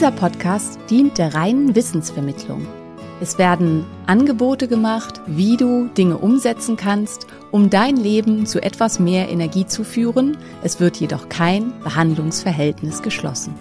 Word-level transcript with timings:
Dieser 0.00 0.12
Podcast 0.12 0.80
dient 0.88 1.18
der 1.18 1.34
reinen 1.34 1.74
Wissensvermittlung. 1.76 2.66
Es 3.20 3.36
werden 3.36 3.84
Angebote 4.06 4.66
gemacht, 4.66 5.20
wie 5.26 5.58
du 5.58 5.88
Dinge 5.88 6.16
umsetzen 6.16 6.78
kannst, 6.78 7.26
um 7.50 7.68
dein 7.68 7.98
Leben 7.98 8.46
zu 8.46 8.62
etwas 8.62 8.98
mehr 8.98 9.28
Energie 9.28 9.66
zu 9.66 9.84
führen. 9.84 10.38
Es 10.62 10.80
wird 10.80 10.96
jedoch 10.96 11.28
kein 11.28 11.78
Behandlungsverhältnis 11.80 13.02
geschlossen. 13.02 13.54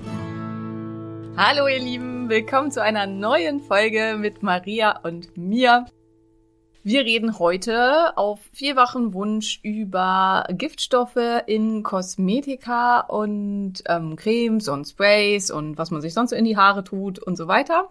Hallo 1.35 1.67
ihr 1.67 1.79
Lieben, 1.79 2.29
willkommen 2.29 2.71
zu 2.71 2.81
einer 2.81 3.05
neuen 3.05 3.59
Folge 3.59 4.15
mit 4.17 4.41
Maria 4.41 4.97
und 5.03 5.35
mir. 5.35 5.87
Wir 6.83 7.01
reden 7.01 7.39
heute 7.39 8.17
auf 8.17 8.39
vierfachen 8.53 9.13
Wunsch 9.13 9.59
über 9.63 10.45
Giftstoffe 10.49 11.43
in 11.45 11.83
Kosmetika 11.83 13.01
und 13.01 13.83
ähm, 13.85 14.15
Cremes 14.15 14.69
und 14.69 14.85
Sprays 14.85 15.51
und 15.51 15.77
was 15.77 15.91
man 15.91 16.01
sich 16.01 16.13
sonst 16.13 16.29
so 16.29 16.37
in 16.37 16.45
die 16.45 16.55
Haare 16.55 16.85
tut 16.85 17.19
und 17.19 17.35
so 17.35 17.49
weiter, 17.49 17.89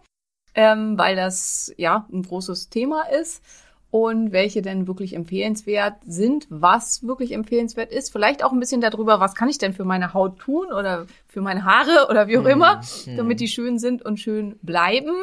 ähm, 0.55 0.97
weil 0.97 1.17
das 1.17 1.73
ja 1.77 2.07
ein 2.11 2.23
großes 2.23 2.71
Thema 2.71 3.03
ist 3.11 3.43
und 3.91 4.33
welche 4.33 4.63
denn 4.63 4.87
wirklich 4.87 5.15
empfehlenswert 5.15 5.97
sind, 6.07 6.47
was 6.49 7.07
wirklich 7.07 7.33
empfehlenswert 7.33 7.93
ist. 7.93 8.11
Vielleicht 8.11 8.43
auch 8.43 8.53
ein 8.53 8.61
bisschen 8.61 8.81
darüber, 8.81 9.21
was 9.21 9.35
kann 9.35 9.51
ich 9.51 9.59
denn 9.59 9.75
für 9.75 9.85
meine 9.85 10.15
Haut 10.15 10.39
tun 10.39 10.73
oder 10.73 11.07
für 11.27 11.43
meine 11.43 11.65
Haare 11.65 12.09
oder 12.09 12.27
wie 12.27 12.39
auch 12.39 12.47
immer, 12.47 12.81
damit 13.17 13.41
die 13.41 13.49
schön 13.49 13.79
sind 13.79 14.03
und 14.03 14.19
schön 14.19 14.59
bleiben. 14.63 15.15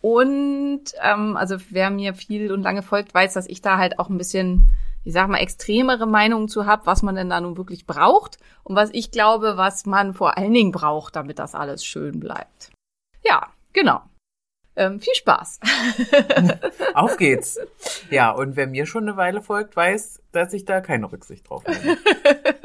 Und 0.00 0.84
ähm, 1.02 1.36
also 1.36 1.56
wer 1.70 1.90
mir 1.90 2.14
viel 2.14 2.52
und 2.52 2.62
lange 2.62 2.82
folgt, 2.82 3.14
weiß, 3.14 3.34
dass 3.34 3.48
ich 3.48 3.62
da 3.62 3.78
halt 3.78 3.98
auch 3.98 4.08
ein 4.08 4.18
bisschen, 4.18 4.70
ich 5.04 5.12
sag 5.12 5.28
mal, 5.28 5.38
extremere 5.38 6.06
Meinungen 6.06 6.48
zu 6.48 6.66
hab, 6.66 6.86
was 6.86 7.02
man 7.02 7.16
denn 7.16 7.30
da 7.30 7.40
nun 7.40 7.56
wirklich 7.56 7.86
braucht 7.86 8.38
und 8.62 8.76
was 8.76 8.90
ich 8.92 9.10
glaube, 9.10 9.56
was 9.56 9.86
man 9.86 10.14
vor 10.14 10.38
allen 10.38 10.54
Dingen 10.54 10.72
braucht, 10.72 11.16
damit 11.16 11.38
das 11.38 11.54
alles 11.54 11.84
schön 11.84 12.20
bleibt. 12.20 12.70
Ja, 13.24 13.48
genau. 13.72 14.02
Ähm, 14.78 15.00
viel 15.00 15.14
Spaß. 15.14 15.58
Auf 16.94 17.16
geht's. 17.16 17.58
Ja, 18.10 18.30
und 18.30 18.54
wer 18.54 18.68
mir 18.68 18.86
schon 18.86 19.08
eine 19.08 19.16
Weile 19.16 19.42
folgt, 19.42 19.74
weiß, 19.74 20.22
dass 20.30 20.52
ich 20.52 20.64
da 20.66 20.80
keine 20.80 21.10
Rücksicht 21.10 21.50
drauf 21.50 21.64
habe. 21.66 21.98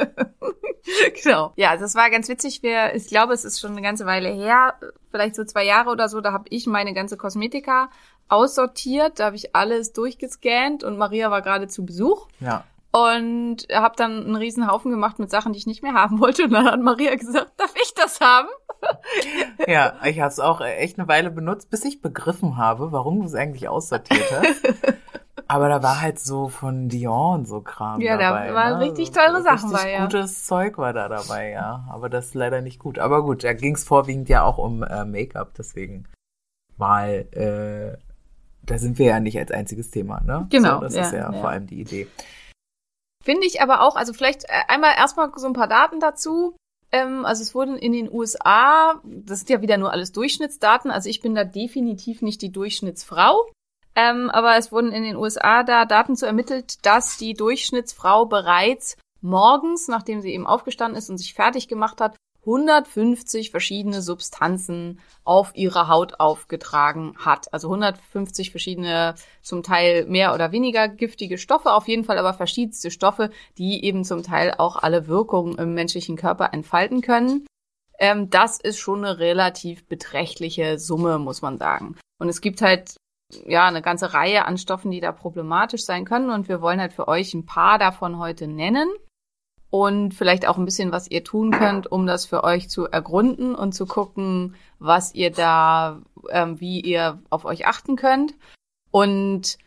genau. 1.24 1.54
Ja, 1.56 1.78
das 1.78 1.96
war 1.96 2.10
ganz 2.10 2.28
witzig. 2.30 2.64
Wir, 2.64 2.94
ich 2.96 3.08
glaube, 3.08 3.34
es 3.34 3.46
ist 3.46 3.60
schon 3.60 3.72
eine 3.72 3.82
ganze 3.82 4.06
Weile 4.06 4.30
her, 4.30 4.76
vielleicht 5.12 5.36
so 5.36 5.44
zwei 5.44 5.66
Jahre 5.66 5.90
oder 5.90 6.10
so, 6.10 6.22
da 6.22 6.32
habe 6.34 6.46
ich 6.50 6.68
meine 6.68 6.94
ganze 6.94 7.18
Kosmetika 7.18 7.90
aussortiert, 8.30 9.20
da 9.20 9.26
habe 9.26 9.36
ich 9.36 9.56
alles 9.56 9.94
durchgescannt 9.94 10.84
und 10.84 10.98
Maria 10.98 11.30
war 11.30 11.42
gerade 11.42 11.68
zu 11.68 11.86
Besuch 11.86 12.28
Ja. 12.40 12.64
und 12.92 13.68
habe 13.72 13.96
dann 13.98 14.24
einen 14.26 14.36
riesen 14.36 14.68
Haufen 14.72 14.92
gemacht 14.92 15.20
mit 15.20 15.30
Sachen, 15.30 15.54
die 15.54 15.60
ich 15.60 15.68
nicht 15.68 15.84
mehr 15.84 15.94
haben 15.94 16.20
wollte 16.20 16.46
und 16.46 16.52
dann 16.52 16.66
hat 16.66 16.80
Maria 16.80 17.14
gesagt, 17.16 17.52
darf 17.58 17.74
ich 17.76 17.94
das 17.94 18.20
haben? 18.22 18.48
Ja, 19.68 19.94
ich 20.04 20.20
habe 20.20 20.28
es 20.30 20.42
auch 20.42 20.60
echt 20.60 21.00
eine 21.00 21.08
Weile 21.08 21.32
benutzt, 21.32 21.70
bis 21.70 21.86
ich 21.86 22.02
begriffen 22.02 22.58
habe, 22.58 22.92
warum 22.92 23.22
du 23.22 23.26
es 23.28 23.34
eigentlich 23.34 23.70
aussortiert 23.70 24.26
hast. 24.32 24.62
Aber 25.48 25.70
da 25.70 25.84
war 25.84 26.02
halt 26.02 26.20
so 26.20 26.48
von 26.48 26.90
Dior 26.90 27.34
und 27.34 27.48
so 27.48 27.62
Kram 27.62 28.02
Ja, 28.02 28.18
da 28.18 28.30
dabei. 28.32 28.54
waren 28.54 28.80
ne? 28.80 28.86
richtig 28.86 29.12
teure 29.12 29.42
Sachen 29.42 29.70
richtig 29.70 29.84
bei, 29.84 29.92
ja. 29.92 30.06
gutes 30.06 30.46
Zeug 30.46 30.78
war 30.78 30.94
da 30.94 31.10
dabei, 31.10 31.52
ja. 31.52 31.86
Aber 31.90 32.10
das 32.10 32.28
ist 32.28 32.34
leider 32.36 32.62
nicht 32.62 32.80
gut. 32.80 33.00
Aber 33.00 33.24
gut, 33.24 33.44
da 33.44 33.54
ging 33.54 33.76
es 33.76 33.84
vorwiegend 33.84 34.30
ja 34.30 34.44
auch 34.44 34.58
um 34.58 34.84
äh, 34.84 35.06
Make-up, 35.06 35.54
deswegen 35.58 36.06
mal, 36.78 37.26
äh, 37.32 37.98
da 38.66 38.78
sind 38.78 38.98
wir 38.98 39.08
ja 39.08 39.20
nicht 39.20 39.38
als 39.38 39.52
einziges 39.52 39.92
Thema, 39.92 40.22
ne? 40.22 40.48
Genau, 40.50 40.76
So, 40.76 40.82
das 40.82 40.96
ja, 40.96 41.02
ist 41.04 41.12
ja, 41.14 41.32
ja. 41.32 41.40
vor 41.40 41.50
allem 41.50 41.68
die 41.68 41.82
Idee. 41.82 42.08
Finde 43.24 43.48
ich 43.48 43.62
aber 43.62 43.82
auch, 43.82 43.96
also 43.96 44.14
vielleicht 44.14 44.44
äh, 44.46 44.64
einmal 44.68 44.96
erstmal 44.98 45.32
so 45.36 45.48
ein 45.48 45.54
paar 45.54 45.68
Daten 45.68 46.00
dazu. 46.00 46.56
Ähm, 46.92 47.26
also 47.26 47.42
es 47.42 47.56
wurden 47.56 47.78
in 47.78 47.92
den 47.92 48.12
USA, 48.12 49.02
das 49.04 49.40
sind 49.40 49.50
ja 49.50 49.62
wieder 49.62 49.78
nur 49.78 49.92
alles 49.92 50.12
Durchschnittsdaten, 50.12 50.92
also 50.92 51.10
ich 51.10 51.22
bin 51.22 51.34
da 51.34 51.44
definitiv 51.44 52.22
nicht 52.22 52.42
die 52.42 52.52
Durchschnittsfrau. 52.52 53.50
Ähm, 53.96 54.30
aber 54.30 54.58
es 54.58 54.72
wurden 54.72 54.92
in 54.92 55.04
den 55.04 55.16
USA 55.16 55.64
da 55.64 55.86
Daten 55.86 56.16
zu 56.16 56.26
ermittelt, 56.26 56.86
dass 56.86 57.18
die 57.18 57.34
Durchschnittsfrau 57.34 58.26
bereits 58.26 58.98
morgens, 59.22 59.88
nachdem 59.88 60.22
sie 60.22 60.34
eben 60.34 60.48
aufgestanden 60.48 60.98
ist 60.98 61.10
und 61.10 61.18
sich 61.18 61.34
fertig 61.34 61.68
gemacht 61.68 62.02
hat, 62.02 62.16
150 62.46 63.52
verschiedene 63.52 64.02
Substanzen 64.02 65.00
auf 65.24 65.52
ihre 65.56 65.88
Haut 65.88 66.20
aufgetragen 66.20 67.16
hat. 67.18 67.54
Also 67.54 67.70
150 67.70 68.52
verschiedene, 68.52 69.16
zum 69.42 69.64
Teil 69.64 70.06
mehr 70.06 70.34
oder 70.34 70.52
weniger 70.52 70.90
giftige 70.90 71.38
Stoffe, 71.38 71.72
auf 71.72 71.88
jeden 71.88 72.04
Fall 72.04 72.18
aber 72.18 72.34
verschiedenste 72.34 72.92
Stoffe, 72.92 73.30
die 73.58 73.86
eben 73.86 74.04
zum 74.04 74.24
Teil 74.24 74.56
auch 74.58 74.76
alle 74.76 75.08
Wirkungen 75.08 75.58
im 75.58 75.74
menschlichen 75.74 76.18
Körper 76.18 76.54
entfalten 76.54 77.02
können. 77.02 77.48
Ähm, 77.98 78.30
das 78.30 78.60
ist 78.60 78.80
schon 78.80 79.06
eine 79.06 79.20
relativ 79.20 79.88
beträchtliche 79.88 80.80
Summe, 80.80 81.20
muss 81.20 81.42
man 81.42 81.58
sagen. 81.58 81.96
Und 82.20 82.28
es 82.28 82.42
gibt 82.42 82.62
halt 82.62 82.96
ja 83.46 83.68
eine 83.68 83.82
ganze 83.82 84.14
Reihe 84.14 84.46
an 84.46 84.58
Stoffen, 84.58 84.92
die 84.92 85.00
da 85.00 85.12
problematisch 85.12 85.86
sein 85.86 86.06
können. 86.06 86.30
Und 86.30 86.48
wir 86.48 86.62
wollen 86.62 86.80
halt 86.80 86.94
für 86.94 87.08
euch 87.08 87.34
ein 87.34 87.46
paar 87.46 87.78
davon 87.78 88.20
heute 88.20 88.48
nennen 88.48 88.90
und 89.74 90.14
vielleicht 90.14 90.48
auch 90.48 90.60
ein 90.60 90.66
bisschen, 90.66 90.92
was 90.92 91.10
ihr 91.10 91.24
tun 91.24 91.50
könnt, 91.50 91.92
um 91.92 92.06
das 92.06 92.28
für 92.28 92.44
euch 92.44 92.70
zu 92.70 92.86
ergründen 92.86 93.56
und 93.56 93.74
zu 93.74 93.88
gucken, 93.88 94.56
was 94.78 95.16
ihr 95.16 95.32
da, 95.32 96.02
ähm, 96.30 96.60
wie 96.60 96.80
ihr 96.80 97.24
auf 97.32 97.46
euch 97.46 97.66
achten 97.66 97.96
könnt. 97.96 98.36
Und 98.92 99.58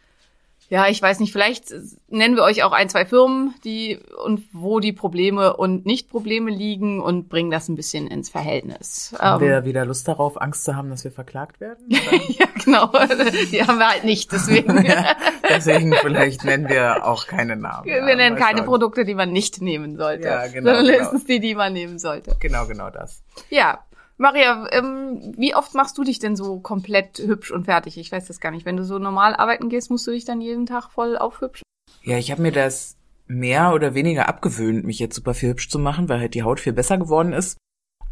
ja, 0.68 0.88
ich 0.88 1.00
weiß 1.00 1.20
nicht, 1.20 1.32
vielleicht 1.32 1.72
nennen 2.08 2.34
wir 2.36 2.42
euch 2.42 2.62
auch 2.64 2.72
ein, 2.72 2.88
zwei 2.88 3.06
Firmen, 3.06 3.54
die 3.64 3.98
und 4.24 4.42
wo 4.52 4.80
die 4.80 4.92
Probleme 4.92 5.56
und 5.56 5.86
Nicht-Probleme 5.86 6.50
liegen 6.50 7.00
und 7.00 7.28
bringen 7.28 7.50
das 7.50 7.68
ein 7.68 7.76
bisschen 7.76 8.06
ins 8.08 8.30
Verhältnis. 8.30 9.14
Haben 9.18 9.42
Ähm, 9.44 9.48
wir 9.48 9.64
wieder 9.64 9.84
Lust 9.84 10.08
darauf, 10.08 10.40
Angst 10.40 10.64
zu 10.64 10.74
haben, 10.74 10.90
dass 10.90 11.04
wir 11.04 11.12
verklagt 11.12 11.60
werden? 11.60 11.84
ja, 11.88 12.46
genau. 12.64 12.86
Die 13.50 13.62
haben 13.62 13.78
wir 13.78 13.88
halt 13.88 14.04
nicht, 14.04 14.32
deswegen. 14.32 14.84
Deswegen 15.48 15.94
vielleicht 16.00 16.44
nennen 16.44 16.68
wir 16.68 17.06
auch 17.06 17.28
keine 17.28 17.54
Namen. 17.54 17.84
Wir 17.86 17.98
Ja, 17.98 18.04
nennen 18.16 18.34
keine 18.34 18.58
schauen. 18.58 18.66
Produkte, 18.66 19.04
die 19.04 19.14
man 19.14 19.30
nicht 19.30 19.62
nehmen 19.62 19.96
sollte. 19.96 20.26
Ja, 20.26 20.48
genau, 20.48 20.74
Sondern 20.74 20.96
genau. 20.98 21.18
die, 21.28 21.38
die 21.40 21.54
man 21.54 21.72
nehmen 21.72 22.00
sollte. 22.00 22.36
Genau, 22.40 22.66
genau 22.66 22.90
das. 22.90 23.22
Ja. 23.48 23.84
Maria, 24.18 24.66
ähm, 24.72 25.34
wie 25.36 25.54
oft 25.54 25.74
machst 25.74 25.98
du 25.98 26.04
dich 26.04 26.18
denn 26.18 26.36
so 26.36 26.60
komplett 26.60 27.18
hübsch 27.18 27.50
und 27.50 27.66
fertig? 27.66 27.98
Ich 27.98 28.10
weiß 28.10 28.26
das 28.26 28.40
gar 28.40 28.50
nicht. 28.50 28.64
Wenn 28.64 28.76
du 28.76 28.84
so 28.84 28.98
normal 28.98 29.34
arbeiten 29.34 29.68
gehst, 29.68 29.90
musst 29.90 30.06
du 30.06 30.10
dich 30.10 30.24
dann 30.24 30.40
jeden 30.40 30.66
Tag 30.66 30.90
voll 30.90 31.18
aufhübschen? 31.18 31.64
Ja, 32.02 32.16
ich 32.16 32.30
habe 32.30 32.42
mir 32.42 32.52
das 32.52 32.96
mehr 33.26 33.74
oder 33.74 33.94
weniger 33.94 34.28
abgewöhnt, 34.28 34.84
mich 34.84 34.98
jetzt 34.98 35.16
super 35.16 35.34
viel 35.34 35.50
hübsch 35.50 35.68
zu 35.68 35.78
machen, 35.78 36.08
weil 36.08 36.20
halt 36.20 36.34
die 36.34 36.44
Haut 36.44 36.60
viel 36.60 36.72
besser 36.72 36.96
geworden 36.96 37.32
ist. 37.32 37.58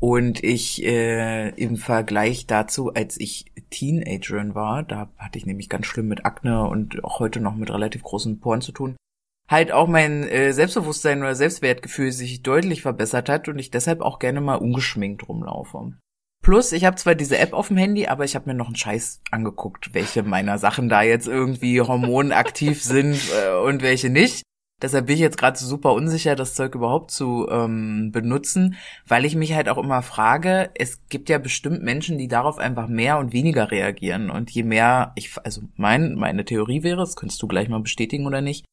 Und 0.01 0.45
ich 0.45 0.85
äh, 0.85 1.51
im 1.51 1.77
Vergleich 1.77 2.47
dazu, 2.47 2.93
als 2.93 3.19
ich 3.19 3.47
Teenagerin 3.71 4.55
war, 4.55 4.83
da 4.83 5.09
hatte 5.17 5.39
ich 5.39 5.47
nämlich 5.47 5.71
ganz 5.71 5.87
schlimm 5.87 6.09
mit 6.09 6.27
Akne 6.27 6.69
und 6.69 7.03
auch 7.05 7.21
heute 7.21 7.41
noch 7.41 7.55
mit 7.55 7.71
relativ 7.71 8.03
großen 8.03 8.41
Poren 8.41 8.61
zu 8.61 8.73
tun, 8.73 8.97
halt 9.49 9.73
auch 9.73 9.89
mein 9.89 10.25
äh, 10.25 10.53
Selbstbewusstsein 10.53 11.21
oder 11.21 11.35
Selbstwertgefühl 11.35 12.13
sich 12.13 12.43
deutlich 12.43 12.83
verbessert 12.83 13.29
hat 13.29 13.49
und 13.49 13.59
ich 13.59 13.71
deshalb 13.71 14.01
auch 14.01 14.19
gerne 14.19 14.41
mal 14.41 14.57
ungeschminkt 14.57 15.29
rumlaufe. 15.29 15.93
Plus, 16.43 16.73
ich 16.73 16.85
habe 16.85 16.97
zwar 16.97 17.15
diese 17.15 17.39
App 17.39 17.55
auf 17.55 17.69
dem 17.69 17.79
Handy, 17.79 18.07
aber 18.07 18.25
ich 18.25 18.35
habe 18.35 18.51
mir 18.51 18.55
noch 18.55 18.67
einen 18.67 18.77
Scheiß 18.77 19.23
angeguckt, 19.31 19.95
welche 19.95 20.23
meiner 20.23 20.59
Sachen 20.59 20.91
da 20.91 21.03
jetzt 21.03 21.27
irgendwie 21.27 21.81
hormonaktiv 21.81 22.83
sind 22.85 23.19
äh, 23.33 23.55
und 23.57 23.83
welche 23.83 24.11
nicht. 24.11 24.43
Deshalb 24.83 25.07
bin 25.07 25.15
ich 25.15 25.23
jetzt 25.23 25.39
gerade 25.39 25.57
so 25.57 25.67
super 25.67 25.95
unsicher, 25.95 26.37
das 26.37 26.55
Zeug 26.55 26.75
überhaupt 26.75 27.11
zu 27.11 27.49
ähm, 27.49 28.11
benutzen, 28.13 28.75
weil 29.07 29.25
ich 29.25 29.37
mich 29.37 29.55
halt 29.55 29.71
auch 29.71 29.79
immer 29.79 30.03
frage, 30.03 30.71
es 30.75 31.07
gibt 31.09 31.31
ja 31.31 31.39
bestimmt 31.39 31.83
Menschen, 31.83 32.19
die 32.19 32.29
darauf 32.29 32.59
einfach 32.59 32.89
mehr 32.89 33.19
und 33.19 33.33
weniger 33.33 33.71
reagieren. 33.71 34.29
Und 34.29 34.51
je 34.51 34.65
mehr, 34.65 35.13
ich, 35.15 35.39
also 35.43 35.63
mein, 35.77 36.17
meine 36.17 36.45
Theorie 36.45 36.83
wäre, 36.83 36.99
das 36.99 37.17
könntest 37.17 37.41
du 37.41 37.47
gleich 37.47 37.71
mal 37.71 37.81
bestätigen 37.81 38.27
oder 38.27 38.43
nicht, 38.43 38.67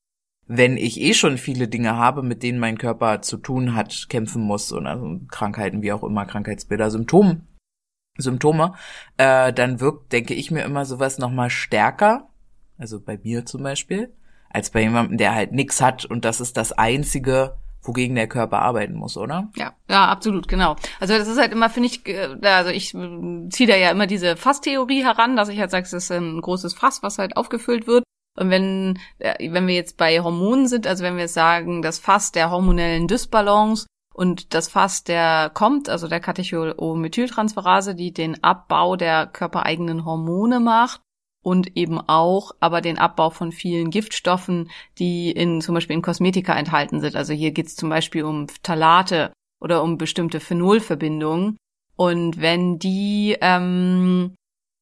wenn 0.53 0.75
ich 0.75 1.00
eh 1.00 1.13
schon 1.13 1.38
viele 1.38 1.68
Dinge 1.68 1.95
habe, 1.95 2.24
mit 2.24 2.44
denen 2.44 2.59
mein 2.59 2.77
Körper 2.77 3.21
zu 3.21 3.38
tun 3.38 3.75
hat, 3.75 4.07
kämpfen 4.09 4.42
muss 4.42 4.71
und 4.71 4.86
also 4.86 5.19
Krankheiten 5.30 5.81
wie 5.81 5.94
auch 5.94 6.03
immer, 6.03 6.25
Krankheitsbilder, 6.25 6.92
Symptome 6.92 7.42
Symptome, 8.18 8.74
äh, 9.18 9.53
dann 9.53 9.80
wirkt, 9.80 10.12
denke 10.12 10.33
ich 10.33 10.51
mir 10.51 10.63
immer 10.63 10.86
sowas 10.86 11.18
nochmal 11.18 11.50
stärker, 11.50 12.27
also 12.77 13.00
bei 13.00 13.18
mir 13.24 13.45
zum 13.45 13.63
Beispiel, 13.63 14.13
als 14.50 14.69
bei 14.69 14.81
jemandem, 14.81 15.18
der 15.18 15.33
halt 15.33 15.53
nix 15.53 15.81
hat 15.81 16.06
und 16.06 16.25
das 16.25 16.42
ist 16.42 16.57
das 16.57 16.74
Einzige, 16.74 17.56
wogegen 17.81 18.15
der 18.15 18.27
Körper 18.27 18.59
arbeiten 18.59 18.94
muss, 18.94 19.18
oder? 19.18 19.50
Ja, 19.56 19.74
ja, 19.89 20.07
absolut, 20.09 20.48
genau. 20.48 20.75
Also 21.00 21.18
das 21.18 21.27
ist 21.27 21.39
halt 21.39 21.53
immer, 21.53 21.69
finde 21.69 21.88
ich, 21.88 22.07
äh, 22.07 22.38
also 22.44 22.69
ich 22.69 22.92
ziehe 22.92 23.68
da 23.68 23.75
ja 23.75 23.92
immer 23.92 24.07
diese 24.07 24.36
Fasstheorie 24.36 25.03
heran, 25.03 25.36
dass 25.36 25.50
ich 25.50 25.59
halt 25.59 25.71
sage, 25.71 25.86
es 25.86 25.94
ist 25.94 26.12
ein 26.12 26.42
großes 26.42 26.74
Fass, 26.74 27.01
was 27.01 27.18
halt 27.18 27.38
aufgefüllt 27.38 27.88
wird. 27.88 28.03
Und 28.38 28.50
wenn, 28.50 29.00
äh, 29.19 29.51
wenn 29.51 29.68
wir 29.68 29.75
jetzt 29.75 29.98
bei 29.98 30.22
Hormonen 30.22 30.68
sind, 30.68 30.88
also 30.88 31.04
wenn 31.04 31.18
wir 31.18 31.28
sagen, 31.28 31.81
das 31.81 32.00
Fass 32.00 32.31
der 32.31 32.50
hormonellen 32.50 33.07
Dysbalance 33.07 33.88
und 34.13 34.54
das 34.54 34.69
Fass, 34.69 35.04
der 35.04 35.51
kommt, 35.54 35.89
also 35.89 36.07
der 36.07 36.19
Katecholomethyltransferase, 36.19 37.95
die 37.95 38.13
den 38.13 38.44
Abbau 38.44 38.95
der 38.95 39.28
körpereigenen 39.28 40.06
Hormone 40.06 40.60
macht 40.60 41.01
und 41.44 41.75
eben 41.75 42.00
auch 42.00 42.51
aber 42.60 42.81
den 42.81 42.98
Abbau 42.98 43.30
von 43.31 43.51
vielen 43.51 43.89
Giftstoffen, 43.89 44.69
die 44.98 45.31
in 45.31 45.62
zum 45.62 45.75
Beispiel 45.75 45.95
in 45.95 46.01
Kosmetika 46.01 46.54
enthalten 46.54 47.01
sind. 47.01 47.16
Also 47.16 47.34
hier 47.34 47.51
geht 47.51 47.68
es 47.68 47.75
zum 47.75 47.89
Beispiel 47.89 48.24
um 48.24 48.48
Phthalate 48.48 49.34
oder 49.60 49.84
um 49.84 49.98
bestimmte 49.98 50.39
Phenolverbindungen. 50.39 51.57
Und 51.95 52.42
wenn 52.42 52.80
die, 52.80 53.38
ähm, 53.42 54.36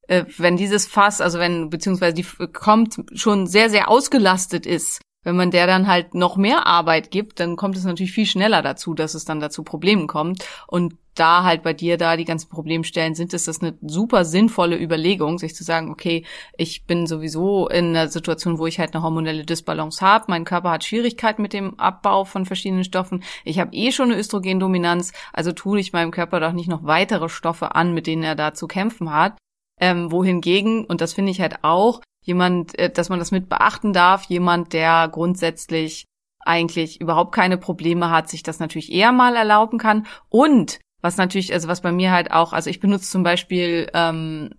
äh, 0.09 0.25
wenn 0.37 0.57
dieses 0.57 0.87
Fass, 0.87 1.21
also 1.21 1.39
wenn 1.39 1.69
beziehungsweise 1.69 2.15
die 2.15 2.25
kommt 2.47 2.95
schon 3.13 3.47
sehr 3.47 3.69
sehr 3.69 3.89
ausgelastet 3.89 4.65
ist, 4.65 5.01
wenn 5.23 5.35
man 5.35 5.51
der 5.51 5.67
dann 5.67 5.87
halt 5.87 6.15
noch 6.15 6.37
mehr 6.37 6.65
Arbeit 6.65 7.11
gibt, 7.11 7.39
dann 7.39 7.57
kommt 7.57 7.77
es 7.77 7.83
natürlich 7.83 8.13
viel 8.13 8.25
schneller 8.25 8.61
dazu, 8.61 8.93
dass 8.93 9.13
es 9.13 9.25
dann 9.25 9.39
dazu 9.39 9.63
Problemen 9.63 10.07
kommt. 10.07 10.45
Und 10.65 10.95
da 11.13 11.43
halt 11.43 11.61
bei 11.61 11.73
dir 11.73 11.97
da 11.97 12.15
die 12.15 12.23
ganzen 12.23 12.49
Problemstellen 12.49 13.13
sind, 13.13 13.33
ist 13.33 13.47
das 13.47 13.61
eine 13.61 13.77
super 13.81 14.23
sinnvolle 14.23 14.81
Überlegung, 14.81 15.37
sich 15.37 15.53
zu 15.53 15.65
sagen, 15.65 15.91
okay, 15.91 16.25
ich 16.57 16.85
bin 16.85 17.05
sowieso 17.05 17.67
in 17.67 17.89
einer 17.89 18.07
Situation, 18.07 18.57
wo 18.57 18.65
ich 18.65 18.79
halt 18.79 18.95
eine 18.95 19.03
hormonelle 19.03 19.43
Disbalance 19.43 20.03
habe, 20.03 20.25
mein 20.29 20.45
Körper 20.45 20.71
hat 20.71 20.85
Schwierigkeiten 20.85 21.41
mit 21.41 21.51
dem 21.51 21.77
Abbau 21.77 22.23
von 22.23 22.45
verschiedenen 22.45 22.85
Stoffen, 22.85 23.23
ich 23.43 23.59
habe 23.59 23.75
eh 23.75 23.91
schon 23.91 24.11
eine 24.11 24.19
Östrogendominanz, 24.19 25.11
also 25.33 25.51
tue 25.51 25.81
ich 25.81 25.91
meinem 25.91 26.11
Körper 26.11 26.39
doch 26.39 26.53
nicht 26.53 26.69
noch 26.69 26.85
weitere 26.85 27.27
Stoffe 27.27 27.75
an, 27.75 27.93
mit 27.93 28.07
denen 28.07 28.23
er 28.23 28.35
da 28.35 28.53
zu 28.53 28.67
kämpfen 28.67 29.11
hat. 29.11 29.33
Ähm, 29.79 30.11
wohingegen, 30.11 30.85
und 30.85 31.01
das 31.01 31.13
finde 31.13 31.31
ich 31.31 31.39
halt 31.41 31.63
auch, 31.63 32.01
jemand, 32.21 32.77
äh, 32.77 32.89
dass 32.89 33.09
man 33.09 33.19
das 33.19 33.31
mit 33.31 33.49
beachten 33.49 33.93
darf, 33.93 34.25
jemand, 34.25 34.73
der 34.73 35.07
grundsätzlich 35.09 36.05
eigentlich 36.39 37.01
überhaupt 37.01 37.33
keine 37.33 37.57
Probleme 37.57 38.09
hat, 38.11 38.29
sich 38.29 38.43
das 38.43 38.59
natürlich 38.59 38.91
eher 38.91 39.11
mal 39.11 39.35
erlauben 39.35 39.77
kann. 39.77 40.07
Und 40.29 40.79
was 41.01 41.17
natürlich, 41.17 41.53
also 41.53 41.67
was 41.67 41.81
bei 41.81 41.91
mir 41.91 42.11
halt 42.11 42.31
auch, 42.31 42.51
also 42.53 42.69
ich 42.69 42.79
benutze 42.79 43.09
zum 43.09 43.23
Beispiel 43.23 43.89
ähm, 43.93 44.49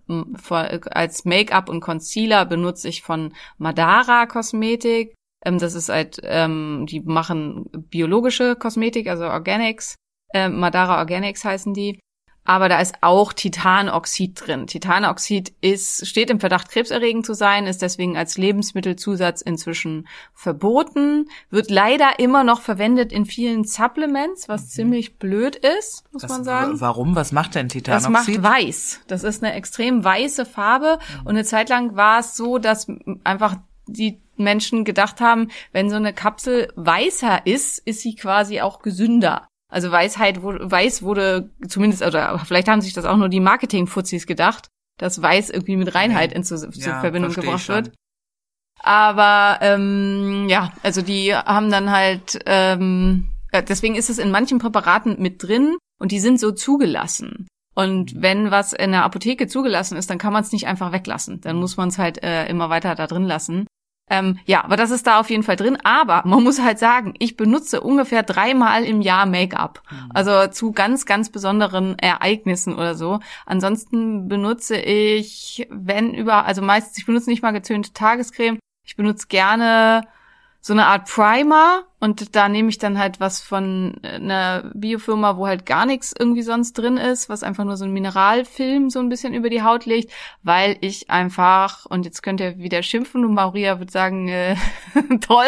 als 0.89 1.25
Make-up 1.25 1.69
und 1.69 1.81
Concealer 1.81 2.45
benutze 2.45 2.87
ich 2.87 3.03
von 3.03 3.33
Madara 3.57 4.25
Kosmetik. 4.25 5.13
Ähm, 5.45 5.59
das 5.59 5.75
ist 5.75 5.89
halt, 5.89 6.19
ähm, 6.23 6.85
die 6.89 7.01
machen 7.01 7.65
biologische 7.71 8.55
Kosmetik, 8.55 9.07
also 9.07 9.25
Organics. 9.25 9.95
Ähm, 10.33 10.59
Madara 10.59 10.97
Organics 10.99 11.43
heißen 11.45 11.73
die 11.73 11.99
aber 12.43 12.69
da 12.69 12.79
ist 12.79 12.95
auch 13.01 13.33
Titanoxid 13.33 14.47
drin. 14.47 14.67
Titanoxid 14.67 15.53
ist, 15.61 16.07
steht 16.07 16.29
im 16.29 16.39
Verdacht, 16.39 16.69
krebserregend 16.69 17.25
zu 17.25 17.33
sein, 17.33 17.67
ist 17.67 17.81
deswegen 17.81 18.17
als 18.17 18.37
Lebensmittelzusatz 18.37 19.41
inzwischen 19.41 20.07
verboten, 20.33 21.29
wird 21.49 21.69
leider 21.69 22.19
immer 22.19 22.43
noch 22.43 22.61
verwendet 22.61 23.13
in 23.13 23.25
vielen 23.25 23.63
Supplements, 23.63 24.49
was 24.49 24.63
mhm. 24.63 24.69
ziemlich 24.69 25.17
blöd 25.17 25.55
ist, 25.55 26.03
muss 26.11 26.23
das, 26.23 26.31
man 26.31 26.43
sagen. 26.43 26.81
Warum? 26.81 27.15
Was 27.15 27.31
macht 27.31 27.55
denn 27.55 27.69
Titanoxid? 27.69 28.05
Das 28.05 28.27
macht 28.27 28.43
weiß. 28.43 29.01
Das 29.07 29.23
ist 29.23 29.43
eine 29.43 29.53
extrem 29.53 30.03
weiße 30.03 30.45
Farbe 30.45 30.97
mhm. 30.97 31.19
und 31.21 31.29
eine 31.29 31.43
Zeit 31.43 31.69
lang 31.69 31.95
war 31.95 32.19
es 32.19 32.35
so, 32.35 32.57
dass 32.57 32.87
einfach 33.23 33.55
die 33.85 34.19
Menschen 34.37 34.83
gedacht 34.83 35.21
haben, 35.21 35.49
wenn 35.71 35.89
so 35.89 35.95
eine 35.95 36.13
Kapsel 36.13 36.71
weißer 36.75 37.45
ist, 37.45 37.79
ist 37.79 38.01
sie 38.01 38.15
quasi 38.15 38.61
auch 38.61 38.81
gesünder. 38.81 39.47
Also 39.71 39.91
Weisheit, 39.91 40.43
Weiß 40.43 41.01
wurde 41.01 41.49
zumindest, 41.67 42.03
oder 42.03 42.37
vielleicht 42.39 42.67
haben 42.67 42.81
sich 42.81 42.93
das 42.93 43.05
auch 43.05 43.17
nur 43.17 43.29
die 43.29 43.39
Marketing-Fuzis 43.39 44.27
gedacht, 44.27 44.67
dass 44.97 45.21
Weiß 45.21 45.49
irgendwie 45.49 45.77
mit 45.77 45.95
Reinheit 45.95 46.33
in 46.33 46.43
zu, 46.43 46.55
ja, 46.73 46.99
Verbindung 46.99 47.33
gebracht 47.33 47.67
wird. 47.69 47.91
Aber 48.83 49.59
ähm, 49.61 50.47
ja, 50.49 50.73
also 50.83 51.01
die 51.01 51.33
haben 51.33 51.71
dann 51.71 51.91
halt, 51.91 52.39
ähm, 52.45 53.29
deswegen 53.53 53.95
ist 53.95 54.09
es 54.09 54.17
in 54.17 54.31
manchen 54.31 54.59
Präparaten 54.59 55.21
mit 55.21 55.41
drin 55.41 55.77
und 55.99 56.11
die 56.11 56.19
sind 56.19 56.39
so 56.39 56.51
zugelassen. 56.51 57.47
Und 57.73 58.15
mhm. 58.15 58.21
wenn 58.21 58.51
was 58.51 58.73
in 58.73 58.91
der 58.91 59.03
Apotheke 59.03 59.47
zugelassen 59.47 59.97
ist, 59.97 60.09
dann 60.09 60.17
kann 60.17 60.33
man 60.33 60.43
es 60.43 60.51
nicht 60.51 60.67
einfach 60.67 60.91
weglassen. 60.91 61.41
Dann 61.41 61.57
muss 61.57 61.77
man 61.77 61.89
es 61.89 61.97
halt 61.97 62.23
äh, 62.23 62.47
immer 62.47 62.69
weiter 62.69 62.95
da 62.95 63.07
drin 63.07 63.23
lassen. 63.23 63.67
Ähm, 64.09 64.39
ja, 64.45 64.63
aber 64.65 64.75
das 64.75 64.91
ist 64.91 65.07
da 65.07 65.19
auf 65.19 65.29
jeden 65.29 65.43
Fall 65.43 65.55
drin. 65.55 65.77
Aber 65.83 66.23
man 66.25 66.43
muss 66.43 66.61
halt 66.61 66.79
sagen, 66.79 67.13
ich 67.19 67.37
benutze 67.37 67.81
ungefähr 67.81 68.23
dreimal 68.23 68.83
im 68.83 69.01
Jahr 69.01 69.25
Make-up. 69.25 69.81
Mhm. 69.89 70.11
Also 70.13 70.47
zu 70.47 70.73
ganz, 70.73 71.05
ganz 71.05 71.29
besonderen 71.29 71.97
Ereignissen 71.97 72.73
oder 72.73 72.95
so. 72.95 73.19
Ansonsten 73.45 74.27
benutze 74.27 74.75
ich, 74.77 75.65
wenn 75.69 76.13
über, 76.13 76.45
also 76.45 76.61
meistens, 76.61 76.97
ich 76.97 77.05
benutze 77.05 77.29
nicht 77.29 77.41
mal 77.41 77.51
gezönte 77.51 77.93
Tagescreme. 77.93 78.59
Ich 78.83 78.95
benutze 78.97 79.27
gerne 79.27 80.03
so 80.59 80.73
eine 80.73 80.87
Art 80.87 81.09
Primer 81.09 81.85
und 82.01 82.35
da 82.35 82.49
nehme 82.49 82.69
ich 82.69 82.79
dann 82.79 82.97
halt 82.97 83.19
was 83.19 83.41
von 83.41 83.93
einer 84.01 84.71
Biofirma, 84.73 85.37
wo 85.37 85.45
halt 85.45 85.67
gar 85.67 85.85
nichts 85.85 86.13
irgendwie 86.17 86.41
sonst 86.41 86.73
drin 86.73 86.97
ist, 86.97 87.29
was 87.29 87.43
einfach 87.43 87.63
nur 87.63 87.77
so 87.77 87.85
ein 87.85 87.93
Mineralfilm 87.93 88.89
so 88.89 88.97
ein 88.97 89.07
bisschen 89.07 89.35
über 89.35 89.51
die 89.51 89.61
Haut 89.61 89.85
legt, 89.85 90.11
weil 90.41 90.77
ich 90.81 91.11
einfach, 91.11 91.85
und 91.85 92.03
jetzt 92.03 92.23
könnt 92.23 92.41
ihr 92.41 92.57
wieder 92.57 92.81
schimpfen 92.81 93.23
und 93.23 93.35
Maria 93.35 93.79
wird 93.79 93.91
sagen, 93.91 94.29
äh, 94.29 94.55
toll, 95.21 95.45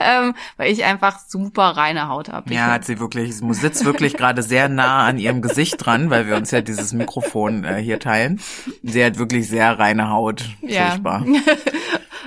ähm, 0.00 0.34
weil 0.56 0.72
ich 0.72 0.82
einfach 0.82 1.20
super 1.20 1.76
reine 1.76 2.08
Haut 2.08 2.30
habe. 2.30 2.52
Ja, 2.52 2.72
hat 2.72 2.84
sie 2.84 2.98
wirklich, 2.98 3.36
sie 3.36 3.54
sitzt 3.54 3.84
wirklich 3.84 4.14
gerade 4.14 4.42
sehr 4.42 4.68
nah 4.68 5.06
an 5.06 5.18
ihrem 5.18 5.40
Gesicht 5.40 5.86
dran, 5.86 6.10
weil 6.10 6.26
wir 6.26 6.34
uns 6.34 6.50
ja 6.50 6.62
dieses 6.62 6.92
Mikrofon 6.92 7.62
äh, 7.62 7.76
hier 7.76 8.00
teilen. 8.00 8.40
Sie 8.82 9.04
hat 9.04 9.18
wirklich 9.18 9.46
sehr 9.46 9.78
reine 9.78 10.10
Haut. 10.10 10.42
Furchtbar. 10.60 11.24
Ja. 11.28 11.40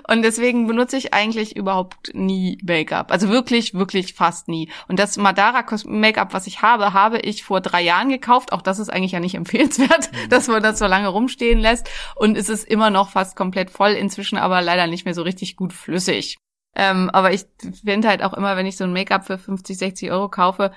Und 0.08 0.22
deswegen 0.22 0.68
benutze 0.68 0.98
ich 0.98 1.14
eigentlich 1.14 1.56
überhaupt 1.56 2.14
nie 2.14 2.60
Make-up. 2.64 3.12
Also 3.12 3.30
wirklich, 3.30 3.65
wirklich 3.74 4.14
fast 4.14 4.48
nie. 4.48 4.70
Und 4.88 5.00
das 5.00 5.18
Madara 5.18 5.66
Make-up, 5.86 6.34
was 6.34 6.48
ich 6.48 6.62
habe, 6.62 6.94
habe 6.94 7.20
ich 7.20 7.44
vor 7.44 7.62
drei 7.62 7.82
Jahren 7.82 8.10
gekauft. 8.10 8.54
Auch 8.54 8.62
das 8.62 8.80
ist 8.80 8.90
eigentlich 8.90 9.14
ja 9.14 9.20
nicht 9.20 9.36
empfehlenswert, 9.36 10.12
mhm. 10.12 10.30
dass 10.30 10.48
man 10.48 10.62
das 10.62 10.80
so 10.80 10.86
lange 10.86 11.08
rumstehen 11.08 11.60
lässt. 11.60 11.90
Und 12.16 12.38
es 12.38 12.50
ist 12.50 12.68
immer 12.68 12.90
noch 12.90 13.10
fast 13.10 13.36
komplett 13.36 13.70
voll, 13.70 13.92
inzwischen 13.92 14.38
aber 14.38 14.62
leider 14.62 14.88
nicht 14.88 15.06
mehr 15.06 15.14
so 15.14 15.24
richtig 15.24 15.56
gut 15.56 15.74
flüssig. 15.74 16.38
Ähm, 16.76 17.10
aber 17.12 17.32
ich 17.32 17.46
finde 17.84 18.10
halt 18.10 18.22
auch 18.22 18.34
immer, 18.34 18.58
wenn 18.58 18.66
ich 18.66 18.78
so 18.78 18.84
ein 18.84 18.94
Make-up 18.94 19.26
für 19.26 19.38
50, 19.38 19.78
60 19.78 20.12
Euro 20.12 20.30
kaufe, 20.30 20.72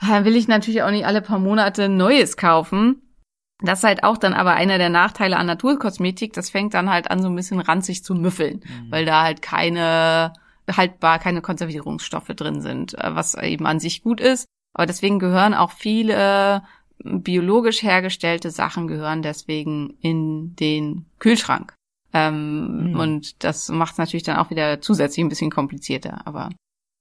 dann 0.00 0.24
will 0.24 0.36
ich 0.36 0.48
natürlich 0.48 0.82
auch 0.82 0.90
nicht 0.90 1.06
alle 1.06 1.20
paar 1.20 1.38
Monate 1.38 1.88
Neues 1.88 2.36
kaufen. 2.36 3.02
Das 3.60 3.80
ist 3.80 3.84
halt 3.84 4.04
auch 4.04 4.16
dann 4.16 4.34
aber 4.34 4.54
einer 4.54 4.78
der 4.78 4.88
Nachteile 4.88 5.36
an 5.36 5.46
Naturkosmetik. 5.46 6.32
Das 6.32 6.50
fängt 6.50 6.74
dann 6.74 6.90
halt 6.90 7.10
an, 7.10 7.22
so 7.22 7.28
ein 7.28 7.36
bisschen 7.36 7.60
ranzig 7.60 8.04
zu 8.04 8.14
müffeln, 8.14 8.64
mhm. 8.64 8.90
weil 8.90 9.04
da 9.04 9.22
halt 9.22 9.42
keine 9.42 10.32
haltbar, 10.70 11.18
keine 11.18 11.42
Konservierungsstoffe 11.42 12.28
drin 12.28 12.60
sind, 12.60 12.94
äh, 12.94 13.14
was 13.14 13.34
eben 13.34 13.66
an 13.66 13.80
sich 13.80 14.02
gut 14.02 14.20
ist. 14.20 14.46
Aber 14.74 14.86
deswegen 14.86 15.18
gehören 15.18 15.54
auch 15.54 15.70
viele 15.70 16.62
biologisch 16.98 17.82
hergestellte 17.82 18.50
Sachen 18.50 18.86
gehören 18.86 19.22
deswegen 19.22 19.96
in 20.00 20.56
den 20.56 21.06
Kühlschrank. 21.18 21.74
Ähm, 22.12 22.92
mhm. 22.92 23.00
Und 23.00 23.44
das 23.44 23.68
macht 23.68 23.92
es 23.92 23.98
natürlich 23.98 24.22
dann 24.22 24.36
auch 24.36 24.50
wieder 24.50 24.80
zusätzlich 24.80 25.24
ein 25.24 25.28
bisschen 25.28 25.50
komplizierter. 25.50 26.26
Aber 26.26 26.50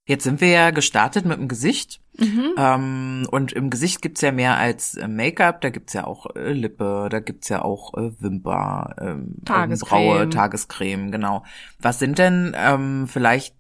Jetzt 0.05 0.25
sind 0.25 0.41
wir 0.41 0.49
ja 0.49 0.71
gestartet 0.71 1.25
mit 1.25 1.37
dem 1.37 1.47
Gesicht. 1.47 2.01
Mhm. 2.17 2.53
Ähm, 2.57 3.27
und 3.31 3.53
im 3.53 3.69
Gesicht 3.69 4.01
gibt's 4.01 4.21
ja 4.21 4.31
mehr 4.31 4.57
als 4.57 4.95
äh, 4.95 5.07
Make-up, 5.07 5.61
da 5.61 5.69
gibt's 5.69 5.93
ja 5.93 6.05
auch 6.05 6.35
äh, 6.35 6.51
Lippe, 6.51 7.07
da 7.09 7.19
gibt's 7.19 7.49
ja 7.49 7.63
auch 7.63 7.93
äh, 7.95 8.11
Wimper, 8.19 8.95
ähm, 8.99 9.35
Tagescreme. 9.45 10.17
Braue, 10.17 10.29
Tagescreme, 10.29 11.11
genau. 11.11 11.43
Was 11.79 11.99
sind 11.99 12.19
denn 12.19 12.53
ähm, 12.55 13.07
vielleicht, 13.07 13.55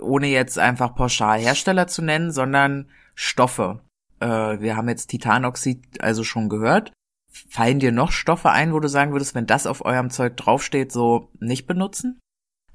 ohne 0.00 0.26
jetzt 0.28 0.58
einfach 0.58 0.94
pauschal 0.94 1.38
Hersteller 1.38 1.86
zu 1.86 2.02
nennen, 2.02 2.32
sondern 2.32 2.88
Stoffe? 3.14 3.80
Äh, 4.18 4.26
wir 4.60 4.76
haben 4.76 4.88
jetzt 4.88 5.08
Titanoxid 5.08 6.00
also 6.02 6.24
schon 6.24 6.48
gehört. 6.48 6.92
Fallen 7.30 7.78
dir 7.78 7.92
noch 7.92 8.12
Stoffe 8.12 8.50
ein, 8.50 8.72
wo 8.72 8.80
du 8.80 8.88
sagen 8.88 9.12
würdest, 9.12 9.34
wenn 9.34 9.46
das 9.46 9.66
auf 9.66 9.84
eurem 9.84 10.10
Zeug 10.10 10.36
draufsteht, 10.36 10.90
so 10.90 11.28
nicht 11.38 11.66
benutzen? 11.66 12.18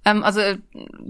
Ähm, 0.08 0.24
also 0.24 0.40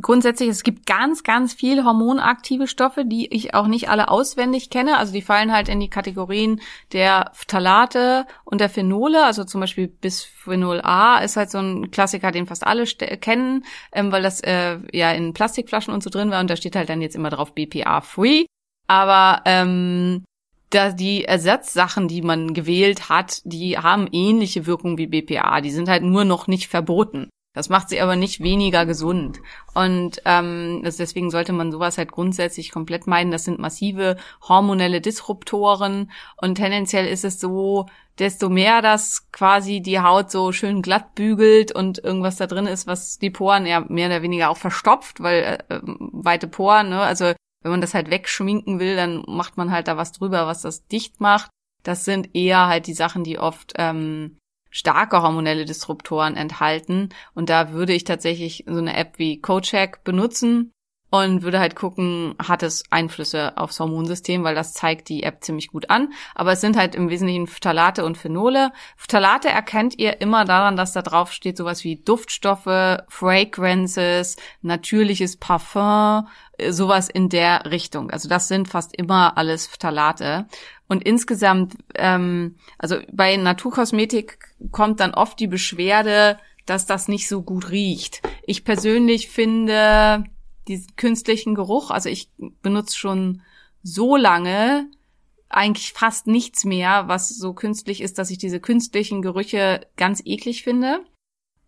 grundsätzlich, 0.01 0.49
es 0.49 0.63
gibt 0.63 0.87
ganz, 0.87 1.21
ganz 1.21 1.53
viel 1.53 1.83
hormonaktive 1.83 2.67
Stoffe, 2.67 3.05
die 3.05 3.31
ich 3.31 3.53
auch 3.53 3.67
nicht 3.67 3.89
alle 3.89 4.09
auswendig 4.09 4.71
kenne. 4.71 4.97
Also 4.97 5.13
die 5.13 5.21
fallen 5.21 5.53
halt 5.53 5.69
in 5.69 5.79
die 5.79 5.89
Kategorien 5.89 6.61
der 6.93 7.29
Phthalate 7.35 8.25
und 8.43 8.59
der 8.59 8.69
Phenole. 8.69 9.23
Also 9.23 9.43
zum 9.43 9.61
Beispiel 9.61 9.87
Bisphenol 9.87 10.81
A 10.81 11.19
ist 11.19 11.37
halt 11.37 11.51
so 11.51 11.59
ein 11.59 11.91
Klassiker, 11.91 12.31
den 12.31 12.47
fast 12.47 12.65
alle 12.65 12.85
kennen, 12.87 13.65
ähm, 13.91 14.11
weil 14.11 14.23
das 14.23 14.41
äh, 14.41 14.79
ja 14.91 15.11
in 15.11 15.33
Plastikflaschen 15.33 15.93
und 15.93 16.01
so 16.01 16.09
drin 16.09 16.31
war. 16.31 16.39
Und 16.39 16.49
da 16.49 16.55
steht 16.55 16.75
halt 16.75 16.89
dann 16.89 17.01
jetzt 17.01 17.15
immer 17.15 17.29
drauf 17.29 17.53
BPA-free. 17.53 18.45
Aber 18.87 19.43
ähm, 19.45 20.23
da 20.71 20.91
die 20.91 21.25
Ersatzsachen, 21.25 22.07
die 22.07 22.23
man 22.23 22.55
gewählt 22.55 23.09
hat, 23.09 23.41
die 23.45 23.77
haben 23.77 24.07
ähnliche 24.11 24.65
Wirkung 24.65 24.97
wie 24.97 25.05
BPA. 25.05 25.61
Die 25.61 25.71
sind 25.71 25.87
halt 25.87 26.01
nur 26.01 26.25
noch 26.25 26.47
nicht 26.47 26.67
verboten. 26.67 27.29
Das 27.57 27.69
macht 27.69 27.89
sie 27.89 27.99
aber 28.01 28.15
nicht 28.15 28.39
weniger 28.43 28.85
gesund. 28.85 29.39
Und 29.73 30.21
ähm, 30.25 30.81
das, 30.83 30.97
deswegen 30.97 31.31
sollte 31.31 31.53
man 31.53 31.71
sowas 31.71 31.97
halt 31.97 32.11
grundsätzlich 32.11 32.71
komplett 32.71 33.07
meiden. 33.07 33.31
Das 33.31 33.45
sind 33.45 33.57
massive 33.57 34.15
hormonelle 34.47 35.01
Disruptoren. 35.01 36.11
Und 36.39 36.55
tendenziell 36.55 37.07
ist 37.07 37.25
es 37.25 37.39
so, 37.39 37.87
desto 38.19 38.49
mehr 38.49 38.83
das 38.83 39.31
quasi 39.31 39.81
die 39.81 39.99
Haut 39.99 40.29
so 40.29 40.51
schön 40.51 40.83
glatt 40.83 41.15
bügelt 41.15 41.71
und 41.71 41.97
irgendwas 41.97 42.35
da 42.35 42.45
drin 42.45 42.67
ist, 42.67 42.85
was 42.85 43.17
die 43.17 43.31
Poren 43.31 43.65
ja 43.65 43.79
mehr 43.87 44.05
oder 44.07 44.21
weniger 44.21 44.51
auch 44.51 44.57
verstopft, 44.57 45.19
weil 45.19 45.57
äh, 45.67 45.79
weite 45.81 46.47
Poren, 46.47 46.89
ne? 46.89 47.01
also 47.01 47.33
wenn 47.63 47.71
man 47.71 47.81
das 47.81 47.95
halt 47.95 48.11
wegschminken 48.11 48.79
will, 48.79 48.95
dann 48.95 49.23
macht 49.27 49.57
man 49.57 49.71
halt 49.71 49.87
da 49.87 49.97
was 49.97 50.11
drüber, 50.11 50.45
was 50.45 50.61
das 50.61 50.85
dicht 50.85 51.21
macht. 51.21 51.49
Das 51.81 52.05
sind 52.05 52.35
eher 52.35 52.67
halt 52.67 52.85
die 52.85 52.93
Sachen, 52.93 53.23
die 53.23 53.39
oft 53.39 53.73
ähm, 53.77 54.37
starke 54.69 55.21
hormonelle 55.21 55.65
Disruptoren 55.65 56.35
enthalten. 56.35 57.09
Und 57.33 57.49
da 57.49 57.71
würde 57.71 57.93
ich 57.93 58.03
tatsächlich 58.03 58.65
so 58.67 58.77
eine 58.77 58.95
App 58.95 59.17
wie 59.17 59.41
CoCheck 59.41 60.03
benutzen 60.03 60.73
und 61.09 61.41
würde 61.41 61.59
halt 61.59 61.75
gucken, 61.75 62.35
hat 62.45 62.63
es 62.63 62.83
Einflüsse 62.89 63.57
aufs 63.57 63.79
Hormonsystem, 63.79 64.43
weil 64.43 64.55
das 64.55 64.73
zeigt 64.73 65.07
die 65.07 65.23
App 65.23 65.43
ziemlich 65.43 65.69
gut 65.69 65.89
an. 65.89 66.11
Aber 66.35 66.51
es 66.51 66.61
sind 66.61 66.75
halt 66.75 66.95
im 66.95 67.09
Wesentlichen 67.09 67.47
Phthalate 67.47 68.03
und 68.03 68.17
Phenole. 68.17 68.71
Phthalate 68.97 69.47
erkennt 69.49 69.97
ihr 69.97 70.19
immer 70.19 70.43
daran, 70.43 70.75
dass 70.75 70.91
da 70.91 71.01
drauf 71.01 71.31
steht 71.31 71.55
sowas 71.55 71.83
wie 71.85 71.95
Duftstoffe, 71.95 72.99
Fragrances, 73.07 74.35
natürliches 74.61 75.37
Parfum, 75.37 76.27
sowas 76.69 77.09
in 77.09 77.29
der 77.29 77.71
Richtung. 77.71 78.11
Also 78.11 78.27
das 78.27 78.49
sind 78.49 78.67
fast 78.67 78.95
immer 78.95 79.37
alles 79.37 79.65
Phthalate. 79.65 80.45
Und 80.89 81.03
insgesamt, 81.03 81.75
ähm, 81.95 82.55
also 82.77 82.97
bei 83.11 83.37
Naturkosmetik 83.37 84.39
kommt 84.71 84.99
dann 84.99 85.13
oft 85.13 85.39
die 85.39 85.47
Beschwerde, 85.47 86.37
dass 86.65 86.85
das 86.85 87.07
nicht 87.07 87.29
so 87.29 87.43
gut 87.43 87.71
riecht. 87.71 88.21
Ich 88.45 88.65
persönlich 88.65 89.29
finde 89.29 90.25
diesen 90.67 90.95
künstlichen 90.95 91.55
Geruch, 91.55 91.91
also 91.91 92.09
ich 92.09 92.29
benutze 92.61 92.97
schon 92.97 93.41
so 93.83 94.15
lange 94.15 94.89
eigentlich 95.49 95.93
fast 95.93 96.27
nichts 96.27 96.65
mehr, 96.65 97.07
was 97.07 97.29
so 97.29 97.53
künstlich 97.53 98.01
ist, 98.01 98.17
dass 98.17 98.29
ich 98.29 98.37
diese 98.37 98.59
künstlichen 98.59 99.21
Gerüche 99.21 99.87
ganz 99.95 100.21
eklig 100.25 100.63
finde. 100.63 100.99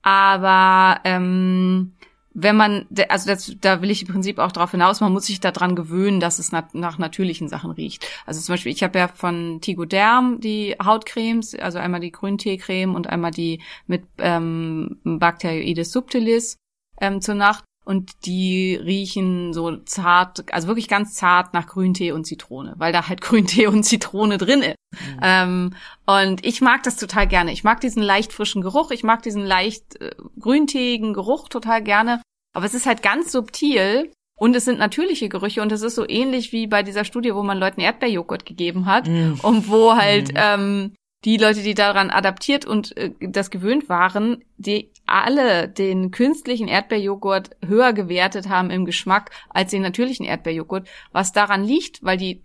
Aber 0.02 1.02
ähm, 1.06 1.94
wenn 2.34 2.56
man, 2.56 2.88
also 3.10 3.30
das, 3.30 3.56
da 3.60 3.82
will 3.82 3.92
ich 3.92 4.04
im 4.04 4.08
Prinzip 4.10 4.38
auch 4.38 4.52
darauf 4.52 4.72
hinaus, 4.72 5.02
man 5.02 5.12
muss 5.12 5.26
sich 5.26 5.40
daran 5.40 5.76
gewöhnen, 5.76 6.20
dass 6.20 6.40
es 6.40 6.52
nach, 6.52 6.74
nach 6.74 6.98
natürlichen 6.98 7.48
Sachen 7.48 7.72
riecht. 7.72 8.06
Also 8.26 8.40
zum 8.42 8.54
Beispiel, 8.54 8.72
ich 8.72 8.84
habe 8.84 9.00
ja 9.00 9.08
von 9.08 9.60
Tigoderm 9.62 10.40
die 10.40 10.76
Hautcremes, 10.82 11.56
also 11.56 11.80
einmal 11.80 12.00
die 12.00 12.12
Grünteecreme 12.12 12.96
und 12.96 13.08
einmal 13.08 13.32
die 13.32 13.62
mit 13.88 14.04
ähm, 14.20 15.00
Bacteroides 15.04 15.92
subtilis 15.92 16.58
ähm, 17.02 17.22
zur 17.22 17.36
Nacht 17.36 17.64
und 17.90 18.28
die 18.28 18.76
riechen 18.76 19.52
so 19.52 19.78
zart, 19.78 20.54
also 20.54 20.68
wirklich 20.68 20.88
ganz 20.88 21.16
zart 21.16 21.56
nach 21.56 21.66
Grüntee 21.66 22.12
und 22.12 22.24
Zitrone, 22.26 22.76
weil 22.78 22.94
da 22.94 23.10
halt 23.10 23.20
Grüntee 23.22 23.66
und 23.66 23.82
Zitrone 23.82 24.38
drin 24.38 24.62
ist. 24.62 24.76
Mhm. 24.92 25.20
Ähm, 25.24 25.76
und 26.06 26.46
ich 26.46 26.62
mag 26.62 26.84
das 26.84 26.98
total 26.98 27.26
gerne. 27.26 27.52
Ich 27.52 27.64
mag 27.64 27.82
diesen 27.82 28.04
leicht 28.04 28.32
frischen 28.32 28.62
Geruch, 28.62 28.92
ich 28.92 29.02
mag 29.02 29.24
diesen 29.24 29.44
leicht 29.44 30.00
äh, 30.00 30.12
grünteegigen 30.40 31.16
Geruch 31.16 31.50
total 31.50 31.82
gerne. 31.82 32.22
Aber 32.56 32.68
es 32.68 32.76
ist 32.76 32.86
halt 32.86 33.02
ganz 33.02 33.32
subtil 33.32 34.12
und 34.38 34.56
es 34.56 34.66
sind 34.66 34.78
natürliche 34.78 35.28
Gerüche 35.28 35.64
und 35.64 35.72
es 35.72 35.82
ist 35.82 35.96
so 35.96 36.08
ähnlich 36.08 36.52
wie 36.52 36.68
bei 36.68 36.84
dieser 36.84 37.06
Studie, 37.06 37.34
wo 37.34 37.42
man 37.42 37.58
Leuten 37.58 37.82
Erdbeerjoghurt 37.82 38.46
gegeben 38.46 38.86
hat 38.86 39.08
mm. 39.08 39.40
und 39.42 39.68
wo 39.68 39.96
halt 39.96 40.32
mm. 40.34 40.38
ähm, 40.38 40.94
die 41.26 41.38
Leute, 41.38 41.62
die 41.62 41.74
daran 41.74 42.10
adaptiert 42.12 42.66
und 42.66 42.96
äh, 42.96 43.12
das 43.20 43.52
gewöhnt 43.52 43.90
waren, 43.90 44.44
die 44.58 44.92
alle 45.06 45.68
den 45.68 46.12
künstlichen 46.12 46.68
Erdbeerjoghurt 46.68 47.58
höher 47.66 47.94
gewertet 47.94 48.48
haben 48.48 48.70
im 48.70 48.86
Geschmack 48.86 49.32
als 49.50 49.72
den 49.72 49.82
natürlichen 49.82 50.26
Erdbeerjoghurt, 50.26 50.88
was 51.12 51.34
daran 51.34 51.64
liegt, 51.64 52.04
weil 52.04 52.18
die 52.18 52.44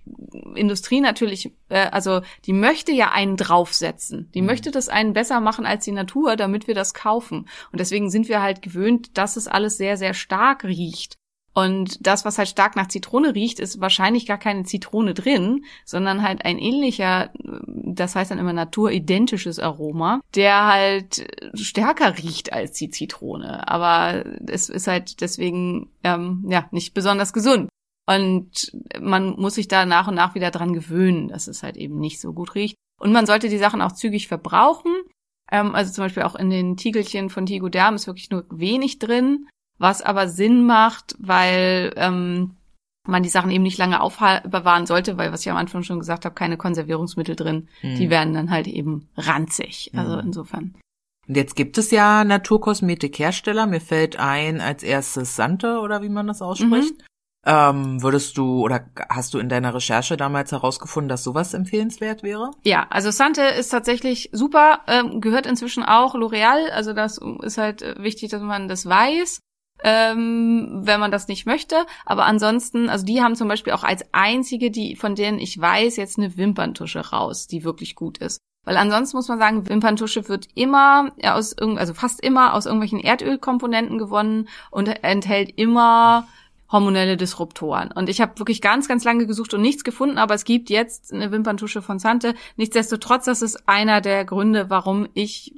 Industrie 0.55 1.01
natürlich, 1.01 1.53
äh, 1.69 1.89
also 1.91 2.23
die 2.47 2.53
möchte 2.53 2.91
ja 2.93 3.13
einen 3.13 3.37
draufsetzen. 3.37 4.31
Die 4.35 4.41
mhm. 4.41 4.49
möchte 4.49 4.71
das 4.71 4.89
einen 4.89 5.13
besser 5.13 5.41
machen 5.41 5.67
als 5.67 5.85
die 5.85 5.93
Natur, 5.93 6.37
damit 6.37 6.67
wir 6.67 6.75
das 6.75 6.95
kaufen. 6.95 7.49
Und 7.71 7.81
deswegen 7.81 8.11
sind 8.11 8.29
wir 8.29 8.43
halt 8.43 8.63
gewöhnt, 8.63 9.17
dass 9.19 9.37
es 9.37 9.47
alles 9.47 9.77
sehr, 9.77 9.97
sehr 9.97 10.15
stark 10.15 10.65
riecht. 10.65 11.17
Und 11.55 12.05
das, 12.05 12.25
was 12.25 12.37
halt 12.37 12.49
stark 12.49 12.75
nach 12.75 12.89
Zitrone 12.89 13.35
riecht, 13.37 13.61
ist 13.61 13.81
wahrscheinlich 13.81 14.27
gar 14.27 14.39
keine 14.39 14.65
Zitrone 14.65 15.15
drin, 15.15 15.65
sondern 15.85 16.23
halt 16.23 16.45
ein 16.45 16.59
ähnlicher, 16.59 17.31
das 17.65 18.17
heißt 18.17 18.33
dann 18.33 18.41
immer 18.41 18.53
naturidentisches 18.53 19.61
Aroma, 19.61 20.21
der 20.35 20.67
halt 20.67 21.27
stärker 21.55 22.19
riecht 22.19 22.53
als 22.53 22.73
die 22.73 22.91
Zitrone. 22.91 23.69
Aber 23.69 24.25
es 24.49 24.69
ist 24.69 24.89
halt 24.89 25.21
deswegen 25.21 25.91
ähm, 26.03 26.45
ja 26.49 26.67
nicht 26.73 26.93
besonders 26.93 27.33
gesund. 27.33 27.69
Und 28.07 28.73
man 29.01 29.31
muss 29.39 29.55
sich 29.55 29.69
da 29.69 29.87
nach 29.87 30.09
und 30.09 30.17
nach 30.17 30.35
wieder 30.35 30.51
dran 30.51 30.75
gewöhnen, 30.75 31.29
dass 31.29 31.47
es 31.47 31.63
halt 31.63 31.77
eben 31.77 32.01
nicht 32.01 32.21
so 32.21 32.33
gut 32.33 32.57
riecht. 32.57 32.75
Und 33.01 33.13
man 33.13 33.27
sollte 33.27 33.49
die 33.49 33.59
Sachen 33.59 33.81
auch 33.81 33.93
zügig 33.93 34.27
verbrauchen. 34.27 34.93
Ähm, 35.53 35.75
also 35.77 35.93
zum 35.93 36.05
Beispiel 36.05 36.25
auch 36.25 36.35
in 36.35 36.51
den 36.51 36.77
Tiegelchen 36.77 37.31
von 37.31 37.47
Tigoderm 37.47 37.95
ist 37.95 38.09
wirklich 38.09 38.31
nur 38.31 38.45
wenig 38.51 38.99
drin 38.99 39.47
was 39.79 40.03
aber 40.03 40.29
Sinn 40.29 40.65
macht, 40.67 41.17
weil 41.19 41.93
ähm, 41.97 42.57
man 43.07 43.23
die 43.23 43.29
Sachen 43.29 43.51
eben 43.51 43.63
nicht 43.63 43.79
lange 43.79 44.01
aufbewahren 44.01 44.87
sollte, 44.87 45.19
weil, 45.19 45.33
was 45.33 45.43
ich 45.43 45.51
am 45.51 45.57
Anfang 45.57 45.83
schon 45.83 45.99
gesagt 45.99 46.25
habe, 46.25 46.35
keine 46.35 46.57
Konservierungsmittel 46.57 47.37
drin. 47.37 47.69
Mhm. 47.83 47.97
Die 47.97 48.11
werden 48.11 48.35
dann 48.35 48.51
halt 48.51 48.67
eben 48.67 49.09
ranzig. 49.17 49.91
Also 49.95 50.15
mhm. 50.15 50.23
insofern. 50.27 50.75
Und 51.27 51.37
jetzt 51.37 51.57
gibt 51.57 51.79
es 51.79 51.91
ja 51.91 52.25
Naturkosmetikhersteller. 52.25 53.67
Mir 53.67 53.81
fällt 53.81 54.19
ein 54.19 54.61
als 54.61 54.83
erstes 54.83 55.37
Sante 55.37 55.79
oder 55.81 56.03
wie 56.03 56.09
man 56.09 56.27
das 56.27 56.43
ausspricht. 56.43 56.99
Mhm. 56.99 57.05
Ähm, 57.47 58.03
würdest 58.03 58.39
du 58.39 58.63
oder 58.63 58.89
hast 59.11 59.35
du 59.35 59.39
in 59.39 59.51
deiner 59.51 59.75
Recherche 59.75 60.17
damals 60.17 60.53
herausgefunden, 60.53 61.11
dass 61.11 61.23
sowas 61.23 61.53
empfehlenswert 61.53 62.23
wäre? 62.23 62.53
Ja, 62.63 62.87
also 62.89 63.11
Sante 63.11 63.43
ist 63.43 63.69
tatsächlich 63.69 64.31
super, 64.33 64.81
ähm, 64.87 65.21
gehört 65.21 65.45
inzwischen 65.45 65.83
auch 65.83 66.15
L'Oreal. 66.15 66.71
Also 66.71 66.95
das 66.95 67.21
ist 67.43 67.59
halt 67.59 67.83
wichtig, 67.99 68.31
dass 68.31 68.41
man 68.41 68.69
das 68.69 68.87
weiß 68.87 69.41
ähm, 69.85 70.81
wenn 70.83 70.99
man 70.99 71.13
das 71.13 71.29
nicht 71.29 71.47
möchte. 71.47 71.87
Aber 72.05 72.25
ansonsten, 72.25 72.89
also 72.89 73.05
die 73.05 73.23
haben 73.23 73.37
zum 73.37 73.47
Beispiel 73.47 73.75
auch 73.75 73.85
als 73.85 74.05
einzige, 74.13 74.71
die 74.71 74.97
von 74.97 75.15
denen 75.15 75.39
ich 75.39 75.61
weiß, 75.61 75.97
jetzt 75.97 76.19
eine 76.19 76.37
Wimperntusche 76.37 77.11
raus, 77.11 77.47
die 77.47 77.63
wirklich 77.63 77.95
gut 77.95 78.19
ist. 78.19 78.41
Weil 78.65 78.79
ansonsten 78.79 79.19
muss 79.19 79.29
man 79.29 79.39
sagen, 79.39 79.69
Wimperntusche 79.69 80.27
wird 80.29 80.49
immer 80.55 81.13
aus 81.23 81.57
also 81.59 81.93
fast 81.93 82.23
immer 82.23 82.55
aus 82.55 82.65
irgendwelchen 82.65 82.99
Erdölkomponenten 82.99 83.99
gewonnen 83.99 84.49
und 84.71 84.89
enthält 85.05 85.53
immer 85.59 86.27
hormonelle 86.75 87.17
Disruptoren. 87.17 87.93
Und 87.93 88.09
ich 88.09 88.21
habe 88.21 88.39
wirklich 88.39 88.61
ganz, 88.61 88.89
ganz 88.89 89.05
lange 89.05 89.27
gesucht 89.27 89.55
und 89.55 89.63
nichts 89.63 89.85
gefunden, 89.85 90.19
aber 90.19 90.35
es 90.35 90.45
gibt 90.45 90.69
jetzt 90.71 91.13
eine 91.13 91.31
Wimperntusche 91.31 91.83
von 91.83 92.01
Sante. 92.01 92.35
Nichtsdestotrotz, 92.57 93.27
das 93.27 93.43
ist 93.43 93.69
einer 93.69 94.01
der 94.01 94.25
Gründe, 94.25 94.69
warum 94.71 95.09
ich 95.15 95.55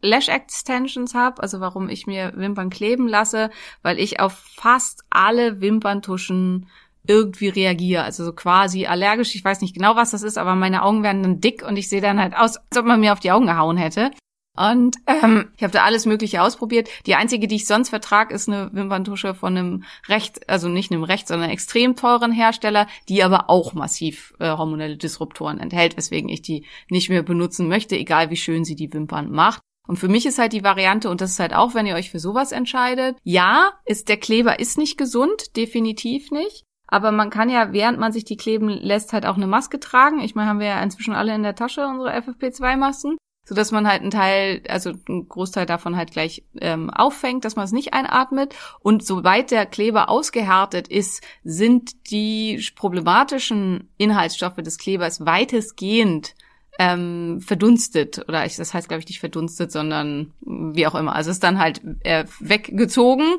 Lash 0.00 0.28
Extensions 0.28 1.14
habe, 1.14 1.42
also 1.42 1.58
warum 1.60 1.88
ich 1.88 2.06
mir 2.06 2.32
Wimpern 2.36 2.70
kleben 2.70 3.08
lasse, 3.08 3.50
weil 3.82 3.98
ich 3.98 4.20
auf 4.20 4.32
fast 4.32 5.04
alle 5.10 5.60
Wimperntuschen 5.60 6.68
irgendwie 7.06 7.48
reagiere, 7.48 8.04
also 8.04 8.24
so 8.24 8.32
quasi 8.32 8.86
allergisch. 8.86 9.34
Ich 9.34 9.44
weiß 9.44 9.60
nicht 9.60 9.74
genau, 9.74 9.96
was 9.96 10.12
das 10.12 10.22
ist, 10.22 10.38
aber 10.38 10.54
meine 10.54 10.82
Augen 10.82 11.02
werden 11.02 11.22
dann 11.22 11.40
dick 11.40 11.62
und 11.66 11.76
ich 11.76 11.88
sehe 11.88 12.00
dann 12.00 12.20
halt 12.20 12.34
aus, 12.34 12.56
als 12.56 12.78
ob 12.78 12.86
man 12.86 13.00
mir 13.00 13.12
auf 13.12 13.20
die 13.20 13.32
Augen 13.32 13.46
gehauen 13.46 13.76
hätte. 13.76 14.10
Und 14.56 14.96
ähm, 15.08 15.50
ich 15.56 15.64
habe 15.64 15.72
da 15.72 15.82
alles 15.82 16.06
Mögliche 16.06 16.40
ausprobiert. 16.40 16.88
Die 17.06 17.16
einzige, 17.16 17.48
die 17.48 17.56
ich 17.56 17.66
sonst 17.66 17.88
vertrag, 17.88 18.30
ist 18.30 18.48
eine 18.48 18.70
Wimperntusche 18.72 19.34
von 19.34 19.56
einem 19.56 19.84
recht, 20.08 20.48
also 20.48 20.68
nicht 20.68 20.92
einem 20.92 21.02
recht, 21.02 21.26
sondern 21.26 21.50
extrem 21.50 21.96
teuren 21.96 22.30
Hersteller, 22.30 22.86
die 23.08 23.24
aber 23.24 23.50
auch 23.50 23.74
massiv 23.74 24.32
äh, 24.38 24.50
hormonelle 24.50 24.96
Disruptoren 24.96 25.58
enthält, 25.58 25.96
weswegen 25.96 26.28
ich 26.28 26.42
die 26.42 26.64
nicht 26.88 27.10
mehr 27.10 27.24
benutzen 27.24 27.68
möchte, 27.68 27.96
egal 27.96 28.30
wie 28.30 28.36
schön 28.36 28.64
sie 28.64 28.76
die 28.76 28.92
Wimpern 28.92 29.30
macht. 29.32 29.60
Und 29.86 29.98
für 29.98 30.08
mich 30.08 30.24
ist 30.24 30.38
halt 30.38 30.52
die 30.52 30.64
Variante, 30.64 31.10
und 31.10 31.20
das 31.20 31.32
ist 31.32 31.40
halt 31.40 31.52
auch, 31.52 31.74
wenn 31.74 31.86
ihr 31.86 31.96
euch 31.96 32.10
für 32.10 32.20
sowas 32.20 32.52
entscheidet, 32.52 33.16
ja, 33.22 33.72
ist 33.84 34.08
der 34.08 34.16
Kleber 34.16 34.60
ist 34.60 34.78
nicht 34.78 34.96
gesund, 34.96 35.56
definitiv 35.56 36.30
nicht. 36.30 36.64
Aber 36.86 37.10
man 37.12 37.30
kann 37.30 37.50
ja, 37.50 37.72
während 37.72 37.98
man 37.98 38.12
sich 38.12 38.24
die 38.24 38.36
kleben 38.36 38.68
lässt, 38.68 39.12
halt 39.12 39.26
auch 39.26 39.36
eine 39.36 39.46
Maske 39.46 39.80
tragen. 39.80 40.20
Ich 40.20 40.34
meine, 40.34 40.48
haben 40.48 40.60
wir 40.60 40.68
ja 40.68 40.82
inzwischen 40.82 41.14
alle 41.14 41.34
in 41.34 41.42
der 41.42 41.56
Tasche, 41.56 41.86
unsere 41.86 42.14
FFP2-Masken 42.14 43.16
so 43.44 43.54
dass 43.54 43.72
man 43.72 43.86
halt 43.86 44.02
einen 44.02 44.10
Teil, 44.10 44.62
also 44.68 44.92
einen 45.08 45.28
Großteil 45.28 45.66
davon 45.66 45.96
halt 45.96 46.12
gleich 46.12 46.44
ähm, 46.60 46.90
auffängt, 46.90 47.44
dass 47.44 47.56
man 47.56 47.64
es 47.64 47.72
nicht 47.72 47.92
einatmet. 47.92 48.54
Und 48.80 49.04
sobald 49.04 49.50
der 49.50 49.66
Kleber 49.66 50.08
ausgehärtet 50.08 50.88
ist, 50.88 51.22
sind 51.44 52.10
die 52.10 52.64
problematischen 52.74 53.90
Inhaltsstoffe 53.98 54.56
des 54.56 54.78
Klebers 54.78 55.24
weitestgehend 55.26 56.34
ähm, 56.78 57.40
verdunstet 57.40 58.24
oder 58.28 58.44
ich, 58.46 58.56
das 58.56 58.74
heißt 58.74 58.88
glaube 58.88 59.00
ich 59.00 59.08
nicht 59.08 59.20
verdunstet, 59.20 59.70
sondern 59.70 60.32
wie 60.40 60.86
auch 60.86 60.94
immer. 60.94 61.14
Also 61.14 61.30
ist 61.30 61.44
dann 61.44 61.58
halt 61.58 61.80
äh, 62.00 62.24
weggezogen, 62.40 63.36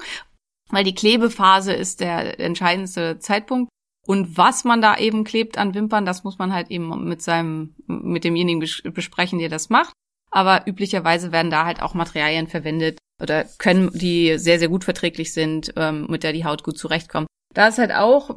weil 0.70 0.84
die 0.84 0.96
Klebephase 0.96 1.74
ist 1.74 2.00
der 2.00 2.40
entscheidendste 2.40 3.20
Zeitpunkt 3.20 3.70
Und 4.08 4.38
was 4.38 4.64
man 4.64 4.82
da 4.82 4.98
eben 4.98 5.24
klebt 5.24 5.58
an 5.58 5.74
Wimpern, 5.74 6.06
das 6.06 6.24
muss 6.24 6.38
man 6.38 6.54
halt 6.54 6.70
eben 6.70 7.06
mit 7.06 7.22
seinem, 7.22 7.76
mit 7.88 8.24
demjenigen 8.24 8.62
bes- 8.62 8.90
besprechen, 8.92 9.40
der 9.40 9.50
das 9.50 9.70
macht. 9.70 9.94
Aber 10.32 10.68
üblicherweise 10.68 11.32
werden 11.32 11.52
da 11.52 11.66
halt 11.66 11.82
auch 11.82 11.94
Materialien 11.94 12.48
verwendet 12.48 13.00
oder 13.22 13.46
können, 13.58 13.90
die 13.94 14.38
sehr, 14.38 14.60
sehr 14.60 14.68
gut 14.68 14.84
verträglich 14.84 15.34
sind, 15.34 15.74
ähm, 15.78 16.08
mit 16.10 16.24
der 16.24 16.34
die 16.34 16.46
Haut 16.46 16.64
gut 16.64 16.78
zurechtkommt. 16.78 17.28
Da 17.54 17.68
ist 17.68 17.78
halt 17.78 17.94
auch, 17.94 18.36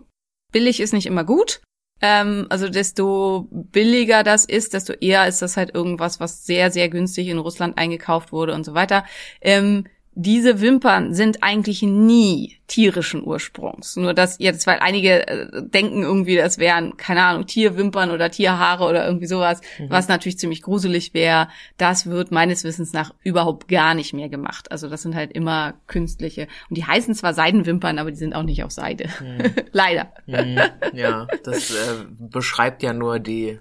billig 0.53 0.81
ist 0.81 0.93
nicht 0.93 1.07
immer 1.07 1.25
gut. 1.25 1.61
Ähm, 2.01 2.47
also 2.49 2.69
desto 2.69 3.49
billiger 3.51 4.23
das 4.23 4.45
ist, 4.45 4.73
desto 4.73 4.93
eher 4.93 5.27
ist 5.27 5.43
das 5.43 5.57
halt 5.57 5.75
irgendwas, 5.75 6.21
was 6.21 6.47
sehr, 6.47 6.71
sehr 6.71 6.89
günstig 6.89 7.27
in 7.27 7.39
Russland 7.39 7.77
eingekauft 7.77 8.31
wurde 8.31 8.55
und 8.55 8.65
so 8.65 8.75
weiter. 8.75 9.05
Ähm, 9.41 9.85
diese 10.21 10.61
Wimpern 10.61 11.15
sind 11.15 11.45
eigentlich 11.45 11.83
nie 11.83 12.57
tierischen 12.67 13.25
Ursprungs. 13.25 13.95
Nur 13.95 14.15
dass 14.15 14.37
jetzt, 14.41 14.67
weil 14.67 14.81
einige 14.81 15.29
äh, 15.29 15.63
denken 15.63 16.03
irgendwie, 16.03 16.35
das 16.35 16.59
wären, 16.59 16.97
keine 16.97 17.23
Ahnung, 17.23 17.47
Tierwimpern 17.47 18.11
oder 18.11 18.29
Tierhaare 18.29 18.85
oder 18.85 19.07
irgendwie 19.07 19.29
sowas, 19.29 19.61
was 19.89 20.09
natürlich 20.09 20.37
ziemlich 20.37 20.63
gruselig 20.63 21.15
wäre. 21.15 21.49
Das 21.77 22.07
wird 22.07 22.33
meines 22.33 22.65
Wissens 22.65 22.93
nach 22.93 23.15
überhaupt 23.23 23.69
gar 23.69 23.95
nicht 23.95 24.13
mehr 24.13 24.29
gemacht. 24.29 24.73
Also 24.73 24.89
das 24.89 25.03
sind 25.03 25.15
halt 25.15 25.31
immer 25.31 25.75
künstliche. 25.87 26.49
Und 26.69 26.77
die 26.77 26.85
heißen 26.85 27.15
zwar 27.15 27.33
Seidenwimpern, 27.33 28.01
aber 28.01 28.11
die 28.11 28.17
sind 28.17 28.35
auch 28.35 28.43
nicht 28.43 28.65
auf 28.65 28.73
Seide. 28.73 29.09
Leider. 29.71 30.13
Mhm, 30.27 30.61
ja, 30.95 31.29
das 31.45 31.71
äh, 31.71 32.05
beschreibt 32.19 32.83
ja 32.83 32.93
nur 32.93 33.21
die 33.21 33.61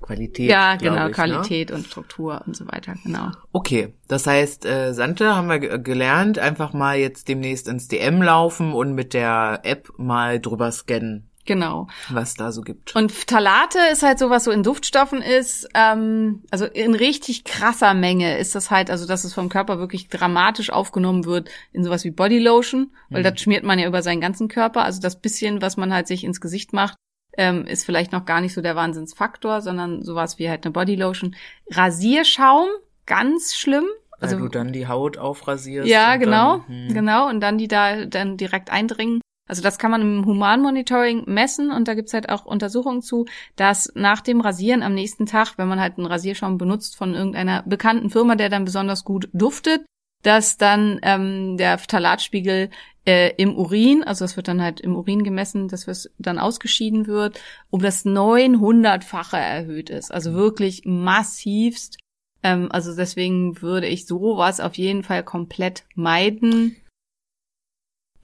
Qualität. 0.00 0.50
Ja, 0.50 0.76
genau, 0.76 0.94
ich, 0.94 1.02
Ne? 1.08 1.10
Qualität 1.10 1.70
und 1.70 1.86
Struktur 1.86 2.42
und 2.46 2.56
so 2.56 2.66
weiter, 2.68 2.94
genau. 3.04 3.30
Okay, 3.52 3.94
das 4.06 4.26
heißt, 4.26 4.64
äh, 4.64 4.92
Sante 4.94 5.34
haben 5.34 5.48
wir 5.48 5.58
ge- 5.58 5.78
gelernt, 5.80 6.38
einfach 6.38 6.72
mal 6.72 6.96
jetzt 6.98 7.28
demnächst 7.28 7.68
ins 7.68 7.88
DM 7.88 8.22
laufen 8.22 8.72
und 8.72 8.94
mit 8.94 9.14
der 9.14 9.60
App 9.64 9.88
mal 9.98 10.40
drüber 10.40 10.70
scannen, 10.72 11.28
Genau. 11.44 11.88
was 12.10 12.34
da 12.34 12.52
so 12.52 12.60
gibt. 12.62 12.94
Und 12.94 13.10
Phthalate 13.10 13.78
ist 13.90 14.02
halt 14.02 14.18
so, 14.18 14.28
was 14.30 14.44
so 14.44 14.50
in 14.50 14.62
Duftstoffen 14.62 15.22
ist. 15.22 15.66
Ähm, 15.74 16.42
also 16.50 16.66
in 16.66 16.94
richtig 16.94 17.44
krasser 17.44 17.94
Menge 17.94 18.36
ist 18.38 18.54
das 18.54 18.70
halt, 18.70 18.90
also 18.90 19.06
dass 19.06 19.24
es 19.24 19.32
vom 19.34 19.48
Körper 19.48 19.78
wirklich 19.78 20.08
dramatisch 20.08 20.70
aufgenommen 20.70 21.24
wird 21.24 21.48
in 21.72 21.84
sowas 21.84 22.04
wie 22.04 22.10
Bodylotion, 22.10 22.92
weil 23.10 23.22
das 23.22 23.40
schmiert 23.40 23.64
man 23.64 23.78
ja 23.78 23.86
über 23.88 24.02
seinen 24.02 24.20
ganzen 24.20 24.48
Körper. 24.48 24.84
Also 24.84 25.00
das 25.00 25.20
bisschen, 25.20 25.62
was 25.62 25.76
man 25.78 25.92
halt 25.92 26.06
sich 26.06 26.22
ins 26.24 26.40
Gesicht 26.40 26.72
macht, 26.74 26.96
ähm, 27.38 27.64
ist 27.64 27.84
vielleicht 27.84 28.12
noch 28.12 28.26
gar 28.26 28.42
nicht 28.42 28.52
so 28.52 28.60
der 28.60 28.76
Wahnsinnsfaktor, 28.76 29.62
sondern 29.62 30.02
sowas 30.02 30.38
wie 30.38 30.50
halt 30.50 30.64
eine 30.66 30.72
Bodylotion. 30.72 31.36
Rasierschaum, 31.70 32.68
ganz 33.06 33.54
schlimm. 33.54 33.84
Weil 34.18 34.28
Also 34.28 34.38
du 34.38 34.48
dann 34.48 34.72
die 34.72 34.88
Haut 34.88 35.16
aufrasierst. 35.16 35.88
ja, 35.88 36.16
genau, 36.16 36.58
Dann, 36.66 36.88
hm. 36.88 36.94
genau. 36.94 37.28
Und 37.28 37.40
dann 37.40 37.56
die 37.56 37.68
da 37.68 38.04
dann 38.04 38.36
direkt 38.36 38.70
eindringen. 38.70 39.20
Also 39.48 39.62
das 39.62 39.78
kann 39.78 39.90
man 39.90 40.02
im 40.02 40.26
Humanmonitoring 40.26 41.24
messen 41.26 41.70
und 41.70 41.88
da 41.88 41.94
gibt's 41.94 42.12
halt 42.12 42.28
auch 42.28 42.44
Untersuchungen 42.44 43.00
zu, 43.00 43.24
dass 43.56 43.90
nach 43.94 44.20
dem 44.20 44.42
Rasieren 44.42 44.82
am 44.82 44.92
nächsten 44.92 45.24
Tag, 45.24 45.54
wenn 45.56 45.68
man 45.68 45.80
halt 45.80 45.96
einen 45.96 46.06
Rasierschaum 46.06 46.58
benutzt 46.58 46.96
von 46.96 47.14
irgendeiner 47.14 47.62
bekannten 47.64 48.10
Firma, 48.10 48.34
der 48.34 48.50
dann 48.50 48.66
besonders 48.66 49.04
gut 49.04 49.30
duftet, 49.32 49.86
dass 50.22 50.56
dann 50.56 50.98
ähm, 51.02 51.56
der 51.56 51.78
Phthalatspiegel 51.78 52.70
äh, 53.06 53.32
im 53.36 53.56
Urin, 53.56 54.04
also 54.04 54.24
das 54.24 54.36
wird 54.36 54.48
dann 54.48 54.62
halt 54.62 54.80
im 54.80 54.94
Urin 54.94 55.24
gemessen, 55.24 55.68
dass 55.68 55.88
es 55.88 56.10
dann 56.18 56.38
ausgeschieden 56.38 57.06
wird, 57.06 57.40
um 57.70 57.80
das 57.80 58.04
900-fache 58.04 59.38
erhöht 59.38 59.88
ist. 59.88 60.12
Also 60.12 60.34
wirklich 60.34 60.82
massivst. 60.84 61.98
Ähm, 62.42 62.70
also 62.70 62.94
deswegen 62.94 63.62
würde 63.62 63.86
ich 63.86 64.06
sowas 64.06 64.60
auf 64.60 64.74
jeden 64.74 65.04
Fall 65.04 65.22
komplett 65.22 65.84
meiden. 65.94 66.76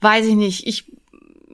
Weiß 0.01 0.27
ich 0.27 0.35
nicht. 0.35 0.67
Ich, 0.67 0.91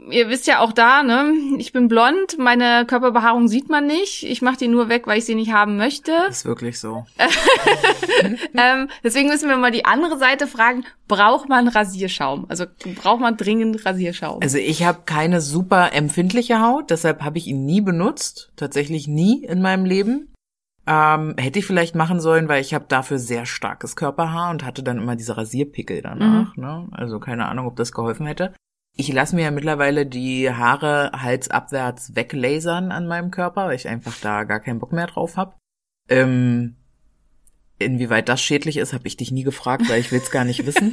ihr 0.10 0.30
wisst 0.30 0.48
ja 0.48 0.60
auch 0.60 0.72
da, 0.72 1.04
ne? 1.04 1.34
Ich 1.58 1.74
bin 1.74 1.88
blond, 1.88 2.38
meine 2.38 2.86
Körperbehaarung 2.88 3.48
sieht 3.48 3.70
man 3.70 3.86
nicht. 3.86 4.24
Ich 4.24 4.42
mache 4.42 4.58
die 4.58 4.68
nur 4.68 4.90
weg, 4.90 5.08
weil 5.08 5.20
ich 5.20 5.26
sie 5.26 5.36
nicht 5.36 5.54
haben 5.54 5.78
möchte. 5.78 6.12
Ist 6.30 6.46
wirklich 6.46 6.80
so. 6.80 7.06
ähm, 8.56 8.90
deswegen 9.04 9.30
müssen 9.30 9.50
wir 9.50 9.58
mal 9.58 9.72
die 9.72 9.86
andere 9.86 10.18
Seite 10.18 10.48
fragen, 10.48 10.86
braucht 11.08 11.50
man 11.50 11.68
Rasierschaum? 11.68 12.46
Also 12.50 12.66
braucht 12.96 13.22
man 13.22 13.38
dringend 13.38 13.86
Rasierschaum? 13.86 14.42
Also 14.42 14.58
ich 14.58 14.84
habe 14.84 15.02
keine 15.06 15.42
super 15.42 15.94
empfindliche 15.94 16.62
Haut, 16.62 16.90
deshalb 16.90 17.22
habe 17.22 17.38
ich 17.38 17.48
ihn 17.48 17.66
nie 17.66 17.82
benutzt. 17.82 18.52
Tatsächlich 18.56 19.08
nie 19.08 19.44
in 19.44 19.62
meinem 19.62 19.86
Leben. 19.86 20.34
Ähm, 20.88 21.36
hätte 21.38 21.60
ich 21.60 21.66
vielleicht 21.66 21.94
machen 21.94 22.20
sollen, 22.20 22.50
weil 22.50 22.60
ich 22.60 22.74
habe 22.74 22.86
dafür 22.88 23.20
sehr 23.20 23.46
starkes 23.46 23.96
Körperhaar 23.96 24.50
und 24.50 24.66
hatte 24.66 24.82
dann 24.82 24.98
immer 24.98 25.16
diese 25.16 25.38
Rasierpickel 25.38 26.02
danach. 26.02 26.58
Ne? 26.58 26.88
Also 26.92 27.20
keine 27.20 27.48
Ahnung, 27.48 27.68
ob 27.68 27.76
das 27.76 27.92
geholfen 27.92 28.26
hätte. 28.26 28.54
Ich 28.98 29.12
lasse 29.12 29.36
mir 29.36 29.44
ja 29.44 29.52
mittlerweile 29.52 30.06
die 30.06 30.52
Haare 30.52 31.12
halsabwärts 31.16 32.16
weglasern 32.16 32.92
an 32.92 33.08
meinem 33.08 33.32
Körper, 33.32 33.68
weil 33.68 33.76
ich 33.76 33.88
einfach 33.88 34.16
da 34.22 34.44
gar 34.44 34.60
keinen 34.60 34.80
Bock 34.80 34.92
mehr 34.92 35.08
drauf 35.08 35.38
habe. 35.38 35.56
Ähm, 36.10 36.76
inwieweit 37.80 38.30
das 38.30 38.42
schädlich 38.42 38.78
ist, 38.78 38.94
habe 38.94 39.08
ich 39.08 39.18
dich 39.18 39.32
nie 39.32 39.44
gefragt, 39.44 39.90
weil 39.90 40.00
ich 40.00 40.12
will 40.12 40.20
es 40.20 40.32
gar 40.32 40.46
nicht 40.46 40.66
wissen. 40.66 40.92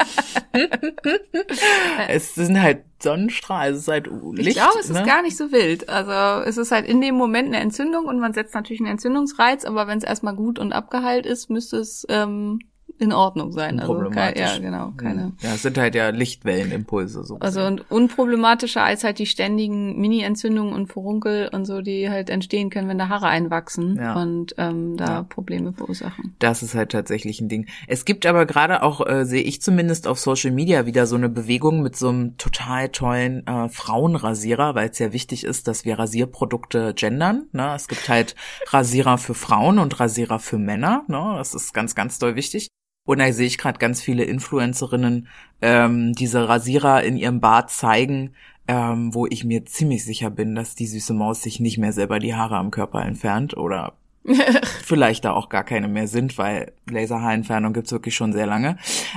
es 2.08 2.34
sind 2.34 2.60
halt 2.60 2.84
Sonnenstrahlen, 3.00 3.74
es 3.74 3.82
ist 3.82 3.88
halt 3.88 4.08
Licht. 4.32 4.48
ich 4.48 4.54
glaube, 4.54 4.78
es 4.80 4.88
ne? 4.88 5.00
ist 5.00 5.06
gar 5.06 5.22
nicht 5.22 5.36
so 5.36 5.52
wild. 5.52 5.88
Also 5.88 6.48
es 6.48 6.56
ist 6.56 6.72
halt 6.72 6.86
in 6.86 7.00
dem 7.00 7.14
Moment 7.14 7.48
eine 7.48 7.58
Entzündung 7.58 8.06
und 8.06 8.18
man 8.18 8.32
setzt 8.32 8.54
natürlich 8.54 8.80
einen 8.80 8.92
Entzündungsreiz, 8.92 9.64
aber 9.64 9.86
wenn 9.86 9.98
es 9.98 10.04
erstmal 10.04 10.34
gut 10.34 10.58
und 10.58 10.72
abgeheilt 10.72 11.26
ist, 11.26 11.50
müsste 11.50 11.78
es 11.78 12.06
ähm, 12.08 12.60
in 13.00 13.12
Ordnung 13.12 13.52
sein. 13.52 13.78
Also 13.80 13.92
kein, 13.94 13.96
Unproblematisch. 14.06 14.40
ja, 14.40 14.58
genau, 14.58 14.92
keine. 14.96 15.32
Ja, 15.40 15.54
es 15.54 15.62
sind 15.62 15.78
halt 15.78 15.94
ja 15.94 16.10
Lichtwellenimpulse 16.10 17.24
so. 17.24 17.38
Also 17.40 17.64
und 17.64 17.90
unproblematischer 17.90 18.82
als 18.82 19.04
halt 19.04 19.18
die 19.18 19.26
ständigen 19.26 19.98
Mini-Entzündungen 20.00 20.72
und 20.72 20.86
Furunkel 20.92 21.48
und 21.52 21.64
so, 21.64 21.80
die 21.80 22.10
halt 22.10 22.30
entstehen 22.30 22.70
können, 22.70 22.88
wenn 22.88 22.98
da 22.98 23.08
Haare 23.08 23.28
einwachsen 23.28 23.96
Ja. 23.96 24.14
und 24.20 24.54
ähm, 24.58 24.96
da 24.96 25.06
Ja. 25.06 25.22
Probleme 25.22 25.72
verursachen. 25.72 26.34
Das 26.38 26.62
ist 26.62 26.74
halt 26.74 26.92
tatsächlich 26.92 27.40
ein 27.40 27.48
Ding. 27.48 27.66
Es 27.86 28.04
gibt 28.04 28.26
aber 28.26 28.46
gerade 28.46 28.82
auch, 28.82 29.06
äh, 29.06 29.24
sehe 29.24 29.42
ich 29.42 29.62
zumindest 29.62 30.06
auf 30.06 30.18
Social 30.18 30.50
Media 30.50 30.86
wieder 30.86 31.06
so 31.06 31.16
eine 31.16 31.28
Bewegung 31.28 31.82
mit 31.82 31.96
so 31.96 32.08
einem 32.08 32.36
total 32.38 32.88
tollen 32.88 33.46
äh, 33.46 33.68
Frauenrasierer, 33.68 34.74
weil 34.74 34.90
es 34.90 34.98
ja 34.98 35.12
wichtig 35.12 35.44
ist, 35.44 35.68
dass 35.68 35.84
wir 35.84 35.98
Rasierprodukte 35.98 36.94
gendern. 36.94 37.46
Ne? 37.52 37.72
Es 37.74 37.88
gibt 37.88 38.08
halt 38.08 38.34
Rasierer 38.70 39.18
für 39.18 39.34
Frauen 39.34 39.78
und 39.78 39.98
Rasierer 40.00 40.38
für 40.38 40.58
Männer. 40.58 41.04
Ne? 41.08 41.34
Das 41.36 41.54
ist 41.54 41.72
ganz, 41.74 41.94
ganz 41.94 42.18
doll 42.18 42.34
wichtig. 42.36 42.68
Und 43.08 43.20
da 43.20 43.32
sehe 43.32 43.46
ich 43.46 43.56
gerade 43.56 43.78
ganz 43.78 44.02
viele 44.02 44.24
Influencerinnen, 44.24 45.28
ähm, 45.62 46.12
diese 46.12 46.46
Rasierer 46.46 47.02
in 47.04 47.16
ihrem 47.16 47.40
Bad 47.40 47.70
zeigen, 47.70 48.34
ähm, 48.66 49.14
wo 49.14 49.24
ich 49.24 49.44
mir 49.44 49.64
ziemlich 49.64 50.04
sicher 50.04 50.28
bin, 50.28 50.54
dass 50.54 50.74
die 50.74 50.86
süße 50.86 51.14
Maus 51.14 51.40
sich 51.42 51.58
nicht 51.58 51.78
mehr 51.78 51.94
selber 51.94 52.18
die 52.18 52.34
Haare 52.34 52.58
am 52.58 52.70
Körper 52.70 53.00
entfernt 53.02 53.56
oder 53.56 53.94
vielleicht 54.84 55.24
da 55.24 55.32
auch 55.32 55.48
gar 55.48 55.64
keine 55.64 55.88
mehr 55.88 56.08
sind, 56.08 56.38
weil 56.38 56.72
Laserhaarentfernung 56.90 57.72
gibt's 57.72 57.92
wirklich 57.92 58.14
schon 58.14 58.32
sehr 58.32 58.46
lange. 58.46 58.76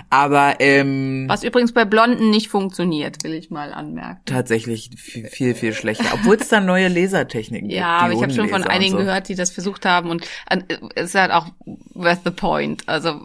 Aber 0.10 0.56
ähm, 0.60 1.26
Was 1.28 1.43
übrigens 1.43 1.74
bei 1.74 1.86
Blonden 1.86 2.30
nicht 2.30 2.50
funktioniert, 2.50 3.24
will 3.24 3.34
ich 3.34 3.50
mal 3.52 3.74
anmerken. 3.74 4.21
tatsächlich 4.26 4.91
viel, 4.97 5.28
viel, 5.28 5.56
viel 5.56 5.74
schlechter. 5.74 6.06
Obwohl 6.13 6.36
es 6.36 6.50
da 6.50 6.60
neue 6.60 6.88
Lasertechniken 6.88 7.69
gibt. 7.69 7.80
Ja, 7.80 7.97
aber 8.00 8.13
ich 8.13 8.21
habe 8.21 8.34
schon 8.34 8.50
von 8.50 8.63
einigen 8.63 8.93
so. 8.93 8.97
gehört, 8.97 9.30
die 9.30 9.36
das 9.36 9.52
versucht 9.52 9.86
haben 9.86 10.10
und 10.10 10.26
äh, 10.50 10.60
es 10.95 11.10
ist 11.10 11.15
halt 11.15 11.32
auch 11.32 11.47
worth 11.93 12.21
the 12.26 12.32
point. 12.32 12.88
Also 12.88 13.19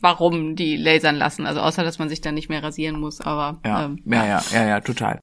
warum 0.00 0.56
die 0.56 0.76
lasern 0.76 1.16
lassen. 1.16 1.46
Also 1.46 1.60
außer, 1.60 1.82
dass 1.82 1.98
man 1.98 2.08
sich 2.08 2.20
dann 2.20 2.34
nicht 2.34 2.48
mehr 2.48 2.62
rasieren 2.62 3.00
muss, 3.00 3.20
aber 3.20 3.58
Ja, 3.64 3.86
ähm, 3.86 4.00
ja, 4.04 4.26
ja, 4.26 4.42
ja, 4.52 4.66
ja, 4.66 4.80
total. 4.80 5.20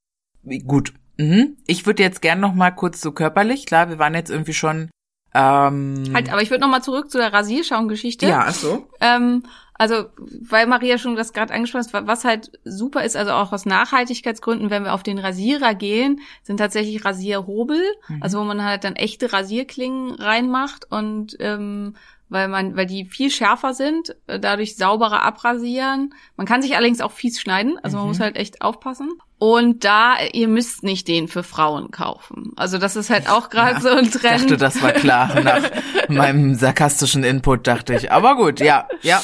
Gut. 0.65 0.93
Mhm. 1.17 1.57
Ich 1.65 1.85
würde 1.85 2.03
jetzt 2.03 2.21
gern 2.21 2.39
noch 2.39 2.53
mal 2.53 2.71
kurz 2.71 3.01
so 3.01 3.11
körperlich. 3.11 3.65
Klar, 3.65 3.89
wir 3.89 3.99
waren 3.99 4.13
jetzt 4.13 4.29
irgendwie 4.29 4.53
schon. 4.53 4.89
Ähm, 5.35 6.11
Halt, 6.13 6.31
aber 6.31 6.41
ich 6.41 6.49
würde 6.49 6.61
noch 6.61 6.69
mal 6.69 6.81
zurück 6.81 7.11
zu 7.11 7.17
der 7.17 7.33
Rasierschaumgeschichte. 7.33 8.25
ja, 8.25 8.45
ach 8.47 8.53
so. 8.53 8.87
Ähm, 9.01 9.43
also, 9.77 10.05
weil 10.17 10.67
Maria 10.67 10.97
schon 10.97 11.17
das 11.17 11.33
gerade 11.33 11.53
angesprochen 11.53 11.85
hat, 11.91 12.07
was 12.07 12.23
halt 12.23 12.51
super 12.63 13.03
ist, 13.03 13.17
also 13.17 13.33
auch 13.33 13.51
aus 13.51 13.65
Nachhaltigkeitsgründen, 13.65 14.69
wenn 14.69 14.85
wir 14.85 14.93
auf 14.93 15.03
den 15.03 15.19
Rasierer 15.19 15.75
gehen, 15.75 16.21
sind 16.43 16.57
tatsächlich 16.57 17.03
Rasierhobel, 17.03 17.81
also 18.21 18.39
wo 18.39 18.45
man 18.45 18.63
halt 18.63 18.85
dann 18.85 18.95
echte 18.95 19.33
Rasierklingen 19.33 20.11
reinmacht 20.15 20.89
und 20.89 21.35
ähm, 21.41 21.95
weil 22.35 22.49
man, 22.49 22.75
weil 22.75 22.85
die 22.85 23.05
viel 23.05 23.31
schärfer 23.31 23.73
sind, 23.73 24.13
äh, 24.27 24.41
dadurch 24.41 24.75
sauberer 24.75 25.23
abrasieren. 25.23 26.13
Man 26.35 26.45
kann 26.45 26.61
sich 26.61 26.75
allerdings 26.75 26.99
auch 26.99 27.13
fies 27.13 27.39
schneiden, 27.39 27.79
also 27.81 27.97
man 27.97 28.07
muss 28.07 28.19
halt 28.19 28.35
echt 28.35 28.61
aufpassen. 28.61 29.09
Und 29.37 29.85
da, 29.85 30.15
ihr 30.33 30.49
müsst 30.49 30.83
nicht 30.83 31.07
den 31.07 31.29
für 31.29 31.43
Frauen 31.43 31.91
kaufen. 31.91 32.51
Also 32.57 32.77
das 32.77 32.97
ist 32.97 33.09
halt 33.09 33.29
auch 33.29 33.49
gerade 33.49 33.79
so 33.81 33.89
ein 33.89 34.05
Ich 34.05 34.11
Trend. 34.11 34.41
dachte, 34.43 34.57
das 34.57 34.81
war 34.81 34.91
klar. 34.91 35.41
Nach 35.41 35.61
meinem 36.09 36.55
sarkastischen 36.55 37.23
Input 37.23 37.67
dachte 37.67 37.95
ich. 37.95 38.11
Aber 38.11 38.35
gut, 38.35 38.59
ja, 38.59 38.87
ja. 39.01 39.21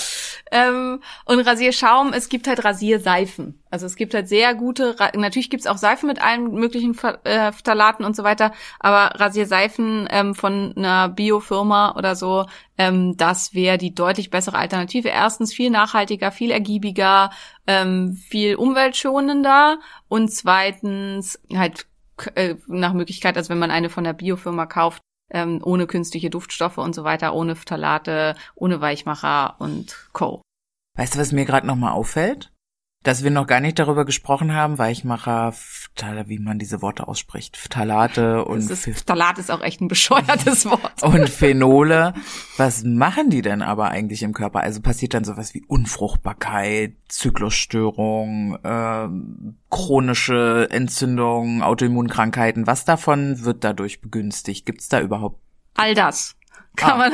Ähm, 0.52 1.02
und 1.26 1.40
Rasierschaum, 1.40 2.12
es 2.12 2.28
gibt 2.28 2.48
halt 2.48 2.66
Rasierseifen. 2.66 3.64
Also 3.70 3.86
es 3.86 3.96
gibt 3.96 4.14
halt 4.14 4.28
sehr 4.28 4.54
gute, 4.54 4.98
natürlich 5.16 5.50
gibt's 5.50 5.66
auch 5.66 5.78
Seifen 5.78 6.08
mit 6.08 6.22
allen 6.22 6.52
möglichen 6.54 6.98
äh, 7.24 7.54
Phthalaten 7.54 8.04
und 8.04 8.18
so 8.18 8.24
weiter, 8.24 8.52
aber 8.80 9.18
Rasierseifen 9.18 10.10
ähm, 10.12 10.36
von 10.36 10.74
einer 10.76 11.08
Biofirma 11.08 11.96
oder 11.98 12.16
so, 12.16 12.48
ähm, 12.78 13.16
das 13.16 13.54
wäre 13.54 13.78
die 13.78 13.96
deutlich 13.96 14.30
bessere 14.30 14.58
Alternative. 14.58 15.08
Erstens 15.08 15.54
viel 15.54 15.70
nachhaltiger, 15.70 16.32
viel 16.32 16.52
ergiebiger, 16.52 17.32
ähm, 17.66 18.14
viel 18.14 18.56
umweltschonender 18.56 19.80
und 20.10 20.34
zweitens 20.34 21.40
halt 21.56 21.86
äh, 22.36 22.56
nach 22.68 22.94
Möglichkeit, 22.94 23.38
also 23.38 23.50
wenn 23.50 23.60
man 23.60 23.72
eine 23.72 23.90
von 23.90 24.04
der 24.04 24.14
Biofirma 24.14 24.66
kauft, 24.66 25.02
ähm, 25.32 25.60
ohne 25.64 25.88
künstliche 25.88 26.30
Duftstoffe 26.30 26.78
und 26.78 26.94
so 26.94 27.04
weiter, 27.04 27.34
ohne 27.34 27.56
Phthalate, 27.56 28.36
ohne 28.56 28.82
Weichmacher 28.82 29.56
und 29.60 30.10
Co. 30.14 30.42
Weißt 30.98 31.16
du, 31.16 31.20
was 31.20 31.32
mir 31.32 31.46
gerade 31.46 31.66
nochmal 31.66 31.94
auffällt? 31.94 32.52
Dass 33.04 33.24
wir 33.24 33.32
noch 33.32 33.48
gar 33.48 33.62
nicht 33.62 33.80
darüber 33.80 34.06
gesprochen 34.06 34.54
haben, 34.54 34.78
Weichmacher, 34.78 35.54
Phthala, 35.54 36.28
wie 36.28 36.38
man 36.38 36.60
diese 36.60 36.84
Worte 36.84 37.08
ausspricht, 37.08 37.58
Phthalate 37.58 38.46
und, 38.46 38.58
Das 38.70 38.70
ist, 38.70 38.86
Ph- 38.88 38.94
Phthalat 39.00 39.40
ist 39.40 39.50
auch 39.50 39.62
echt 39.62 39.82
ein 39.82 39.88
bescheuertes 39.88 40.66
Wort. 40.70 41.02
und 41.02 41.28
Phenole. 41.28 42.14
Was 42.58 42.84
machen 42.84 43.32
die 43.32 43.42
denn 43.42 43.64
aber 43.64 43.90
eigentlich 43.90 44.22
im 44.22 44.34
Körper? 44.34 44.60
Also 44.62 44.82
passiert 44.82 45.16
dann 45.16 45.24
sowas 45.24 45.56
wie 45.56 45.64
Unfruchtbarkeit, 45.66 46.94
Zyklusstörung, 47.08 48.58
ähm, 48.64 49.56
chronische 49.70 50.68
Entzündungen, 50.70 51.62
Autoimmunkrankheiten. 51.64 52.68
Was 52.68 52.86
davon 52.86 53.44
wird 53.44 53.64
dadurch 53.64 54.02
begünstigt? 54.02 54.66
Gibt's 54.66 54.90
da 54.90 55.02
überhaupt? 55.02 55.40
All 55.76 55.96
das. 55.96 56.36
Kann 56.76 56.92
Ah. 56.92 56.98
man 56.98 57.12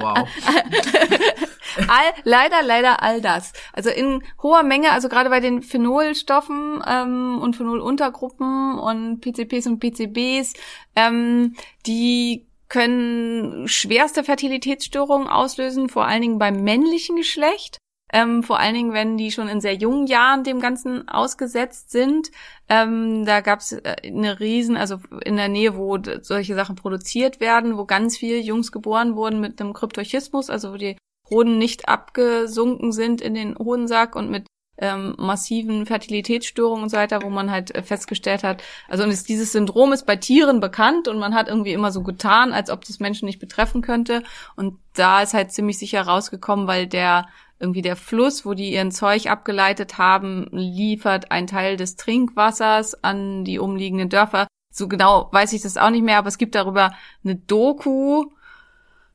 Wow. 0.00 0.28
all, 1.88 2.12
leider, 2.24 2.62
leider 2.62 3.02
all 3.02 3.20
das. 3.20 3.52
Also 3.72 3.90
in 3.90 4.22
hoher 4.42 4.62
Menge, 4.62 4.92
also 4.92 5.08
gerade 5.08 5.30
bei 5.30 5.40
den 5.40 5.62
Phenolstoffen 5.62 6.82
ähm, 6.86 7.38
und 7.42 7.56
Phenoluntergruppen 7.56 8.78
und 8.78 9.20
PCPs 9.20 9.66
und 9.66 9.80
PCBs, 9.80 10.54
ähm, 10.94 11.54
die 11.86 12.46
können 12.68 13.68
schwerste 13.68 14.24
Fertilitätsstörungen 14.24 15.28
auslösen, 15.28 15.88
vor 15.88 16.04
allen 16.06 16.22
Dingen 16.22 16.38
beim 16.38 16.62
männlichen 16.62 17.16
Geschlecht. 17.16 17.78
Ähm, 18.12 18.44
vor 18.44 18.60
allen 18.60 18.74
Dingen, 18.74 18.92
wenn 18.92 19.16
die 19.16 19.32
schon 19.32 19.48
in 19.48 19.60
sehr 19.60 19.74
jungen 19.74 20.06
Jahren 20.06 20.44
dem 20.44 20.60
Ganzen 20.60 21.08
ausgesetzt 21.08 21.90
sind. 21.90 22.30
Ähm, 22.68 23.24
da 23.24 23.40
gab 23.40 23.60
es 23.60 23.76
eine 24.04 24.38
Riesen, 24.38 24.76
also 24.76 25.00
in 25.24 25.36
der 25.36 25.48
Nähe, 25.48 25.76
wo 25.76 25.98
solche 26.22 26.54
Sachen 26.54 26.76
produziert 26.76 27.40
werden, 27.40 27.76
wo 27.76 27.84
ganz 27.84 28.16
viele 28.16 28.38
Jungs 28.38 28.70
geboren 28.70 29.16
wurden 29.16 29.40
mit 29.40 29.60
einem 29.60 29.72
Kryptorchismus, 29.72 30.50
also 30.50 30.72
wo 30.72 30.76
die 30.76 30.96
Hoden 31.28 31.58
nicht 31.58 31.88
abgesunken 31.88 32.92
sind 32.92 33.20
in 33.20 33.34
den 33.34 33.58
Hodensack 33.58 34.14
und 34.14 34.30
mit 34.30 34.46
ähm, 34.78 35.14
massiven 35.18 35.86
Fertilitätsstörungen 35.86 36.84
und 36.84 36.88
so 36.90 36.96
weiter, 36.96 37.22
wo 37.22 37.30
man 37.30 37.50
halt 37.50 37.74
äh, 37.74 37.82
festgestellt 37.82 38.44
hat, 38.44 38.62
also 38.88 39.04
und 39.04 39.10
es, 39.10 39.24
dieses 39.24 39.52
Syndrom 39.52 39.92
ist 39.92 40.06
bei 40.06 40.16
Tieren 40.16 40.60
bekannt 40.60 41.08
und 41.08 41.18
man 41.18 41.34
hat 41.34 41.48
irgendwie 41.48 41.72
immer 41.72 41.92
so 41.92 42.02
getan, 42.02 42.52
als 42.52 42.70
ob 42.70 42.84
das 42.84 43.00
Menschen 43.00 43.26
nicht 43.26 43.38
betreffen 43.38 43.80
könnte. 43.80 44.22
Und 44.54 44.78
da 44.94 45.22
ist 45.22 45.34
halt 45.34 45.52
ziemlich 45.52 45.78
sicher 45.78 46.02
rausgekommen, 46.02 46.66
weil 46.66 46.86
der 46.86 47.26
irgendwie 47.58 47.82
der 47.82 47.96
Fluss, 47.96 48.44
wo 48.44 48.54
die 48.54 48.72
ihren 48.72 48.90
Zeug 48.90 49.28
abgeleitet 49.30 49.98
haben, 49.98 50.46
liefert 50.50 51.30
einen 51.30 51.46
Teil 51.46 51.76
des 51.76 51.96
Trinkwassers 51.96 53.02
an 53.02 53.44
die 53.44 53.58
umliegenden 53.58 54.08
Dörfer. 54.08 54.46
So 54.70 54.88
genau 54.88 55.28
weiß 55.32 55.52
ich 55.54 55.62
das 55.62 55.78
auch 55.78 55.90
nicht 55.90 56.04
mehr, 56.04 56.18
aber 56.18 56.28
es 56.28 56.38
gibt 56.38 56.54
darüber 56.54 56.92
eine 57.24 57.36
Doku. 57.36 58.26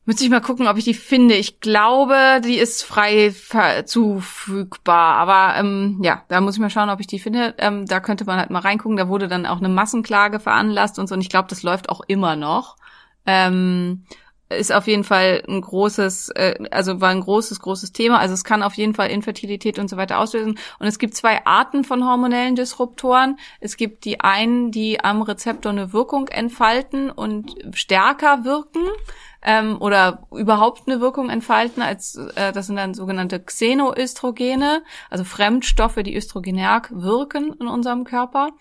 Müsste 0.06 0.23
ich 0.23 0.32
mal 0.32 0.41
gucken, 0.41 0.67
ob 0.67 0.77
ich 0.77 0.86
die 0.86 0.95
finde. 0.95 1.36
Ich 1.36 1.60
glaube, 1.60 2.41
die 2.43 2.58
ist 2.58 2.82
frei 2.84 3.30
zufügbar. 3.86 5.15
Aber 5.15 5.56
ähm, 5.60 5.99
ja, 6.01 6.23
da 6.27 6.41
muss 6.41 6.56
ich 6.56 6.60
mal 6.60 6.71
schauen, 6.71 6.89
ob 6.89 6.99
ich 6.99 7.06
die 7.06 7.19
finde. 7.19 7.54
Ähm, 7.60 7.86
da 7.86 7.99
könnte 7.99 8.25
man 8.25 8.39
halt 8.39 8.49
mal 8.49 8.60
reingucken. 8.60 8.97
Da 8.97 9.08
wurde 9.10 9.27
dann 9.27 9.45
auch 9.45 9.60
eine 9.60 9.69
Massenklage 9.69 10.39
veranlasst 10.39 10.97
und 10.97 11.08
so. 11.08 11.13
Und 11.13 11.21
ich 11.21 11.30
glaube, 11.30 11.49
das 11.49 11.62
läuft 11.62 11.89
auch 11.89 12.01
immer 12.08 12.36
noch. 12.36 12.77
Ähm, 13.27 14.06
ist 14.57 14.71
auf 14.71 14.87
jeden 14.87 15.03
Fall 15.03 15.43
ein 15.47 15.61
großes, 15.61 16.29
äh, 16.29 16.55
also 16.71 17.01
war 17.01 17.09
ein 17.09 17.21
großes, 17.21 17.59
großes 17.59 17.91
Thema. 17.91 18.19
Also 18.19 18.33
es 18.33 18.43
kann 18.43 18.63
auf 18.63 18.73
jeden 18.75 18.93
Fall 18.93 19.09
Infertilität 19.09 19.79
und 19.79 19.89
so 19.89 19.97
weiter 19.97 20.19
auslösen. 20.19 20.57
Und 20.79 20.87
es 20.87 20.99
gibt 20.99 21.15
zwei 21.15 21.45
Arten 21.45 21.83
von 21.83 22.05
hormonellen 22.05 22.55
Disruptoren. 22.55 23.37
Es 23.59 23.77
gibt 23.77 24.05
die 24.05 24.19
einen, 24.19 24.71
die 24.71 25.03
am 25.03 25.21
Rezeptor 25.21 25.71
eine 25.71 25.93
Wirkung 25.93 26.27
entfalten 26.27 27.09
und 27.09 27.55
stärker 27.73 28.43
wirken 28.45 28.83
ähm, 29.41 29.77
oder 29.79 30.27
überhaupt 30.31 30.87
eine 30.87 31.01
Wirkung 31.01 31.29
entfalten, 31.29 31.81
als 31.81 32.15
äh, 32.35 32.51
das 32.51 32.67
sind 32.67 32.75
dann 32.75 32.93
sogenannte 32.93 33.39
Xenoöstrogene, 33.39 34.83
also 35.09 35.23
Fremdstoffe, 35.23 35.95
die 36.03 36.15
östrogenär 36.15 36.83
wirken 36.89 37.53
in 37.59 37.67
unserem 37.67 38.03
Körper. 38.03 38.51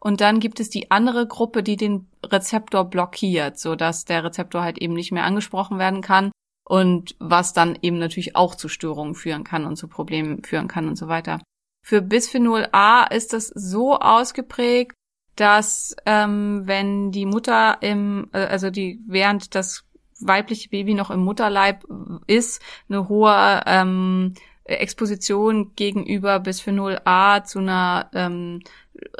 Und 0.00 0.20
dann 0.20 0.38
gibt 0.38 0.60
es 0.60 0.70
die 0.70 0.90
andere 0.90 1.26
Gruppe, 1.26 1.62
die 1.62 1.76
den 1.76 2.08
Rezeptor 2.24 2.84
blockiert, 2.84 3.58
so 3.58 3.74
dass 3.76 4.04
der 4.04 4.24
Rezeptor 4.24 4.62
halt 4.62 4.78
eben 4.78 4.94
nicht 4.94 5.12
mehr 5.12 5.24
angesprochen 5.24 5.78
werden 5.78 6.02
kann 6.02 6.30
und 6.64 7.16
was 7.18 7.52
dann 7.52 7.78
eben 7.80 7.98
natürlich 7.98 8.36
auch 8.36 8.54
zu 8.54 8.68
Störungen 8.68 9.14
führen 9.14 9.44
kann 9.44 9.64
und 9.64 9.76
zu 9.76 9.88
Problemen 9.88 10.44
führen 10.44 10.68
kann 10.68 10.88
und 10.88 10.96
so 10.96 11.08
weiter. 11.08 11.40
Für 11.84 12.02
Bisphenol 12.02 12.68
A 12.72 13.04
ist 13.04 13.32
das 13.32 13.48
so 13.48 13.98
ausgeprägt, 13.98 14.94
dass 15.36 15.96
ähm, 16.04 16.62
wenn 16.64 17.12
die 17.12 17.24
Mutter 17.24 17.78
im, 17.80 18.28
äh, 18.32 18.44
also 18.44 18.70
die 18.70 19.00
während 19.06 19.54
das 19.54 19.84
weibliche 20.20 20.68
Baby 20.68 20.94
noch 20.94 21.10
im 21.10 21.20
Mutterleib 21.20 21.84
ist, 22.26 22.60
eine 22.88 23.08
hohe 23.08 23.62
ähm, 23.66 24.34
Exposition 24.64 25.74
gegenüber 25.76 26.40
Bisphenol 26.40 27.00
A 27.04 27.42
zu 27.44 27.60
einer 27.60 28.10
ähm, 28.12 28.60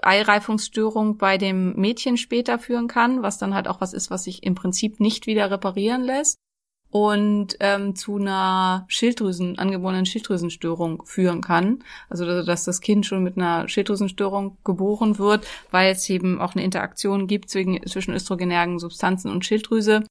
Eireifungsstörung 0.02 1.18
bei 1.18 1.38
dem 1.38 1.74
Mädchen 1.76 2.16
später 2.16 2.58
führen 2.58 2.88
kann, 2.88 3.22
was 3.22 3.38
dann 3.38 3.54
halt 3.54 3.68
auch 3.68 3.80
was 3.80 3.92
ist, 3.92 4.10
was 4.10 4.24
sich 4.24 4.42
im 4.42 4.54
Prinzip 4.54 5.00
nicht 5.00 5.26
wieder 5.26 5.50
reparieren 5.50 6.02
lässt 6.02 6.38
und 6.90 7.56
ähm, 7.60 7.94
zu 7.94 8.16
einer 8.16 8.86
Schilddrüsen, 8.88 9.58
angeborenen 9.58 10.06
Schilddrüsenstörung 10.06 11.04
führen 11.04 11.42
kann. 11.42 11.84
Also 12.08 12.42
dass 12.42 12.64
das 12.64 12.80
Kind 12.80 13.04
schon 13.04 13.22
mit 13.22 13.36
einer 13.36 13.68
Schilddrüsenstörung 13.68 14.56
geboren 14.64 15.18
wird, 15.18 15.46
weil 15.70 15.92
es 15.92 16.08
eben 16.08 16.40
auch 16.40 16.54
eine 16.54 16.64
Interaktion 16.64 17.26
gibt 17.26 17.50
zwischen, 17.50 17.84
zwischen 17.86 18.14
östrogenärgen 18.14 18.78
Substanzen 18.78 19.30
und 19.30 19.44
Schilddrüse 19.44 20.04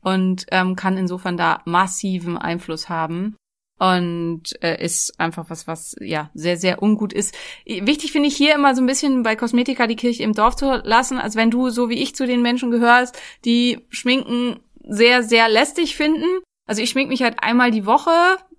und 0.00 0.46
ähm, 0.50 0.76
kann 0.76 0.96
insofern 0.96 1.36
da 1.36 1.62
massiven 1.64 2.38
Einfluss 2.38 2.88
haben 2.88 3.36
und 3.82 4.42
äh, 4.62 4.80
ist 4.80 5.18
einfach 5.18 5.50
was, 5.50 5.66
was 5.66 5.96
ja 5.98 6.30
sehr, 6.34 6.56
sehr 6.56 6.82
ungut 6.82 7.12
ist. 7.12 7.34
Wichtig 7.66 8.12
finde 8.12 8.28
ich 8.28 8.36
hier 8.36 8.54
immer 8.54 8.76
so 8.76 8.80
ein 8.80 8.86
bisschen 8.86 9.24
bei 9.24 9.34
Kosmetika 9.34 9.88
die 9.88 9.96
Kirche 9.96 10.22
im 10.22 10.34
Dorf 10.34 10.54
zu 10.54 10.80
lassen. 10.84 11.18
Also 11.18 11.36
wenn 11.36 11.50
du 11.50 11.68
so 11.68 11.88
wie 11.88 12.00
ich 12.00 12.14
zu 12.14 12.24
den 12.24 12.42
Menschen 12.42 12.70
gehörst, 12.70 13.18
die 13.44 13.84
Schminken 13.90 14.60
sehr, 14.86 15.24
sehr 15.24 15.48
lästig 15.48 15.96
finden. 15.96 16.26
Also 16.64 16.80
ich 16.80 16.90
schmink 16.90 17.08
mich 17.08 17.24
halt 17.24 17.42
einmal 17.42 17.72
die 17.72 17.84
Woche, 17.84 18.12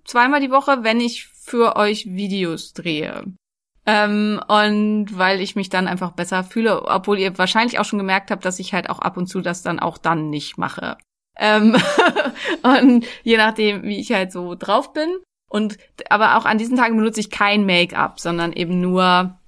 zweimal 0.04 0.40
die 0.40 0.50
Woche, 0.50 0.80
wenn 0.82 1.00
ich 1.00 1.26
für 1.26 1.76
euch 1.76 2.04
Videos 2.04 2.74
drehe. 2.74 3.24
Ähm, 3.86 4.40
und 4.46 5.16
weil 5.16 5.40
ich 5.40 5.56
mich 5.56 5.70
dann 5.70 5.88
einfach 5.88 6.10
besser 6.10 6.44
fühle, 6.44 6.84
obwohl 6.84 7.18
ihr 7.18 7.38
wahrscheinlich 7.38 7.78
auch 7.78 7.86
schon 7.86 7.98
gemerkt 7.98 8.30
habt, 8.30 8.44
dass 8.44 8.58
ich 8.58 8.74
halt 8.74 8.90
auch 8.90 8.98
ab 8.98 9.16
und 9.16 9.26
zu 9.26 9.40
das 9.40 9.62
dann 9.62 9.78
auch 9.80 9.96
dann 9.96 10.28
nicht 10.28 10.58
mache. 10.58 10.98
Ähm, 11.36 11.76
und 12.62 13.06
je 13.22 13.36
nachdem, 13.36 13.82
wie 13.82 14.00
ich 14.00 14.12
halt 14.12 14.32
so 14.32 14.54
drauf 14.54 14.92
bin. 14.92 15.08
Und 15.48 15.78
aber 16.10 16.36
auch 16.36 16.46
an 16.46 16.58
diesen 16.58 16.76
Tagen 16.76 16.96
benutze 16.96 17.20
ich 17.20 17.30
kein 17.30 17.64
Make-up, 17.64 18.18
sondern 18.18 18.52
eben 18.52 18.80
nur 18.80 19.38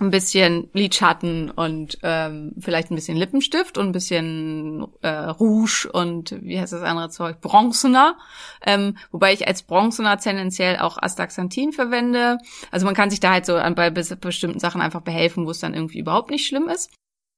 ein 0.00 0.10
bisschen 0.10 0.68
Lidschatten 0.72 1.50
und 1.50 1.98
ähm, 2.02 2.54
vielleicht 2.58 2.90
ein 2.90 2.94
bisschen 2.94 3.16
Lippenstift 3.16 3.78
und 3.78 3.86
ein 3.86 3.92
bisschen 3.92 4.86
äh, 5.02 5.08
Rouge 5.08 5.88
und 5.92 6.36
wie 6.42 6.58
heißt 6.58 6.72
das 6.72 6.82
andere 6.82 7.10
Zeug? 7.10 7.40
Bronzener. 7.40 8.16
Ähm, 8.64 8.96
wobei 9.10 9.32
ich 9.32 9.46
als 9.46 9.62
Bronzener 9.62 10.18
tendenziell 10.18 10.78
auch 10.78 10.98
Astaxanthin 11.00 11.72
verwende. 11.72 12.38
Also 12.70 12.84
man 12.84 12.94
kann 12.94 13.10
sich 13.10 13.20
da 13.20 13.30
halt 13.30 13.46
so 13.46 13.54
bei 13.54 13.88
bes- 13.88 14.16
bestimmten 14.16 14.58
Sachen 14.58 14.80
einfach 14.80 15.02
behelfen, 15.02 15.46
wo 15.46 15.50
es 15.50 15.60
dann 15.60 15.74
irgendwie 15.74 16.00
überhaupt 16.00 16.30
nicht 16.30 16.46
schlimm 16.46 16.68
ist. 16.68 16.90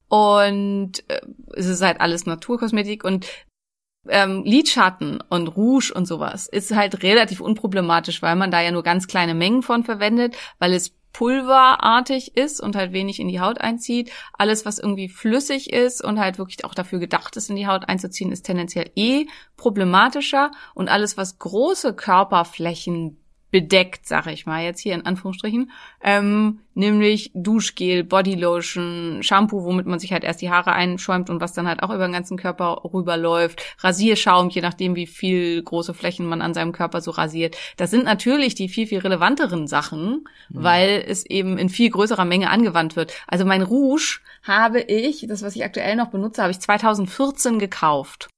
Und 0.09 1.09
äh, 1.09 1.21
es 1.55 1.67
ist 1.67 1.83
halt 1.83 2.01
alles 2.01 2.27
Naturkosmetik 2.27 3.05
und 3.05 3.27
ähm, 4.09 4.43
Lidschatten 4.45 5.23
und 5.29 5.49
Rouge 5.49 5.93
und 5.95 6.07
sowas 6.07 6.47
ist 6.47 6.75
halt 6.75 7.03
relativ 7.03 7.41
unproblematisch, 7.41 8.23
weil 8.23 8.37
man 8.37 8.51
da 8.51 8.61
ja 8.61 8.71
nur 8.71 8.83
ganz 8.83 9.07
kleine 9.07 9.35
Mengen 9.35 9.63
von 9.63 9.85
verwendet, 9.85 10.37
weil 10.59 10.73
es 10.73 10.95
pulverartig 11.15 12.37
ist 12.37 12.61
und 12.61 12.77
halt 12.77 12.93
wenig 12.93 13.21
in 13.21 13.29
die 13.29 13.41
Haut 13.41 13.61
einzieht. 13.61 14.11
Alles, 14.35 14.67
was 14.67 14.79
irgendwie 14.79 15.09
flüssig 15.09 15.73
ist 15.73 16.05
und 16.05 16.19
halt 16.19 16.39
wirklich 16.39 16.65
auch 16.65 16.75
dafür 16.75 16.99
gedacht 16.99 17.37
ist, 17.37 17.49
in 17.49 17.57
die 17.57 17.67
Haut 17.67 17.89
einzuziehen, 17.89 18.33
ist 18.33 18.43
tendenziell 18.43 18.91
eh 18.97 19.27
problematischer. 19.57 20.51
Und 20.75 20.89
alles, 20.89 21.17
was 21.17 21.39
große 21.39 21.95
Körperflächen 21.95 23.24
bedeckt, 23.55 24.05
sag 24.05 24.27
ich 24.27 24.47
mal, 24.47 24.65
jetzt 24.65 24.81
hier 24.81 24.95
in 24.95 25.07
Anführungsstrichen, 25.07 25.71
ähm, 26.03 26.59
nämlich 26.75 27.31
Duschgel, 27.35 28.03
Bodylotion, 28.03 29.23
Shampoo, 29.23 29.63
womit 29.63 29.87
man 29.87 30.01
sich 30.01 30.13
halt 30.13 30.25
erst 30.25 30.43
die 30.43 30.51
Haare 30.51 30.73
einschäumt 30.73 31.31
und 31.31 31.41
was 31.41 31.53
dann 31.53 31.69
halt 31.69 31.81
auch 31.85 31.91
über 31.91 32.09
den 32.09 32.15
ganzen 32.15 32.37
Körper 32.37 32.81
rüberläuft, 32.93 33.63
Rasierschaum, 33.79 34.49
je 34.49 34.61
nachdem, 34.61 34.97
wie 34.97 35.07
viel 35.07 35.63
große 35.63 35.95
Flächen 35.95 36.27
man 36.27 36.43
an 36.43 36.53
seinem 36.53 36.73
Körper 36.73 37.01
so 37.01 37.13
rasiert. 37.13 37.57
Das 37.77 37.93
sind 37.93 38.07
natürlich 38.07 38.57
die 38.57 38.69
viel, 38.69 38.89
viel 38.89 38.99
relevanteren 38.99 39.69
Sachen, 39.69 40.27
weil 40.49 41.05
es 41.07 41.25
eben 41.25 41.57
in 41.57 41.69
viel 41.69 41.91
größerer 41.91 42.25
Menge 42.25 42.51
angewandt 42.51 42.97
wird. 42.97 43.13
Also 43.29 43.45
mein 43.45 43.63
Rouge 43.63 44.19
habe 44.43 44.81
ich, 44.81 45.27
das, 45.29 45.45
was 45.45 45.55
ich 45.55 45.63
aktuell 45.63 45.95
noch 45.95 46.09
benutze, 46.09 46.43
habe 46.43 46.51
ich 46.51 46.59
2014 46.59 47.61
gekauft. 47.61 48.31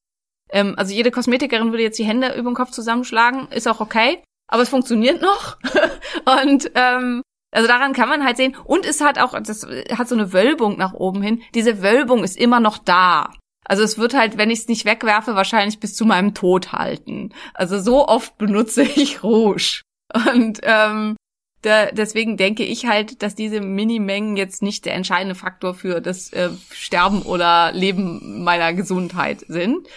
Ähm, 0.50 0.74
also 0.76 0.92
jede 0.92 1.11
Kosmetikerin 1.11 1.70
würde 1.70 1.85
jetzt 1.85 1.98
die 1.98 2.05
Hände 2.05 2.35
über 2.35 2.50
den 2.50 2.55
Kopf 2.55 2.70
zusammenschlagen, 2.70 3.48
ist 3.50 3.66
auch 3.66 3.81
okay. 3.81 4.22
Aber 4.48 4.62
es 4.62 4.68
funktioniert 4.68 5.22
noch. 5.22 5.56
und 6.42 6.70
ähm, 6.74 7.22
Also 7.52 7.68
daran 7.68 7.92
kann 7.92 8.09
man 8.09 8.24
halt 8.24 8.37
sehen. 8.37 8.56
Und 8.64 8.85
es 8.85 9.00
hat 9.00 9.18
auch, 9.18 9.32
das 9.40 9.66
hat 9.96 10.09
so 10.09 10.14
eine 10.14 10.32
Wölbung 10.32 10.76
nach 10.76 10.92
oben 10.92 11.22
hin. 11.22 11.42
Diese 11.54 11.82
Wölbung 11.82 12.22
ist 12.22 12.37
immer 12.37 12.61
noch 12.61 12.78
da. 12.78 13.30
Also 13.64 13.82
es 13.82 13.98
wird 13.98 14.14
halt, 14.14 14.37
wenn 14.38 14.50
ich 14.50 14.61
es 14.61 14.68
nicht 14.68 14.85
wegwerfe, 14.85 15.35
wahrscheinlich 15.35 15.80
bis 15.80 15.94
zu 15.94 16.04
meinem 16.04 16.35
Tod 16.35 16.72
halten. 16.72 17.32
Also 17.54 17.80
so 17.80 18.06
oft 18.06 18.37
benutze 18.38 18.82
ich 18.96 19.22
Rouge. 19.22 19.82
Und 20.14 20.61
ähm, 20.62 21.16
da, 21.62 21.87
deswegen 21.87 22.37
denke 22.37 22.62
ich 22.62 22.87
halt, 22.87 23.22
dass 23.22 23.35
diese 23.35 23.61
Minimengen 23.61 24.37
jetzt 24.37 24.62
nicht 24.62 24.85
der 24.85 24.94
entscheidende 24.94 25.35
Faktor 25.35 25.74
für 25.74 26.00
das 26.00 26.32
äh, 26.32 26.50
Sterben 26.70 27.22
oder 27.22 27.72
Leben 27.72 28.44
meiner 28.44 28.72
Gesundheit 28.72 29.44
sind. 29.48 29.88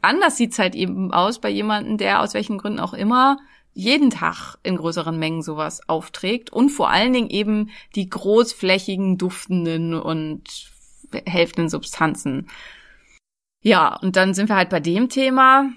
Anders 0.00 0.36
sieht's 0.36 0.58
halt 0.58 0.74
eben 0.74 1.12
aus 1.12 1.40
bei 1.40 1.50
jemandem, 1.50 1.98
der 1.98 2.22
aus 2.22 2.32
welchen 2.32 2.58
Gründen 2.58 2.80
auch 2.80 2.94
immer 2.94 3.38
jeden 3.78 4.10
Tag 4.10 4.56
in 4.64 4.76
größeren 4.76 5.16
Mengen 5.16 5.40
sowas 5.40 5.88
aufträgt 5.88 6.50
und 6.50 6.70
vor 6.70 6.90
allen 6.90 7.12
Dingen 7.12 7.30
eben 7.30 7.70
die 7.94 8.08
großflächigen 8.08 9.18
duftenden 9.18 9.94
und 9.94 10.42
helfenden 11.24 11.68
Substanzen. 11.68 12.48
Ja, 13.62 13.94
und 13.94 14.16
dann 14.16 14.34
sind 14.34 14.48
wir 14.48 14.56
halt 14.56 14.68
bei 14.68 14.80
dem 14.80 15.08
Thema. 15.08 15.70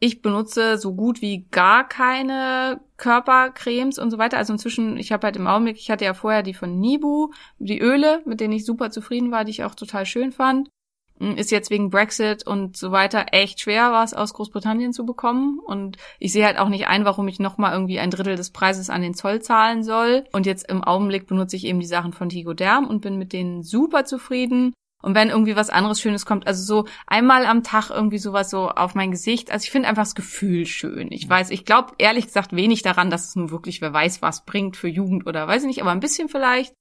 Ich 0.00 0.22
benutze 0.22 0.78
so 0.78 0.94
gut 0.94 1.20
wie 1.20 1.46
gar 1.50 1.86
keine 1.86 2.80
Körpercremes 2.96 3.98
und 3.98 4.10
so 4.10 4.16
weiter. 4.16 4.38
Also 4.38 4.54
inzwischen, 4.54 4.96
ich 4.96 5.12
habe 5.12 5.26
halt 5.26 5.36
im 5.36 5.46
Augenblick, 5.46 5.76
ich 5.76 5.90
hatte 5.90 6.06
ja 6.06 6.14
vorher 6.14 6.42
die 6.42 6.54
von 6.54 6.80
Nibu, 6.80 7.32
die 7.58 7.80
Öle, 7.80 8.22
mit 8.24 8.40
denen 8.40 8.54
ich 8.54 8.64
super 8.64 8.90
zufrieden 8.90 9.30
war, 9.30 9.44
die 9.44 9.50
ich 9.50 9.64
auch 9.64 9.74
total 9.74 10.06
schön 10.06 10.32
fand. 10.32 10.70
Hm, 11.20 11.36
ist 11.36 11.50
jetzt 11.50 11.70
wegen 11.70 11.90
Brexit 11.90 12.46
und 12.46 12.76
so 12.76 12.90
weiter 12.90 13.26
echt 13.32 13.60
schwer, 13.60 13.92
was 13.92 14.14
aus 14.14 14.34
Großbritannien 14.34 14.92
zu 14.92 15.06
bekommen. 15.06 15.60
Und 15.64 15.96
ich 16.18 16.32
sehe 16.32 16.44
halt 16.44 16.58
auch 16.58 16.68
nicht 16.68 16.88
ein, 16.88 17.04
warum 17.04 17.28
ich 17.28 17.38
nochmal 17.38 17.72
irgendwie 17.72 18.00
ein 18.00 18.10
Drittel 18.10 18.36
des 18.36 18.50
Preises 18.50 18.90
an 18.90 19.02
den 19.02 19.14
Zoll 19.14 19.40
zahlen 19.40 19.84
soll. 19.84 20.24
Und 20.32 20.46
jetzt 20.46 20.68
im 20.68 20.82
Augenblick 20.82 21.26
benutze 21.26 21.56
ich 21.56 21.64
eben 21.64 21.80
die 21.80 21.86
Sachen 21.86 22.12
von 22.12 22.28
Tigo 22.28 22.52
Derm 22.52 22.86
und 22.86 23.00
bin 23.00 23.16
mit 23.16 23.32
denen 23.32 23.62
super 23.62 24.04
zufrieden. 24.04 24.74
Und 25.04 25.14
wenn 25.14 25.28
irgendwie 25.28 25.54
was 25.54 25.68
anderes 25.68 26.00
Schönes 26.00 26.24
kommt, 26.24 26.46
also 26.46 26.64
so 26.64 26.88
einmal 27.06 27.44
am 27.44 27.62
Tag 27.62 27.90
irgendwie 27.90 28.16
sowas 28.16 28.48
so 28.48 28.70
auf 28.70 28.94
mein 28.94 29.10
Gesicht. 29.10 29.50
Also 29.50 29.64
ich 29.64 29.70
finde 29.70 29.86
einfach 29.86 30.04
das 30.04 30.14
Gefühl 30.14 30.64
schön. 30.64 31.12
Ich 31.12 31.28
weiß, 31.28 31.50
ich 31.50 31.66
glaube 31.66 31.92
ehrlich 31.98 32.26
gesagt 32.26 32.56
wenig 32.56 32.80
daran, 32.80 33.10
dass 33.10 33.28
es 33.28 33.36
nun 33.36 33.50
wirklich 33.50 33.82
wer 33.82 33.92
weiß 33.92 34.22
was 34.22 34.46
bringt 34.46 34.78
für 34.78 34.88
Jugend 34.88 35.26
oder 35.26 35.46
weiß 35.46 35.62
ich 35.62 35.68
nicht, 35.68 35.82
aber 35.82 35.92
ein 35.92 36.00
bisschen 36.00 36.30
vielleicht. 36.30 36.72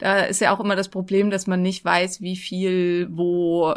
Da 0.00 0.20
ist 0.20 0.40
ja 0.40 0.54
auch 0.54 0.60
immer 0.60 0.76
das 0.76 0.88
Problem, 0.88 1.30
dass 1.30 1.46
man 1.46 1.62
nicht 1.62 1.84
weiß, 1.84 2.20
wie 2.20 2.36
viel 2.36 3.08
wo, 3.10 3.74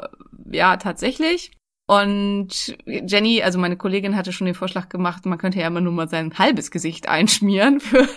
ja, 0.51 0.77
tatsächlich. 0.77 1.51
Und 1.85 2.77
Jenny, 2.85 3.43
also 3.43 3.59
meine 3.59 3.75
Kollegin, 3.75 4.15
hatte 4.15 4.31
schon 4.31 4.45
den 4.45 4.55
Vorschlag 4.55 4.87
gemacht, 4.87 5.25
man 5.25 5.37
könnte 5.37 5.59
ja 5.59 5.67
immer 5.67 5.81
nur 5.81 5.91
mal 5.91 6.07
sein 6.07 6.33
halbes 6.37 6.71
Gesicht 6.71 7.09
einschmieren 7.09 7.81
für 7.81 8.07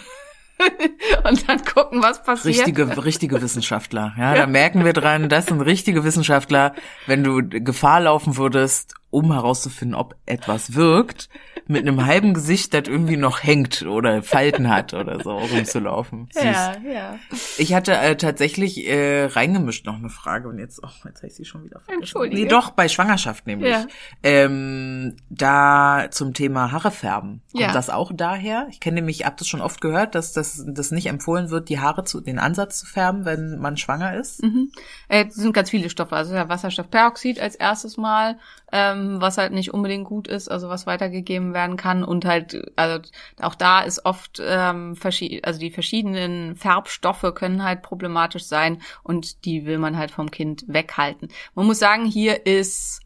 und 1.29 1.49
dann 1.49 1.64
gucken, 1.64 2.03
was 2.03 2.23
passiert. 2.23 2.59
Richtige, 2.59 3.05
richtige 3.05 3.42
Wissenschaftler. 3.42 4.14
Ja, 4.16 4.35
da 4.35 4.47
merken 4.47 4.85
wir 4.85 4.92
dran, 4.92 5.29
das 5.29 5.47
sind 5.47 5.61
richtige 5.61 6.05
Wissenschaftler. 6.05 6.75
Wenn 7.07 7.25
du 7.25 7.42
Gefahr 7.42 8.01
laufen 8.01 8.37
würdest, 8.37 8.95
um 9.11 9.33
herauszufinden, 9.33 9.97
ob 9.97 10.14
etwas 10.27 10.75
wirkt, 10.75 11.29
mit 11.68 11.83
einem 11.83 12.07
halben 12.07 12.35
Gesicht, 12.35 12.74
das 12.74 12.85
irgendwie 12.87 13.16
noch 13.16 13.42
hängt 13.42 13.83
oder 13.83 14.22
Falten 14.22 14.68
hat 14.70 14.94
oder 14.94 15.20
so 15.22 15.37
rumzulaufen. 15.37 16.29
Süß. 16.33 16.44
Ja, 16.44 16.76
ja. 16.85 17.18
Ich 17.59 17.74
hatte 17.74 17.92
äh, 17.96 18.16
tatsächlich 18.16 18.87
äh, 18.88 19.24
reingemischt 19.26 19.85
noch 19.87 19.96
eine 19.96 20.09
Frage 20.11 20.48
und 20.48 20.59
jetzt, 20.59 20.81
oh, 20.83 20.88
jetzt 21.05 21.18
habe 21.18 21.26
ich 21.29 21.35
sie 21.35 21.44
schon 21.44 21.64
wieder 21.64 21.81
vergessen. 21.81 22.00
Entschuldige. 22.02 22.42
Nee, 22.42 22.48
doch, 22.48 22.70
bei 22.70 22.88
Schwangerschaft 22.88 23.46
nämlich. 23.46 23.70
Ja. 23.70 23.87
Ähm, 24.22 25.16
da 25.31 26.07
zum 26.11 26.35
Thema 26.35 26.72
Haare 26.72 26.90
färben. 26.90 27.42
Kommt 27.52 27.62
Ja. 27.62 27.72
das 27.72 27.90
auch 27.90 28.12
daher? 28.14 28.66
Ich 28.70 28.81
kenne 28.81 28.96
nämlich, 28.96 29.24
hab 29.24 29.37
das 29.37 29.48
schon 29.48 29.61
oft 29.61 29.81
gehört, 29.81 30.14
dass 30.14 30.33
das, 30.33 30.64
das 30.66 30.90
nicht 30.90 31.07
empfohlen 31.07 31.50
wird, 31.50 31.68
die 31.68 31.81
Haare 31.81 32.05
zu, 32.05 32.20
den 32.20 32.38
Ansatz 32.38 32.79
zu 32.81 32.87
färben, 32.87 33.24
wenn 33.24 33.59
man 33.59 33.76
schwanger 33.76 34.14
ist. 34.14 34.42
Mhm. 34.42 34.70
Äh, 35.09 35.26
es 35.29 35.35
sind 35.35 35.52
ganz 35.52 35.70
viele 35.70 35.90
Stoffe. 35.90 36.14
Also 36.16 36.35
ja, 36.35 36.48
Wasserstoffperoxid 36.48 37.40
als 37.40 37.55
erstes 37.57 37.96
Mal, 37.96 38.38
ähm, 38.72 39.20
was 39.20 39.38
halt 39.38 39.52
nicht 39.52 39.72
unbedingt 39.72 40.05
gut 40.05 40.29
ist, 40.29 40.48
also 40.48 40.68
was 40.68 40.87
weitergegeben 40.87 41.55
werden 41.55 41.76
kann. 41.76 42.05
Und 42.05 42.24
halt, 42.24 42.70
also 42.76 43.00
auch 43.40 43.55
da 43.55 43.81
ist 43.81 44.05
oft, 44.05 44.40
ähm, 44.44 44.96
verschied 44.96 45.44
also 45.44 45.61
die 45.61 45.70
verschiedenen 45.70 46.57
Färbstoffe 46.57 47.33
können 47.35 47.62
halt 47.62 47.83
problematisch 47.83 48.44
sein 48.44 48.83
und 49.02 49.44
die 49.44 49.66
will 49.66 49.79
man 49.79 49.96
halt 49.96 50.11
vom 50.11 50.31
Kind 50.31 50.64
weghalten. 50.66 51.29
Man 51.55 51.66
muss 51.66 51.79
sagen, 51.79 52.05
hier 52.05 52.46
ist 52.46 53.00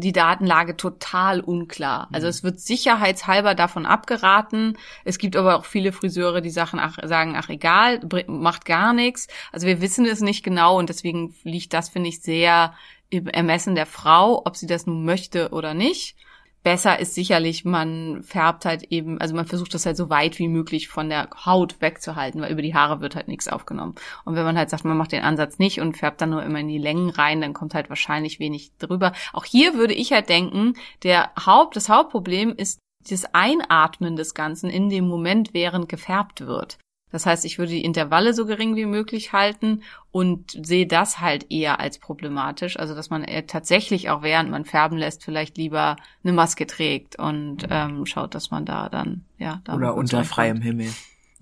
die 0.00 0.12
Datenlage 0.12 0.76
total 0.76 1.40
unklar. 1.40 2.08
Also 2.12 2.26
es 2.26 2.42
wird 2.42 2.58
sicherheitshalber 2.58 3.54
davon 3.54 3.86
abgeraten. 3.86 4.76
Es 5.04 5.18
gibt 5.18 5.36
aber 5.36 5.56
auch 5.56 5.64
viele 5.64 5.92
Friseure, 5.92 6.40
die 6.40 6.50
Sachen 6.50 6.80
ach, 6.80 6.98
sagen, 7.04 7.34
ach 7.36 7.48
egal, 7.50 8.00
macht 8.26 8.64
gar 8.64 8.92
nichts. 8.92 9.28
Also 9.52 9.66
wir 9.66 9.80
wissen 9.80 10.06
es 10.06 10.20
nicht 10.20 10.42
genau 10.42 10.78
und 10.78 10.88
deswegen 10.88 11.34
liegt 11.44 11.74
das, 11.74 11.90
finde 11.90 12.08
ich, 12.08 12.22
sehr 12.22 12.74
Ermessen 13.10 13.74
der 13.74 13.86
Frau, 13.86 14.42
ob 14.44 14.56
sie 14.56 14.66
das 14.66 14.86
nun 14.86 15.04
möchte 15.04 15.50
oder 15.50 15.74
nicht. 15.74 16.16
Besser 16.62 16.98
ist 16.98 17.14
sicherlich, 17.14 17.64
man 17.64 18.22
färbt 18.22 18.66
halt 18.66 18.82
eben, 18.90 19.18
also 19.18 19.34
man 19.34 19.46
versucht 19.46 19.72
das 19.72 19.86
halt 19.86 19.96
so 19.96 20.10
weit 20.10 20.38
wie 20.38 20.48
möglich 20.48 20.88
von 20.88 21.08
der 21.08 21.30
Haut 21.46 21.80
wegzuhalten, 21.80 22.42
weil 22.42 22.52
über 22.52 22.60
die 22.60 22.74
Haare 22.74 23.00
wird 23.00 23.16
halt 23.16 23.28
nichts 23.28 23.48
aufgenommen. 23.48 23.94
Und 24.26 24.34
wenn 24.34 24.44
man 24.44 24.58
halt 24.58 24.68
sagt, 24.68 24.84
man 24.84 24.98
macht 24.98 25.12
den 25.12 25.22
Ansatz 25.22 25.58
nicht 25.58 25.80
und 25.80 25.96
färbt 25.96 26.20
dann 26.20 26.30
nur 26.30 26.42
immer 26.42 26.60
in 26.60 26.68
die 26.68 26.76
Längen 26.76 27.08
rein, 27.08 27.40
dann 27.40 27.54
kommt 27.54 27.74
halt 27.74 27.88
wahrscheinlich 27.88 28.40
wenig 28.40 28.72
drüber. 28.78 29.14
Auch 29.32 29.46
hier 29.46 29.72
würde 29.72 29.94
ich 29.94 30.12
halt 30.12 30.28
denken, 30.28 30.74
der 31.02 31.30
Haupt, 31.46 31.76
das 31.76 31.88
Hauptproblem 31.88 32.54
ist 32.54 32.78
das 33.08 33.24
Einatmen 33.32 34.16
des 34.16 34.34
Ganzen 34.34 34.68
in 34.68 34.90
dem 34.90 35.08
Moment, 35.08 35.54
während 35.54 35.88
gefärbt 35.88 36.42
wird. 36.42 36.76
Das 37.12 37.26
heißt, 37.26 37.44
ich 37.44 37.58
würde 37.58 37.72
die 37.72 37.84
Intervalle 37.84 38.34
so 38.34 38.46
gering 38.46 38.76
wie 38.76 38.86
möglich 38.86 39.32
halten 39.32 39.82
und 40.12 40.58
sehe 40.64 40.86
das 40.86 41.20
halt 41.20 41.50
eher 41.50 41.80
als 41.80 41.98
problematisch. 41.98 42.78
Also, 42.78 42.94
dass 42.94 43.10
man 43.10 43.24
eher 43.24 43.46
tatsächlich 43.46 44.10
auch 44.10 44.22
während 44.22 44.50
man 44.50 44.64
färben 44.64 44.98
lässt, 44.98 45.24
vielleicht 45.24 45.56
lieber 45.56 45.96
eine 46.22 46.32
Maske 46.32 46.66
trägt 46.66 47.16
und 47.16 47.66
ähm, 47.70 48.06
schaut, 48.06 48.34
dass 48.34 48.50
man 48.50 48.64
da 48.64 48.88
dann, 48.88 49.24
ja, 49.38 49.60
da 49.64 49.74
Oder 49.74 49.94
unter 49.94 50.24
freiem 50.24 50.60
Himmel. 50.60 50.90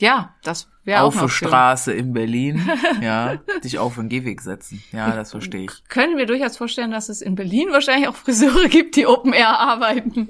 Ja, 0.00 0.34
das 0.44 0.68
wäre 0.84 1.02
auch 1.02 1.08
auf 1.08 1.20
der. 1.20 1.28
Straße 1.28 1.92
in 1.92 2.12
Berlin, 2.12 2.68
ja, 3.02 3.36
dich 3.64 3.78
auf 3.78 3.96
den 3.96 4.08
Gehweg 4.08 4.40
setzen. 4.40 4.82
Ja, 4.92 5.14
das 5.14 5.32
verstehe 5.32 5.64
ich. 5.64 5.88
Können 5.88 6.16
wir 6.16 6.26
durchaus 6.26 6.56
vorstellen, 6.56 6.92
dass 6.92 7.08
es 7.08 7.20
in 7.20 7.34
Berlin 7.34 7.68
wahrscheinlich 7.72 8.08
auch 8.08 8.14
Friseure 8.14 8.68
gibt, 8.68 8.96
die 8.96 9.06
Open 9.06 9.32
Air 9.32 9.58
arbeiten. 9.58 10.28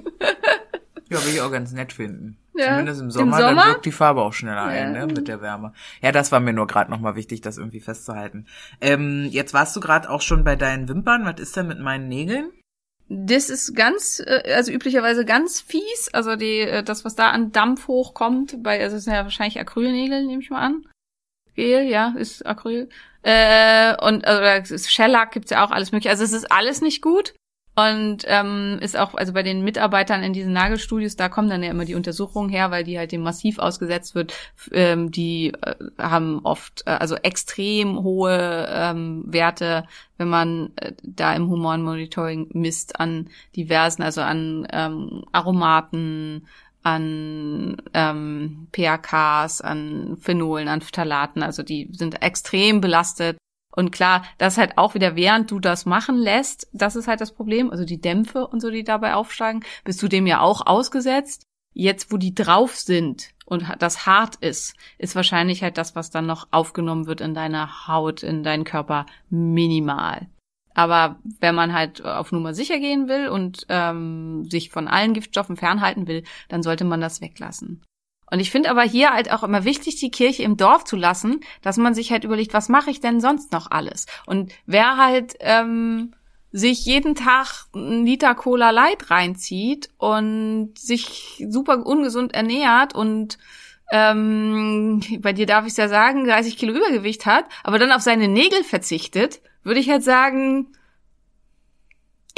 Ja, 1.09 1.23
will 1.23 1.33
ich 1.33 1.41
auch 1.41 1.51
ganz 1.51 1.71
nett 1.71 1.93
finden. 1.93 2.37
Ja. 2.55 2.69
Zumindest 2.71 2.99
im 3.01 3.07
Im 3.07 3.11
Sommer, 3.11 3.37
Sommer? 3.37 3.55
dann 3.63 3.67
wirkt 3.73 3.85
die 3.85 3.91
Farbe 3.91 4.21
auch 4.21 4.33
schneller 4.33 4.63
ein, 4.63 4.95
Ja. 4.95 5.05
ne, 5.05 5.13
mit 5.13 5.27
der 5.27 5.41
Wärme. 5.41 5.73
Ja, 6.01 6.11
das 6.11 6.31
war 6.31 6.39
mir 6.39 6.53
nur 6.53 6.67
gerade 6.67 6.91
nochmal 6.91 7.15
wichtig, 7.15 7.41
das 7.41 7.57
irgendwie 7.57 7.79
festzuhalten. 7.79 8.45
Ähm, 8.81 9.27
jetzt 9.29 9.53
warst 9.53 9.75
du 9.75 9.79
gerade 9.79 10.09
auch 10.09 10.21
schon 10.21 10.43
bei 10.43 10.55
deinen 10.55 10.87
Wimpern. 10.89 11.25
Was 11.25 11.39
ist 11.39 11.55
denn 11.55 11.67
mit 11.67 11.79
meinen 11.79 12.07
Nägeln? 12.07 12.51
Das 13.07 13.49
ist 13.49 13.75
ganz, 13.75 14.19
äh, 14.25 14.53
also 14.53 14.71
üblicherweise 14.71 15.25
ganz 15.25 15.61
fies. 15.61 16.09
Also 16.13 16.35
die, 16.35 16.59
äh, 16.59 16.83
das, 16.83 17.05
was 17.05 17.15
da 17.15 17.29
an 17.31 17.51
Dampf 17.51 17.87
hochkommt, 17.87 18.61
bei, 18.61 18.81
also 18.81 18.97
es 18.97 19.05
sind 19.05 19.13
ja 19.13 19.23
wahrscheinlich 19.23 19.59
Acrylnägel, 19.59 20.25
nehme 20.25 20.41
ich 20.41 20.49
mal 20.49 20.61
an. 20.61 20.85
Gel, 21.55 21.83
ja, 21.89 22.13
ist 22.17 22.45
Acryl. 22.45 22.89
Äh, 23.21 23.95
und 24.05 24.25
also, 24.25 24.77
Shellac 24.77 25.31
gibt's 25.31 25.51
ja 25.51 25.65
auch 25.65 25.71
alles 25.71 25.91
mögliche. 25.91 26.09
Also 26.09 26.23
es 26.23 26.31
ist 26.31 26.51
alles 26.51 26.81
nicht 26.81 27.01
gut. 27.01 27.33
Und 27.79 28.25
ähm, 28.27 28.79
ist 28.81 28.97
auch, 28.97 29.13
also 29.13 29.31
bei 29.31 29.43
den 29.43 29.63
Mitarbeitern 29.63 30.23
in 30.23 30.33
diesen 30.33 30.51
Nagelstudios, 30.53 31.15
da 31.15 31.29
kommen 31.29 31.49
dann 31.49 31.63
ja 31.63 31.69
immer 31.69 31.85
die 31.85 31.95
Untersuchungen 31.95 32.49
her, 32.49 32.71
weil 32.71 32.83
die 32.83 32.97
halt 32.97 33.11
dem 33.11 33.21
Massiv 33.21 33.59
ausgesetzt 33.59 34.15
wird. 34.15 34.33
Ähm, 34.71 35.11
die 35.11 35.53
äh, 35.61 35.75
haben 35.97 36.41
oft 36.43 36.83
äh, 36.85 36.91
also 36.91 37.15
extrem 37.15 38.03
hohe 38.03 38.67
ähm, 38.69 39.23
Werte, 39.27 39.85
wenn 40.17 40.27
man 40.27 40.71
äh, 40.75 40.93
da 41.03 41.33
im 41.33 41.49
Humanmonitoring 41.49 42.49
misst 42.53 42.99
an 42.99 43.29
diversen, 43.55 44.03
also 44.03 44.21
an 44.21 44.67
ähm, 44.73 45.23
Aromaten, 45.31 46.47
an 46.83 47.77
ähm, 47.93 48.67
PAKs, 48.71 49.61
an 49.61 50.17
Phenolen, 50.19 50.67
an 50.67 50.81
Phthalaten. 50.81 51.43
Also 51.43 51.63
die 51.63 51.89
sind 51.93 52.21
extrem 52.21 52.81
belastet. 52.81 53.37
Und 53.79 53.93
klar, 53.93 54.25
das 54.37 54.57
halt 54.57 54.77
auch 54.77 54.93
wieder, 54.93 55.15
während 55.15 55.51
du 55.51 55.61
das 55.61 55.85
machen 55.85 56.17
lässt, 56.17 56.67
das 56.73 56.97
ist 56.97 57.07
halt 57.07 57.21
das 57.21 57.31
Problem. 57.33 57.71
Also 57.71 57.85
die 57.85 58.01
Dämpfe 58.01 58.45
und 58.45 58.59
so, 58.59 58.69
die 58.69 58.83
dabei 58.83 59.13
aufsteigen, 59.13 59.63
bist 59.85 60.03
du 60.03 60.09
dem 60.09 60.27
ja 60.27 60.41
auch 60.41 60.67
ausgesetzt. 60.67 61.43
Jetzt, 61.73 62.11
wo 62.11 62.17
die 62.17 62.35
drauf 62.35 62.75
sind 62.75 63.29
und 63.45 63.63
das 63.79 64.05
hart 64.05 64.35
ist, 64.35 64.75
ist 64.97 65.15
wahrscheinlich 65.15 65.63
halt 65.63 65.77
das, 65.77 65.95
was 65.95 66.09
dann 66.09 66.25
noch 66.25 66.49
aufgenommen 66.51 67.07
wird 67.07 67.21
in 67.21 67.33
deiner 67.33 67.87
Haut, 67.87 68.21
in 68.21 68.43
deinen 68.43 68.65
Körper, 68.65 69.05
minimal. 69.29 70.27
Aber 70.73 71.17
wenn 71.39 71.55
man 71.55 71.71
halt 71.71 72.03
auf 72.03 72.33
Nummer 72.33 72.53
sicher 72.53 72.79
gehen 72.79 73.07
will 73.07 73.29
und 73.29 73.65
ähm, 73.69 74.43
sich 74.49 74.71
von 74.71 74.89
allen 74.89 75.13
Giftstoffen 75.13 75.55
fernhalten 75.55 76.05
will, 76.05 76.23
dann 76.49 76.63
sollte 76.63 76.83
man 76.83 76.99
das 76.99 77.21
weglassen. 77.21 77.81
Und 78.31 78.39
ich 78.39 78.51
finde 78.51 78.69
aber 78.69 78.83
hier 78.83 79.11
halt 79.11 79.31
auch 79.31 79.43
immer 79.43 79.63
wichtig, 79.63 79.95
die 79.97 80.11
Kirche 80.11 80.43
im 80.43 80.57
Dorf 80.57 80.83
zu 80.83 80.95
lassen, 80.95 81.41
dass 81.61 81.77
man 81.77 81.93
sich 81.93 82.11
halt 82.11 82.23
überlegt, 82.23 82.53
was 82.53 82.69
mache 82.69 82.91
ich 82.91 82.99
denn 82.99 83.21
sonst 83.21 83.51
noch 83.51 83.71
alles? 83.71 84.05
Und 84.25 84.51
wer 84.65 84.97
halt 84.97 85.35
ähm, 85.39 86.13
sich 86.51 86.85
jeden 86.85 87.15
Tag 87.15 87.65
einen 87.73 88.05
Liter 88.05 88.35
Cola 88.35 88.71
Light 88.71 89.11
reinzieht 89.11 89.89
und 89.97 90.71
sich 90.77 91.43
super 91.47 91.85
ungesund 91.85 92.33
ernährt 92.33 92.95
und 92.95 93.37
ähm, 93.91 95.01
bei 95.19 95.33
dir 95.33 95.45
darf 95.45 95.65
ich 95.65 95.75
ja 95.77 95.87
sagen, 95.87 96.25
30 96.25 96.57
Kilo 96.57 96.73
Übergewicht 96.73 97.25
hat, 97.25 97.45
aber 97.63 97.79
dann 97.79 97.91
auf 97.91 98.01
seine 98.01 98.27
Nägel 98.27 98.63
verzichtet, 98.63 99.41
würde 99.63 99.79
ich 99.79 99.89
halt 99.89 100.03
sagen, 100.03 100.67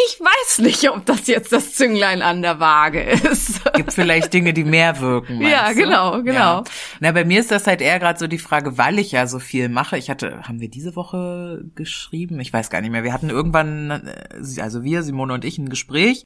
ich 0.08 0.20
weiß 0.20 0.60
nicht, 0.60 0.90
ob 0.90 1.06
das 1.06 1.28
jetzt 1.28 1.52
das 1.52 1.76
Zünglein 1.76 2.22
an 2.22 2.42
der 2.42 2.60
Waage 2.60 3.02
ist. 3.02 3.62
Gibt 3.74 3.94
vielleicht 3.94 4.34
Dinge, 4.34 4.54
die 4.54 4.64
mehr 4.64 5.00
wirken. 5.00 5.42
Ja, 5.42 5.70
du? 5.70 5.76
genau, 5.76 6.22
genau. 6.24 6.34
Ja. 6.34 6.64
Na, 7.00 7.12
bei 7.12 7.26
mir 7.26 7.40
ist 7.40 7.52
das 7.52 7.68
halt 7.68 7.82
eher 7.82 8.00
gerade 8.00 8.20
so 8.20 8.28
die 8.28 8.38
Frage, 8.38 8.78
weil 8.78 9.00
ich 9.00 9.12
ja 9.12 9.28
so 9.28 9.40
viel 9.40 9.70
mache. 9.70 9.98
Ich 9.98 10.10
hatte, 10.10 10.48
haben 10.48 10.60
wir 10.60 10.70
diese 10.70 10.96
Woche 10.96 11.64
geschrieben? 11.76 12.40
Ich 12.40 12.54
weiß 12.54 12.70
gar 12.70 12.82
nicht 12.82 12.92
mehr. 12.92 13.04
Wir 13.04 13.14
hatten 13.14 13.30
irgendwann, 13.30 13.92
äh, 13.92 14.62
also 14.62 14.84
wir, 14.84 15.04
Simone 15.04 15.34
und 15.34 15.46
ich, 15.46 15.58
ein 15.58 15.70
Gespräch. 15.70 16.24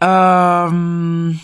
Ähm, 0.00 1.40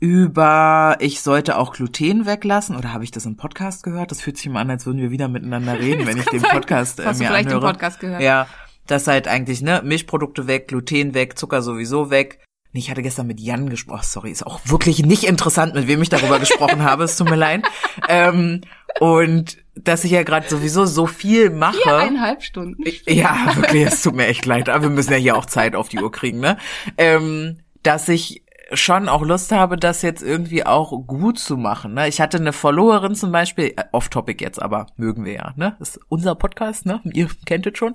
über, 0.00 0.96
ich 1.00 1.22
sollte 1.22 1.56
auch 1.56 1.72
Gluten 1.72 2.26
weglassen. 2.26 2.76
Oder 2.76 2.92
habe 2.92 3.04
ich 3.04 3.10
das 3.10 3.26
im 3.26 3.36
Podcast 3.36 3.82
gehört? 3.82 4.10
Das 4.10 4.20
fühlt 4.20 4.36
sich 4.36 4.46
immer 4.46 4.60
an, 4.60 4.70
als 4.70 4.86
würden 4.86 5.00
wir 5.00 5.10
wieder 5.10 5.28
miteinander 5.28 5.78
reden, 5.78 6.06
wenn 6.06 6.18
ich 6.18 6.26
den 6.26 6.42
Podcast 6.42 7.00
äh, 7.00 7.04
Hast 7.04 7.20
du 7.20 7.24
mir 7.24 7.28
vielleicht 7.28 7.48
den 7.48 7.56
anhöre. 7.56 7.72
Podcast 7.72 8.00
gehört? 8.00 8.20
Ja, 8.20 8.46
das 8.86 9.06
halt 9.06 9.28
eigentlich, 9.28 9.62
ne, 9.62 9.82
Milchprodukte 9.84 10.46
weg, 10.46 10.68
Gluten 10.68 11.14
weg, 11.14 11.38
Zucker 11.38 11.62
sowieso 11.62 12.10
weg. 12.10 12.40
Nee, 12.72 12.80
Ich 12.80 12.90
hatte 12.90 13.02
gestern 13.02 13.28
mit 13.28 13.38
Jan 13.40 13.70
gesprochen, 13.70 14.02
sorry, 14.02 14.30
ist 14.32 14.44
auch 14.44 14.60
wirklich 14.64 15.04
nicht 15.04 15.24
interessant, 15.24 15.74
mit 15.74 15.86
wem 15.86 16.02
ich 16.02 16.08
darüber 16.08 16.40
gesprochen 16.40 16.82
habe, 16.82 17.04
es 17.04 17.16
tut 17.16 17.30
mir 17.30 17.36
leid. 17.36 17.64
Ähm, 18.08 18.62
und 19.00 19.58
dass 19.76 20.04
ich 20.04 20.10
ja 20.10 20.24
gerade 20.24 20.48
sowieso 20.48 20.84
so 20.84 21.06
viel 21.06 21.50
mache. 21.50 21.78
Viereinhalb 21.82 22.42
Stunden. 22.42 22.82
Ja, 23.06 23.52
wirklich, 23.54 23.86
es 23.86 24.02
tut 24.02 24.14
mir 24.14 24.26
echt 24.26 24.44
leid, 24.44 24.68
aber 24.68 24.84
wir 24.84 24.90
müssen 24.90 25.12
ja 25.12 25.18
hier 25.18 25.36
auch 25.36 25.46
Zeit 25.46 25.76
auf 25.76 25.88
die 25.88 26.00
Uhr 26.00 26.10
kriegen, 26.10 26.40
ne? 26.40 26.58
Ähm, 26.98 27.58
dass 27.82 28.08
ich 28.08 28.44
schon 28.72 29.08
auch 29.08 29.22
Lust 29.22 29.52
habe, 29.52 29.76
das 29.76 30.02
jetzt 30.02 30.22
irgendwie 30.22 30.64
auch 30.64 30.90
gut 31.06 31.38
zu 31.38 31.56
machen. 31.56 31.94
Ne? 31.94 32.08
Ich 32.08 32.20
hatte 32.20 32.38
eine 32.38 32.52
Followerin 32.52 33.14
zum 33.14 33.30
Beispiel, 33.30 33.74
äh, 33.76 33.84
off-topic 33.92 34.42
jetzt, 34.42 34.60
aber 34.60 34.86
mögen 34.96 35.24
wir 35.24 35.34
ja, 35.34 35.52
ne? 35.56 35.76
Das 35.78 35.90
ist 35.90 36.00
unser 36.08 36.34
Podcast, 36.34 36.86
ne? 36.86 37.00
Ihr 37.04 37.28
kennt 37.44 37.66
es 37.66 37.76
schon. 37.78 37.94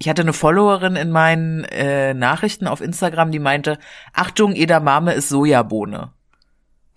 Ich 0.00 0.08
hatte 0.08 0.22
eine 0.22 0.32
Followerin 0.32 0.96
in 0.96 1.10
meinen 1.10 1.64
äh, 1.64 2.14
Nachrichten 2.14 2.66
auf 2.66 2.80
Instagram, 2.80 3.30
die 3.32 3.38
meinte, 3.38 3.78
Achtung, 4.14 4.54
Edamame 4.54 5.12
ist 5.12 5.28
Sojabohne. 5.28 6.12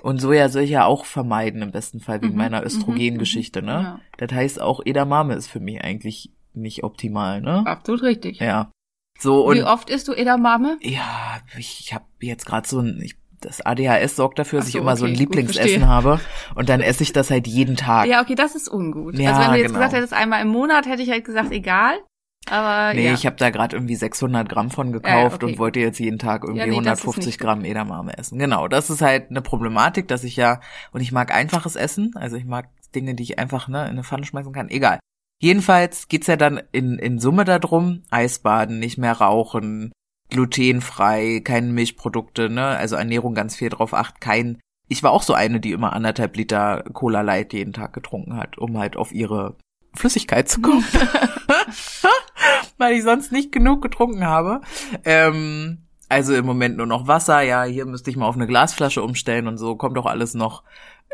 Und 0.01 0.19
Soja 0.19 0.47
soll 0.47 0.63
ich 0.63 0.69
ja 0.69 0.85
auch 0.85 1.05
vermeiden, 1.05 1.61
im 1.61 1.71
besten 1.71 1.99
Fall, 1.99 2.21
wegen 2.21 2.33
Mhm, 2.33 2.37
meiner 2.37 2.61
mhm, 2.61 2.67
Östrogengeschichte, 2.67 3.61
ne? 3.61 3.71
Ja. 3.71 3.99
Das 4.17 4.31
heißt, 4.31 4.61
auch 4.61 4.81
Edamame 4.85 5.33
ist 5.35 5.47
für 5.47 5.59
mich 5.59 5.83
eigentlich 5.83 6.31
nicht 6.53 6.83
optimal, 6.85 7.41
ne? 7.41 7.63
Absolut 7.65 8.03
richtig. 8.03 8.39
Ja. 8.39 8.71
So 9.19 9.45
und 9.45 9.57
Wie 9.57 9.63
oft 9.63 9.89
isst 9.89 10.07
du 10.07 10.13
Edamame? 10.13 10.77
ja, 10.81 11.39
ich, 11.57 11.81
ich 11.81 11.93
habe 11.93 12.05
jetzt 12.21 12.45
gerade 12.45 12.67
so 12.67 12.79
ein 12.79 12.99
ich, 13.01 13.15
das 13.41 13.59
ADHS 13.61 14.15
sorgt 14.15 14.39
dafür, 14.39 14.59
dass 14.59 14.69
ich 14.69 14.75
immer 14.75 14.95
so 14.95 15.03
ein 15.05 15.11
okay, 15.11 15.25
gut, 15.25 15.35
Lieblingsessen 15.35 15.87
habe 15.87 16.21
und 16.55 16.69
dann 16.69 16.79
esse 16.79 17.03
ich 17.03 17.11
das 17.11 17.29
halt 17.29 17.47
jeden 17.47 17.75
Tag. 17.75 18.07
Ja, 18.07 18.21
okay, 18.21 18.35
das 18.35 18.55
ist 18.55 18.69
ungut. 18.69 19.19
Ja, 19.19 19.31
also 19.31 19.41
wenn 19.41 19.51
du 19.51 19.57
jetzt 19.57 19.67
genau. 19.67 19.79
gesagt 19.79 19.93
hättest, 19.93 20.13
einmal 20.13 20.41
im 20.41 20.47
Monat, 20.47 20.85
hätte 20.85 21.01
ich 21.01 21.09
halt 21.09 21.25
gesagt, 21.25 21.51
egal. 21.51 21.97
Aber 22.49 22.93
Nee, 22.93 23.08
ja. 23.08 23.13
ich 23.13 23.25
habe 23.25 23.38
da 23.38 23.49
gerade 23.49 23.75
irgendwie 23.75 23.95
600 23.95 24.49
Gramm 24.49 24.69
von 24.69 24.91
gekauft 24.91 25.08
Ja, 25.13 25.36
okay, 25.36 25.45
und 25.45 25.60
wollte 25.60 25.79
jetzt 25.79 25.99
jeden 25.99 26.19
Tag 26.19 26.43
irgendwie 26.43 26.60
Ja, 26.60 26.65
nee, 26.65 26.82
das 26.82 26.99
ist 26.99 27.06
150 27.06 27.25
nicht 27.25 27.39
gut. 27.39 27.47
Gramm 27.47 27.65
Edamame 27.65 28.17
essen. 28.17 28.38
Genau, 28.38 28.67
das 28.67 28.89
ist 28.89 29.01
halt 29.01 29.29
eine 29.29 29.41
Problematik, 29.41 30.08
dass 30.08 30.23
ich 30.23 30.36
ja, 30.36 30.60
und 30.91 31.01
ich 31.01 31.12
mag 31.12 31.34
einfaches 31.34 31.75
Essen, 31.75 32.12
also 32.15 32.36
ich 32.36 32.45
mag 32.45 32.69
Dinge, 32.93 33.15
die 33.15 33.23
ich 33.23 33.39
einfach 33.39 33.67
ne, 33.67 33.84
in 33.84 33.91
eine 33.91 34.03
Pfanne 34.03 34.25
schmeißen 34.25 34.53
kann, 34.53 34.69
egal. 34.69 34.99
Jedenfalls 35.41 36.08
geht's 36.08 36.27
ja 36.27 36.36
dann 36.36 36.62
in, 36.71 36.99
in 36.99 37.19
Summe 37.19 37.43
darum, 37.45 38.03
Eisbaden, 38.12 38.79
nicht 38.79 38.97
mehr 38.97 39.13
rauchen, 39.13 39.91
glutenfrei, 40.29 41.41
keine 41.43 41.71
Milchprodukte, 41.71 42.49
ne, 42.49 42.65
also 42.65 42.95
Ernährung 42.95 43.36
ganz 43.36 43.56
viel 43.56 43.69
drauf 43.69 43.93
acht, 43.93 44.21
kein, 44.21 44.60
ich 44.88 45.01
war 45.01 45.12
auch 45.12 45.23
so 45.23 45.34
eine, 45.34 45.60
die 45.60 45.71
immer 45.71 45.93
anderthalb 45.93 46.36
Liter 46.36 46.84
Cola 46.93 47.21
Light 47.21 47.53
jeden 47.53 47.73
Tag 47.73 47.93
getrunken 47.93 48.36
hat, 48.36 48.58
um 48.58 48.77
halt 48.77 48.97
auf 48.97 49.13
ihre 49.13 49.56
Flüssigkeit 49.95 50.49
zu 50.49 50.62
kommen. 50.62 50.86
Weil 52.77 52.93
ich 52.93 53.03
sonst 53.03 53.32
nicht 53.32 53.51
genug 53.51 53.82
getrunken 53.82 54.25
habe. 54.25 54.62
Ähm, 55.06 55.79
also 56.10 56.36
im 56.36 56.45
Moment 56.45 56.77
nur 56.77 56.86
noch 56.86 57.08
Wasser. 57.08 57.41
Ja, 57.41 57.63
hier 57.63 57.86
müsste 57.86 58.10
ich 58.10 58.17
mal 58.17 58.27
auf 58.27 58.36
eine 58.36 58.47
Glasflasche 58.47 59.01
umstellen 59.01 59.47
und 59.47 59.58
so. 59.58 59.75
Kommt 59.75 59.97
doch 59.97 60.06
alles 60.06 60.34
noch. 60.34 60.63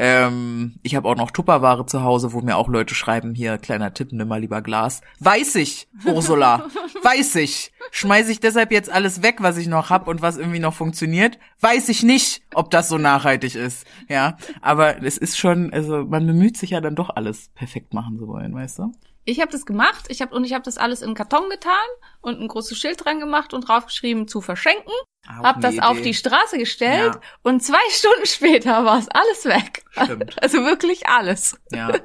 Ähm, 0.01 0.75
ich 0.81 0.95
habe 0.95 1.09
auch 1.09 1.17
noch 1.17 1.29
Tupperware 1.29 1.85
zu 1.85 2.03
Hause, 2.03 2.31
wo 2.31 2.39
mir 2.39 2.55
auch 2.55 2.69
Leute 2.69 2.95
schreiben, 2.95 3.35
hier, 3.35 3.57
kleiner 3.57 3.93
Tipp, 3.93 4.13
nimm 4.13 4.29
mal 4.29 4.39
lieber 4.39 4.61
Glas. 4.61 5.01
Weiß 5.19 5.55
ich, 5.55 5.89
Ursula, 6.05 6.67
weiß 7.03 7.35
ich. 7.35 7.73
Schmeiß 7.91 8.29
ich 8.29 8.39
deshalb 8.39 8.71
jetzt 8.71 8.89
alles 8.89 9.23
weg, 9.23 9.37
was 9.39 9.57
ich 9.57 9.67
noch 9.67 9.89
hab 9.89 10.07
und 10.07 10.21
was 10.21 10.37
irgendwie 10.37 10.59
noch 10.59 10.73
funktioniert? 10.73 11.37
Weiß 11.59 11.89
ich 11.89 12.01
nicht, 12.01 12.43
ob 12.53 12.71
das 12.71 12.87
so 12.87 12.97
nachhaltig 12.97 13.55
ist. 13.55 13.85
Ja, 14.07 14.37
aber 14.61 15.03
es 15.03 15.17
ist 15.17 15.37
schon, 15.37 15.73
also 15.73 16.05
man 16.05 16.25
bemüht 16.25 16.55
sich 16.55 16.69
ja 16.69 16.79
dann 16.79 16.95
doch 16.95 17.09
alles 17.09 17.49
perfekt 17.49 17.93
machen 17.93 18.17
zu 18.17 18.27
wollen, 18.27 18.55
weißt 18.55 18.79
du? 18.79 18.93
Ich 19.29 19.39
habe 19.41 19.51
das 19.51 19.65
gemacht, 19.65 20.05
ich 20.09 20.21
habe 20.21 20.35
und 20.35 20.43
ich 20.43 20.53
habe 20.53 20.63
das 20.63 20.77
alles 20.77 21.01
in 21.01 21.13
Karton 21.13 21.49
getan 21.49 21.73
und 22.21 22.39
ein 22.41 22.47
großes 22.47 22.77
Schild 22.77 23.03
dran 23.05 23.19
gemacht 23.19 23.53
und 23.53 23.67
draufgeschrieben 23.67 24.27
zu 24.27 24.41
verschenken. 24.41 24.91
Auch 25.27 25.43
Hab 25.43 25.61
das 25.61 25.77
auf 25.79 25.97
Idee. 25.97 26.03
die 26.09 26.13
Straße 26.15 26.57
gestellt 26.57 27.15
Ja. 27.15 27.21
und 27.43 27.61
zwei 27.61 27.77
Stunden 27.91 28.25
später 28.25 28.85
war 28.85 28.97
es 28.99 29.07
alles 29.09 29.45
weg. 29.45 29.83
Stimmt. 29.91 30.41
Also 30.41 30.63
wirklich 30.65 31.07
alles. 31.07 31.57
Ja. 31.71 31.91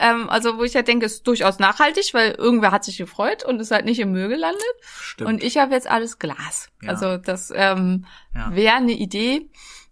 Ähm, 0.00 0.30
also 0.30 0.58
wo 0.58 0.62
ich 0.62 0.76
halt 0.76 0.86
denke, 0.86 1.06
ist 1.06 1.26
durchaus 1.26 1.58
nachhaltig, 1.58 2.14
weil 2.14 2.30
irgendwer 2.30 2.70
hat 2.70 2.84
sich 2.84 2.98
gefreut 2.98 3.42
und 3.44 3.58
ist 3.58 3.72
halt 3.72 3.84
nicht 3.84 3.98
im 3.98 4.12
Müll 4.12 4.28
gelandet. 4.28 4.62
Stimmt. 4.80 5.28
Und 5.28 5.42
ich 5.42 5.56
habe 5.58 5.74
jetzt 5.74 5.88
alles 5.90 6.20
Glas. 6.20 6.68
Ja. 6.82 6.90
Also 6.90 7.16
das 7.16 7.52
ähm, 7.52 8.06
Ja. 8.32 8.54
wäre 8.54 8.76
eine 8.76 8.92
Idee. 8.92 9.50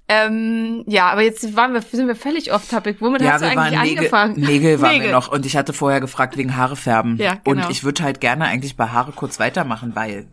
Ähm, 0.09 0.85
ja, 0.87 1.11
aber 1.11 1.23
jetzt 1.23 1.57
waren 1.57 1.73
wir, 1.73 1.83
sind 1.83 2.07
wir 2.07 2.15
völlig 2.15 2.53
off 2.53 2.69
topic. 2.69 3.01
Womit 3.01 3.23
ja, 3.23 3.33
hast 3.33 3.43
du 3.43 3.49
wir 3.49 3.57
waren 3.57 3.75
eigentlich 3.75 3.81
Nägel, 3.81 3.99
angefangen? 3.99 4.41
Nägel 4.41 4.81
waren 4.81 4.93
Nägel. 4.93 5.07
wir 5.09 5.13
noch 5.13 5.29
und 5.29 5.47
ich 5.47 5.57
hatte 5.57 5.73
vorher 5.73 6.01
gefragt 6.01 6.37
wegen 6.37 6.57
Haare 6.57 6.77
färben. 6.77 7.17
Ja, 7.17 7.35
genau. 7.43 7.65
Und 7.65 7.71
ich 7.71 7.83
würde 7.83 8.03
halt 8.03 8.21
gerne 8.21 8.45
eigentlich 8.45 8.77
bei 8.77 8.89
Haare 8.89 9.13
kurz 9.13 9.41
weitermachen, 9.41 9.97
weil 9.97 10.29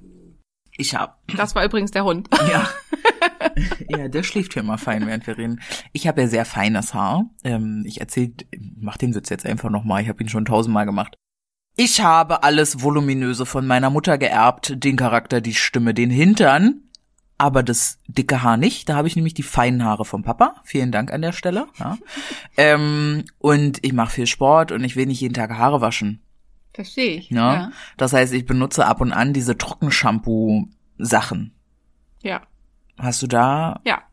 ich 0.77 0.95
hab 0.95 1.19
Das 1.36 1.55
war 1.55 1.65
übrigens 1.65 1.91
der 1.91 2.03
Hund. 2.03 2.29
ja 2.51 2.69
ja 3.88 4.07
der 4.07 4.23
schläft 4.23 4.53
hier 4.53 4.63
mal 4.63 4.77
fein, 4.77 5.05
während 5.07 5.27
wir 5.27 5.38
reden. 5.38 5.62
Ich 5.91 6.07
habe 6.07 6.21
ja 6.21 6.27
sehr 6.27 6.45
feines 6.45 6.93
Haar. 6.93 7.25
Ähm, 7.43 7.83
ich 7.86 7.99
erzähl, 7.99 8.33
mach 8.79 8.97
den 8.97 9.15
Witz 9.15 9.29
jetzt 9.29 9.45
einfach 9.45 9.69
noch 9.69 9.83
mal. 9.83 10.01
Ich 10.01 10.09
habe 10.09 10.23
ihn 10.23 10.29
schon 10.29 10.45
tausendmal 10.45 10.86
gemacht. 10.86 11.15
Ich 11.75 12.01
habe 12.01 12.43
alles 12.43 12.83
voluminöse 12.83 13.47
von 13.47 13.65
meiner 13.65 13.89
Mutter 13.89 14.19
geerbt, 14.19 14.73
den 14.83 14.95
Charakter, 14.95 15.41
die 15.41 15.55
Stimme, 15.55 15.95
den 15.95 16.12
Hintern, 16.12 16.83
aber 17.38 17.63
das 17.63 18.00
dicke 18.08 18.43
Haar 18.43 18.58
nicht. 18.58 18.89
Da 18.89 18.96
habe 18.96 19.08
ich 19.08 19.15
nämlich 19.15 19.34
die 19.34 19.43
feinen 19.43 19.84
Haare 19.84 20.06
vom 20.06 20.24
Papa. 20.24 20.56
Vielen 20.63 20.91
Dank 20.91 21.12
an 21.12 21.22
der 21.22 21.32
Stelle. 21.32 21.67
Ja. 21.78 21.98
ähm, 22.58 23.26
und 23.39 23.84
ich 23.84 23.93
mache 23.93 24.12
viel 24.12 24.28
Sport 24.28 24.72
und 24.72 24.84
ich 24.84 24.96
will 24.96 25.08
nicht 25.08 25.22
jeden 25.22 25.34
Tag 25.34 25.50
Haare 25.52 25.82
waschen. 25.82 26.22
Verstehe 26.74 27.17
ich. 27.17 27.32
Ne? 27.32 27.39
Ja. 27.39 27.72
Das 27.98 28.13
heißt, 28.13 28.34
ich 28.34 28.46
benutze 28.46 28.86
ab 28.86 29.02
und 29.02 29.12
an 29.12 29.34
diese 29.34 29.58
Trockenshampoo-Sachen. 29.58 31.56
ja. 32.22 32.41
Hast 32.98 33.22
du 33.24 33.28
da? 33.28 33.82
Ja. 33.86 34.04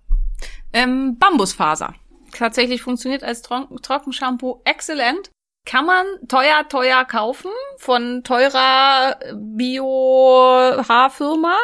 Ähm, 0.73 1.19
Bambusfaser. 1.19 1.95
Tatsächlich 2.33 2.81
funktioniert 2.81 3.23
als 3.23 3.43
Tron 3.43 3.69
Trockenshampoo 3.83 4.63
exzellent. 4.65 5.31
Kann 5.67 5.85
man 5.85 6.07
teuer, 6.29 6.67
teuer 6.69 7.05
kaufen 7.05 7.51
von 7.77 8.25
teurer 8.25 9.19
Bio-Haarfirma 9.35 11.59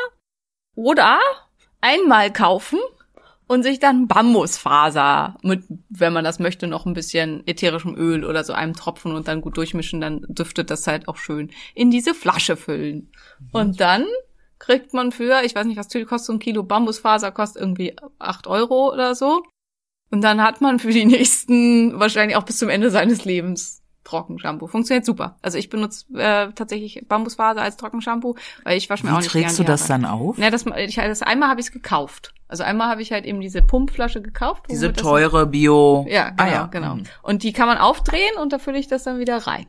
oder 0.74 1.18
einmal 1.86 2.32
kaufen 2.32 2.78
und 3.46 3.62
sich 3.62 3.78
dann 3.78 4.08
Bambusfaser 4.08 5.36
mit, 5.42 5.64
wenn 5.88 6.12
man 6.12 6.24
das 6.24 6.38
möchte, 6.38 6.66
noch 6.66 6.84
ein 6.84 6.94
bisschen 6.94 7.46
ätherischem 7.46 7.94
Öl 7.96 8.24
oder 8.24 8.42
so 8.42 8.52
einem 8.52 8.74
Tropfen 8.74 9.14
und 9.14 9.28
dann 9.28 9.40
gut 9.40 9.56
durchmischen, 9.56 10.00
dann 10.00 10.26
duftet 10.28 10.70
das 10.70 10.86
halt 10.86 11.06
auch 11.06 11.16
schön 11.16 11.50
in 11.74 11.90
diese 11.90 12.12
Flasche 12.14 12.56
füllen. 12.56 13.12
Und 13.52 13.80
dann 13.80 14.04
kriegt 14.58 14.94
man 14.94 15.12
für, 15.12 15.42
ich 15.44 15.54
weiß 15.54 15.66
nicht, 15.66 15.76
was 15.76 15.88
kostet 15.88 16.26
so 16.26 16.32
ein 16.32 16.38
Kilo 16.38 16.62
Bambusfaser, 16.64 17.30
kostet 17.30 17.62
irgendwie 17.62 17.94
acht 18.18 18.46
Euro 18.46 18.92
oder 18.92 19.14
so. 19.14 19.42
Und 20.10 20.22
dann 20.22 20.42
hat 20.42 20.60
man 20.60 20.78
für 20.78 20.90
die 20.90 21.04
nächsten, 21.04 21.98
wahrscheinlich 22.00 22.36
auch 22.36 22.44
bis 22.44 22.58
zum 22.58 22.68
Ende 22.68 22.90
seines 22.90 23.24
Lebens, 23.24 23.82
Trockenshampoo. 24.06 24.66
Funktioniert 24.68 25.04
super. 25.04 25.36
Also 25.42 25.58
ich 25.58 25.68
benutze 25.68 26.06
äh, 26.14 26.52
tatsächlich 26.52 27.04
Bambusfaser 27.08 27.60
als 27.60 27.76
Trockenshampoo, 27.76 28.36
weil 28.64 28.78
ich 28.78 28.88
wasche 28.88 29.04
mir 29.04 29.12
auch 29.12 29.16
Wie 29.16 29.22
nicht 29.22 29.30
trägst 29.30 29.58
du 29.58 29.64
das 29.64 29.86
dann 29.86 30.04
auf? 30.04 30.38
Ne, 30.38 30.50
das, 30.50 30.64
ich, 30.78 30.94
das 30.96 31.22
einmal 31.22 31.48
habe 31.50 31.60
ich 31.60 31.66
es 31.66 31.72
gekauft. 31.72 32.32
Also 32.48 32.62
einmal 32.62 32.88
habe 32.88 33.02
ich 33.02 33.10
halt 33.12 33.24
eben 33.24 33.40
diese 33.40 33.60
Pumpflasche 33.60 34.22
gekauft. 34.22 34.64
Diese 34.70 34.92
teure 34.92 35.46
Bio. 35.46 36.06
Ja, 36.08 36.30
genau, 36.30 36.42
Ah, 36.42 36.46
ja. 36.48 36.66
genau. 36.66 36.94
Mhm. 36.96 37.04
Und 37.22 37.42
die 37.42 37.52
kann 37.52 37.66
man 37.66 37.78
aufdrehen 37.78 38.36
und 38.40 38.52
da 38.52 38.58
fülle 38.58 38.78
ich 38.78 38.86
das 38.86 39.02
dann 39.02 39.18
wieder 39.18 39.38
rein. 39.38 39.66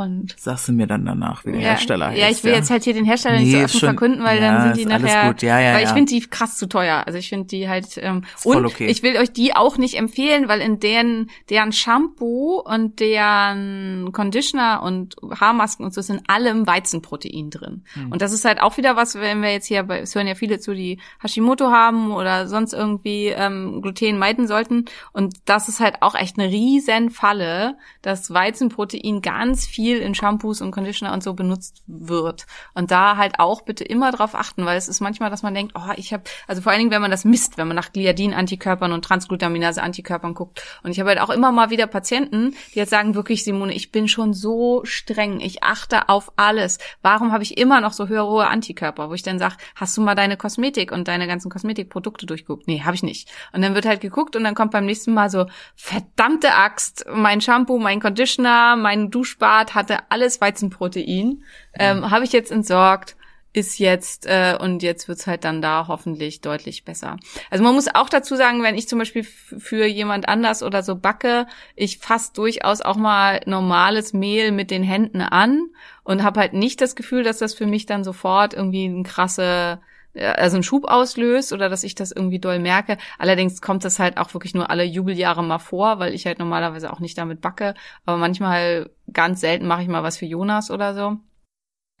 Und 0.00 0.34
Sagst 0.38 0.68
du 0.68 0.72
mir 0.72 0.86
dann 0.86 1.04
danach, 1.04 1.44
wie 1.44 1.52
der 1.52 1.60
ja, 1.60 1.68
Hersteller 1.70 2.08
heißt. 2.08 2.18
ja, 2.18 2.28
ich 2.30 2.44
will 2.44 2.52
jetzt 2.52 2.70
halt 2.70 2.84
hier 2.84 2.94
den 2.94 3.04
Hersteller 3.04 3.38
Nee, 3.38 3.44
nicht 3.44 3.52
so 3.52 3.64
offen 3.64 3.78
schon- 3.80 3.88
verkünden, 3.90 4.24
weil 4.24 4.40
ja, 4.40 4.52
dann 4.52 4.74
sind 4.74 4.78
die 4.78 4.86
nachher, 4.86 5.28
gut. 5.28 5.42
Ja, 5.42 5.60
ja, 5.60 5.74
weil 5.74 5.82
ich 5.82 5.88
ja. 5.88 5.94
finde 5.94 6.12
die 6.12 6.20
krass 6.20 6.56
zu 6.56 6.68
teuer. 6.68 7.02
Also 7.06 7.18
ich 7.18 7.28
finde 7.28 7.46
die 7.46 7.68
halt 7.68 7.86
ähm, 7.96 8.22
und 8.44 8.66
okay. 8.66 8.86
ich 8.86 9.02
will 9.02 9.16
euch 9.16 9.32
die 9.32 9.54
auch 9.54 9.76
nicht 9.78 9.96
empfehlen, 9.96 10.48
weil 10.48 10.60
in 10.60 10.80
deren 10.80 11.30
deren 11.48 11.72
Shampoo 11.72 12.60
und 12.60 13.00
deren 13.00 14.10
Conditioner 14.12 14.82
und 14.82 15.16
Haarmasken 15.38 15.84
und 15.84 15.94
so 15.94 16.00
sind 16.00 16.22
allem 16.28 16.66
Weizenprotein 16.66 17.50
drin. 17.50 17.84
Hm. 17.94 18.12
Und 18.12 18.22
das 18.22 18.32
ist 18.32 18.44
halt 18.44 18.60
auch 18.60 18.76
wieder 18.76 18.96
was, 18.96 19.14
wenn 19.14 19.42
wir 19.42 19.52
jetzt 19.52 19.66
hier, 19.66 19.82
bei, 19.82 20.00
es 20.00 20.14
hören 20.14 20.26
ja 20.26 20.34
viele 20.34 20.60
zu, 20.60 20.74
die 20.74 20.98
Hashimoto 21.22 21.70
haben 21.70 22.12
oder 22.12 22.48
sonst 22.48 22.72
irgendwie 22.72 23.26
ähm, 23.28 23.82
Gluten 23.82 24.18
meiden 24.18 24.46
sollten. 24.46 24.84
Und 25.12 25.34
das 25.44 25.68
ist 25.68 25.80
halt 25.80 26.02
auch 26.02 26.14
echt 26.14 26.38
eine 26.38 26.48
riesen 26.50 27.10
Falle, 27.10 27.76
dass 28.02 28.32
Weizenprotein 28.32 29.20
ganz 29.22 29.66
viel 29.66 29.89
in 29.98 30.14
Shampoos 30.14 30.60
und 30.60 30.70
Conditioner 30.70 31.12
und 31.12 31.22
so 31.22 31.34
benutzt 31.34 31.82
wird. 31.86 32.46
Und 32.74 32.90
da 32.90 33.16
halt 33.16 33.38
auch 33.38 33.62
bitte 33.62 33.84
immer 33.84 34.12
drauf 34.12 34.34
achten, 34.34 34.64
weil 34.64 34.76
es 34.76 34.88
ist 34.88 35.00
manchmal, 35.00 35.30
dass 35.30 35.42
man 35.42 35.54
denkt, 35.54 35.74
oh, 35.76 35.92
ich 35.96 36.12
habe, 36.12 36.24
also 36.46 36.62
vor 36.62 36.72
allen 36.72 36.80
Dingen, 36.80 36.90
wenn 36.90 37.02
man 37.02 37.10
das 37.10 37.24
misst, 37.24 37.58
wenn 37.58 37.68
man 37.68 37.76
nach 37.76 37.92
Gliadin-Antikörpern 37.92 38.92
und 38.92 39.04
Transglutaminase-Antikörpern 39.04 40.34
guckt. 40.34 40.62
Und 40.82 40.90
ich 40.90 41.00
habe 41.00 41.10
halt 41.10 41.20
auch 41.20 41.30
immer 41.30 41.52
mal 41.52 41.70
wieder 41.70 41.86
Patienten, 41.86 42.54
die 42.74 42.78
jetzt 42.78 42.90
sagen, 42.90 43.14
wirklich, 43.14 43.44
Simone, 43.44 43.74
ich 43.74 43.92
bin 43.92 44.08
schon 44.08 44.34
so 44.34 44.82
streng, 44.84 45.40
ich 45.40 45.62
achte 45.62 46.08
auf 46.08 46.32
alles. 46.36 46.78
Warum 47.02 47.32
habe 47.32 47.42
ich 47.42 47.58
immer 47.58 47.80
noch 47.80 47.92
so 47.92 48.08
hohe 48.08 48.46
Antikörper? 48.46 49.10
Wo 49.10 49.14
ich 49.14 49.22
dann 49.22 49.38
sage, 49.38 49.56
hast 49.74 49.96
du 49.96 50.00
mal 50.00 50.14
deine 50.14 50.36
Kosmetik 50.36 50.92
und 50.92 51.08
deine 51.08 51.26
ganzen 51.26 51.50
Kosmetikprodukte 51.50 52.26
durchgeguckt? 52.26 52.66
Nee, 52.66 52.82
habe 52.82 52.94
ich 52.94 53.02
nicht. 53.02 53.28
Und 53.52 53.62
dann 53.62 53.74
wird 53.74 53.86
halt 53.86 54.00
geguckt 54.00 54.36
und 54.36 54.44
dann 54.44 54.54
kommt 54.54 54.72
beim 54.72 54.86
nächsten 54.86 55.14
Mal 55.14 55.30
so, 55.30 55.46
verdammte 55.74 56.54
Axt, 56.54 57.04
mein 57.12 57.40
Shampoo, 57.40 57.78
mein 57.78 58.00
Conditioner, 58.00 58.76
mein 58.76 59.10
Duschbad 59.10 59.69
hatte 59.74 59.98
alles 60.10 60.40
Weizenprotein. 60.40 61.42
Ähm, 61.74 62.10
habe 62.10 62.24
ich 62.24 62.32
jetzt 62.32 62.50
entsorgt 62.50 63.16
ist 63.52 63.78
jetzt 63.78 64.26
äh, 64.26 64.56
und 64.60 64.82
jetzt 64.82 65.08
wird's 65.08 65.26
halt 65.26 65.44
dann 65.44 65.60
da 65.60 65.86
hoffentlich 65.88 66.40
deutlich 66.40 66.84
besser. 66.84 67.16
Also 67.50 67.64
man 67.64 67.74
muss 67.74 67.92
auch 67.92 68.08
dazu 68.08 68.36
sagen, 68.36 68.62
wenn 68.62 68.76
ich 68.76 68.88
zum 68.88 68.98
Beispiel 68.98 69.24
für 69.24 69.86
jemand 69.86 70.28
anders 70.28 70.62
oder 70.62 70.82
so 70.84 70.94
backe, 70.94 71.46
ich 71.74 71.98
fasse 71.98 72.32
durchaus 72.34 72.80
auch 72.80 72.96
mal 72.96 73.40
normales 73.46 74.12
Mehl 74.12 74.52
mit 74.52 74.70
den 74.70 74.84
Händen 74.84 75.20
an 75.20 75.68
und 76.04 76.22
habe 76.22 76.38
halt 76.38 76.52
nicht 76.52 76.80
das 76.80 76.94
Gefühl, 76.94 77.24
dass 77.24 77.38
das 77.38 77.54
für 77.54 77.66
mich 77.66 77.86
dann 77.86 78.04
sofort 78.04 78.54
irgendwie 78.54 78.86
ein 78.86 79.02
krasse 79.02 79.80
also 80.14 80.56
einen 80.56 80.62
Schub 80.62 80.86
auslöst 80.86 81.52
oder 81.52 81.68
dass 81.68 81.84
ich 81.84 81.94
das 81.94 82.12
irgendwie 82.12 82.38
doll 82.38 82.58
merke. 82.58 82.98
Allerdings 83.18 83.60
kommt 83.60 83.84
das 83.84 83.98
halt 83.98 84.18
auch 84.18 84.34
wirklich 84.34 84.54
nur 84.54 84.70
alle 84.70 84.84
Jubeljahre 84.84 85.42
mal 85.42 85.58
vor, 85.58 85.98
weil 85.98 86.14
ich 86.14 86.26
halt 86.26 86.38
normalerweise 86.38 86.92
auch 86.92 87.00
nicht 87.00 87.16
damit 87.18 87.40
backe. 87.40 87.74
Aber 88.06 88.16
manchmal, 88.16 88.90
ganz 89.12 89.40
selten 89.40 89.66
mache 89.66 89.82
ich 89.82 89.88
mal 89.88 90.02
was 90.02 90.18
für 90.18 90.26
Jonas 90.26 90.70
oder 90.70 90.94
so. 90.94 91.18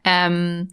Ähm, 0.04 0.68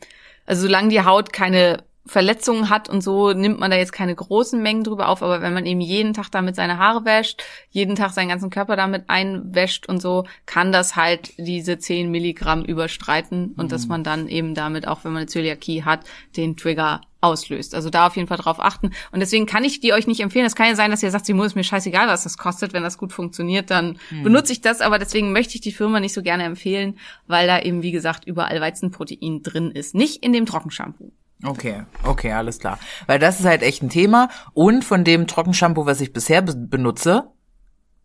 also 0.45 0.63
solange 0.63 0.89
die 0.89 1.03
Haut 1.03 1.33
keine 1.33 1.83
Verletzungen 2.07 2.69
hat 2.69 2.89
und 2.89 3.01
so, 3.01 3.33
nimmt 3.33 3.59
man 3.59 3.71
da 3.71 3.77
jetzt 3.77 3.91
keine 3.91 4.15
großen 4.15 4.61
Mengen 4.61 4.83
drüber 4.83 5.09
auf, 5.09 5.21
aber 5.21 5.41
wenn 5.41 5.53
man 5.53 5.65
eben 5.65 5.81
jeden 5.81 6.13
Tag 6.13 6.29
damit 6.31 6.55
seine 6.55 6.77
Haare 6.77 7.05
wäscht, 7.05 7.43
jeden 7.69 7.95
Tag 7.95 8.11
seinen 8.11 8.29
ganzen 8.29 8.49
Körper 8.49 8.75
damit 8.75 9.05
einwäscht 9.07 9.87
und 9.87 10.01
so, 10.01 10.25
kann 10.45 10.71
das 10.71 10.95
halt 10.95 11.33
diese 11.37 11.77
10 11.77 12.09
Milligramm 12.09 12.63
überstreiten 12.63 13.53
und 13.57 13.71
dass 13.71 13.87
man 13.87 14.03
dann 14.03 14.27
eben 14.27 14.55
damit, 14.55 14.87
auch 14.87 15.03
wenn 15.03 15.11
man 15.11 15.21
eine 15.21 15.27
Zöliakie 15.27 15.83
hat, 15.83 16.01
den 16.35 16.57
Trigger 16.57 17.01
auslöst. 17.21 17.75
Also 17.75 17.89
da 17.89 18.07
auf 18.07 18.15
jeden 18.15 18.27
Fall 18.27 18.37
drauf 18.37 18.59
achten. 18.59 18.91
Und 19.11 19.19
deswegen 19.19 19.45
kann 19.45 19.63
ich 19.63 19.79
die 19.79 19.93
euch 19.93 20.07
nicht 20.07 20.19
empfehlen. 20.19 20.45
Es 20.45 20.55
kann 20.55 20.67
ja 20.67 20.75
sein, 20.75 20.91
dass 20.91 21.03
ihr 21.03 21.11
sagt, 21.11 21.25
Simon, 21.25 21.47
ist 21.47 21.55
mir 21.55 21.63
scheißegal, 21.63 22.07
was 22.07 22.23
das 22.23 22.37
kostet. 22.37 22.73
Wenn 22.73 22.83
das 22.83 22.97
gut 22.97 23.11
funktioniert, 23.11 23.71
dann 23.71 23.97
benutze 24.23 24.53
ich 24.53 24.61
das. 24.61 24.81
Aber 24.81 24.99
deswegen 24.99 25.31
möchte 25.31 25.55
ich 25.55 25.61
die 25.61 25.71
Firma 25.71 25.99
nicht 25.99 26.13
so 26.13 26.21
gerne 26.21 26.43
empfehlen, 26.43 26.97
weil 27.25 27.47
da 27.47 27.59
eben, 27.59 27.81
wie 27.81 27.91
gesagt, 27.91 28.25
überall 28.25 28.61
Weizenprotein 28.61 29.41
drin 29.41 29.71
ist. 29.71 29.95
Nicht 29.95 30.23
in 30.23 30.33
dem 30.33 30.45
Trockenshampoo. 30.45 31.11
Okay, 31.43 31.83
okay, 32.03 32.31
alles 32.31 32.59
klar. 32.59 32.79
Weil 33.05 33.19
das 33.19 33.39
ist 33.39 33.45
halt 33.45 33.61
echt 33.61 33.83
ein 33.83 33.89
Thema. 33.89 34.29
Und 34.53 34.83
von 34.83 35.03
dem 35.03 35.27
Trockenshampoo, 35.27 35.85
was 35.85 36.01
ich 36.01 36.13
bisher 36.13 36.41
be 36.41 36.55
benutze, 36.55 37.29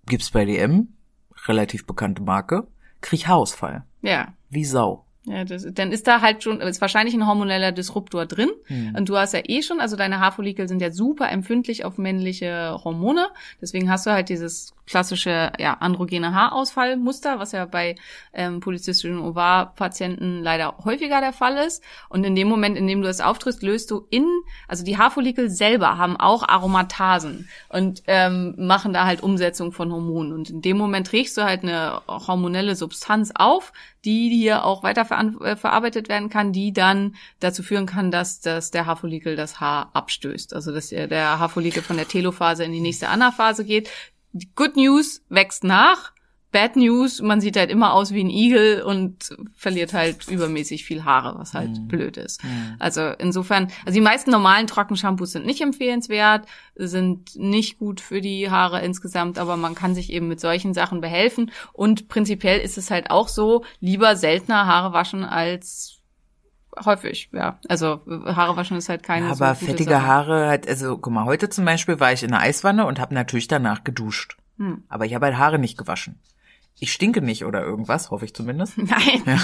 gibt's 0.06 0.30
bei 0.30 0.44
DM, 0.44 0.88
relativ 1.46 1.86
bekannte 1.86 2.22
Marke, 2.22 2.66
krieg 3.00 3.20
ich 3.20 3.28
Haarausfall. 3.28 3.84
Ja. 4.02 4.34
Wie 4.50 4.64
Sau. 4.64 5.06
Ja, 5.24 5.44
das, 5.44 5.64
dann 5.72 5.92
ist 5.92 6.08
da 6.08 6.20
halt 6.20 6.42
schon, 6.42 6.60
ist 6.60 6.80
wahrscheinlich 6.80 7.14
ein 7.14 7.26
hormoneller 7.26 7.70
Disruptor 7.70 8.26
drin. 8.26 8.50
Und 8.96 9.08
du 9.08 9.16
hast 9.16 9.34
ja 9.34 9.40
eh 9.44 9.62
schon, 9.62 9.80
also 9.80 9.94
deine 9.94 10.18
Haarfollikel 10.18 10.66
sind 10.66 10.82
ja 10.82 10.90
super 10.90 11.30
empfindlich 11.30 11.84
auf 11.84 11.96
männliche 11.96 12.80
Hormone. 12.82 13.28
Deswegen 13.60 13.88
hast 13.88 14.04
du 14.04 14.10
halt 14.10 14.30
dieses 14.30 14.74
klassische, 14.86 15.52
ja, 15.58 15.74
androgene 15.74 16.34
Haarausfallmuster, 16.34 17.38
was 17.38 17.52
ja 17.52 17.64
bei 17.66 17.96
ähm, 18.32 18.60
polyzystischen 18.60 19.18
Ovar-Patienten 19.18 20.42
leider 20.42 20.76
häufiger 20.84 21.20
der 21.20 21.32
Fall 21.32 21.56
ist. 21.56 21.82
Und 22.08 22.24
in 22.24 22.34
dem 22.34 22.48
Moment, 22.48 22.76
in 22.76 22.86
dem 22.86 23.02
du 23.02 23.08
es 23.08 23.20
auftrittst, 23.20 23.62
löst 23.62 23.90
du 23.90 24.06
in, 24.10 24.26
also 24.68 24.84
die 24.84 24.98
Haarfollikel 24.98 25.50
selber 25.50 25.98
haben 25.98 26.16
auch 26.16 26.48
Aromatasen 26.48 27.48
und 27.68 28.02
ähm, 28.06 28.54
machen 28.58 28.92
da 28.92 29.04
halt 29.06 29.22
Umsetzung 29.22 29.72
von 29.72 29.92
Hormonen. 29.92 30.32
Und 30.32 30.50
in 30.50 30.62
dem 30.62 30.78
Moment 30.78 31.06
trägst 31.06 31.36
du 31.36 31.44
halt 31.44 31.62
eine 31.62 32.02
hormonelle 32.08 32.74
Substanz 32.74 33.32
auf, 33.34 33.72
die 34.04 34.30
hier 34.30 34.64
auch 34.64 34.82
weiter 34.82 35.06
äh, 35.42 35.56
verarbeitet 35.56 36.08
werden 36.08 36.28
kann, 36.28 36.52
die 36.52 36.72
dann 36.72 37.14
dazu 37.38 37.62
führen 37.62 37.86
kann, 37.86 38.10
dass, 38.10 38.40
dass 38.40 38.72
der 38.72 38.86
Haarfollikel 38.86 39.36
das 39.36 39.60
Haar 39.60 39.90
abstößt. 39.92 40.54
Also 40.54 40.72
dass 40.72 40.88
der 40.88 41.06
der 41.06 41.38
Haarfollikel 41.38 41.82
von 41.82 41.96
der 41.96 42.08
Telophase 42.08 42.64
in 42.64 42.72
die 42.72 42.80
nächste 42.80 43.08
Anaphase 43.08 43.64
geht. 43.64 43.90
Good 44.54 44.76
News 44.76 45.22
wächst 45.28 45.64
nach. 45.64 46.12
Bad 46.52 46.76
News, 46.76 47.22
man 47.22 47.40
sieht 47.40 47.56
halt 47.56 47.70
immer 47.70 47.94
aus 47.94 48.12
wie 48.12 48.22
ein 48.22 48.28
Igel 48.28 48.82
und 48.82 49.30
verliert 49.54 49.94
halt 49.94 50.28
übermäßig 50.28 50.84
viel 50.84 51.02
Haare, 51.02 51.38
was 51.38 51.54
halt 51.54 51.88
blöd 51.88 52.18
ist. 52.18 52.42
Also 52.78 53.06
insofern, 53.18 53.68
also 53.86 53.94
die 53.94 54.02
meisten 54.02 54.30
normalen 54.30 54.66
Trockenshampoos 54.66 55.32
sind 55.32 55.46
nicht 55.46 55.62
empfehlenswert, 55.62 56.46
sind 56.76 57.34
nicht 57.36 57.78
gut 57.78 58.02
für 58.02 58.20
die 58.20 58.50
Haare 58.50 58.82
insgesamt, 58.82 59.38
aber 59.38 59.56
man 59.56 59.74
kann 59.74 59.94
sich 59.94 60.12
eben 60.12 60.28
mit 60.28 60.40
solchen 60.40 60.74
Sachen 60.74 61.00
behelfen. 61.00 61.50
Und 61.72 62.08
prinzipiell 62.08 62.60
ist 62.60 62.76
es 62.76 62.90
halt 62.90 63.10
auch 63.10 63.28
so, 63.28 63.64
lieber 63.80 64.14
seltener 64.14 64.66
Haare 64.66 64.92
waschen 64.92 65.24
als 65.24 66.01
häufig, 66.84 67.30
ja. 67.32 67.58
Also 67.68 68.00
Haare 68.06 68.56
waschen 68.56 68.76
ist 68.76 68.88
halt 68.88 69.02
keine 69.02 69.34
so 69.34 69.44
Aber 69.44 69.54
gute 69.54 69.66
fettige 69.66 69.90
Sache. 69.90 70.06
Haare 70.06 70.48
halt, 70.48 70.68
also 70.68 70.98
guck 70.98 71.12
mal, 71.12 71.24
heute 71.24 71.48
zum 71.48 71.64
Beispiel 71.64 72.00
war 72.00 72.12
ich 72.12 72.22
in 72.22 72.30
der 72.30 72.40
Eiswanne 72.40 72.86
und 72.86 73.00
habe 73.00 73.14
natürlich 73.14 73.48
danach 73.48 73.84
geduscht. 73.84 74.36
Hm. 74.58 74.84
Aber 74.88 75.04
ich 75.06 75.14
habe 75.14 75.26
halt 75.26 75.38
Haare 75.38 75.58
nicht 75.58 75.78
gewaschen. 75.78 76.20
Ich 76.78 76.92
stinke 76.92 77.22
nicht 77.22 77.44
oder 77.44 77.62
irgendwas, 77.62 78.10
hoffe 78.10 78.24
ich 78.24 78.34
zumindest. 78.34 78.78
Nein. 78.78 79.40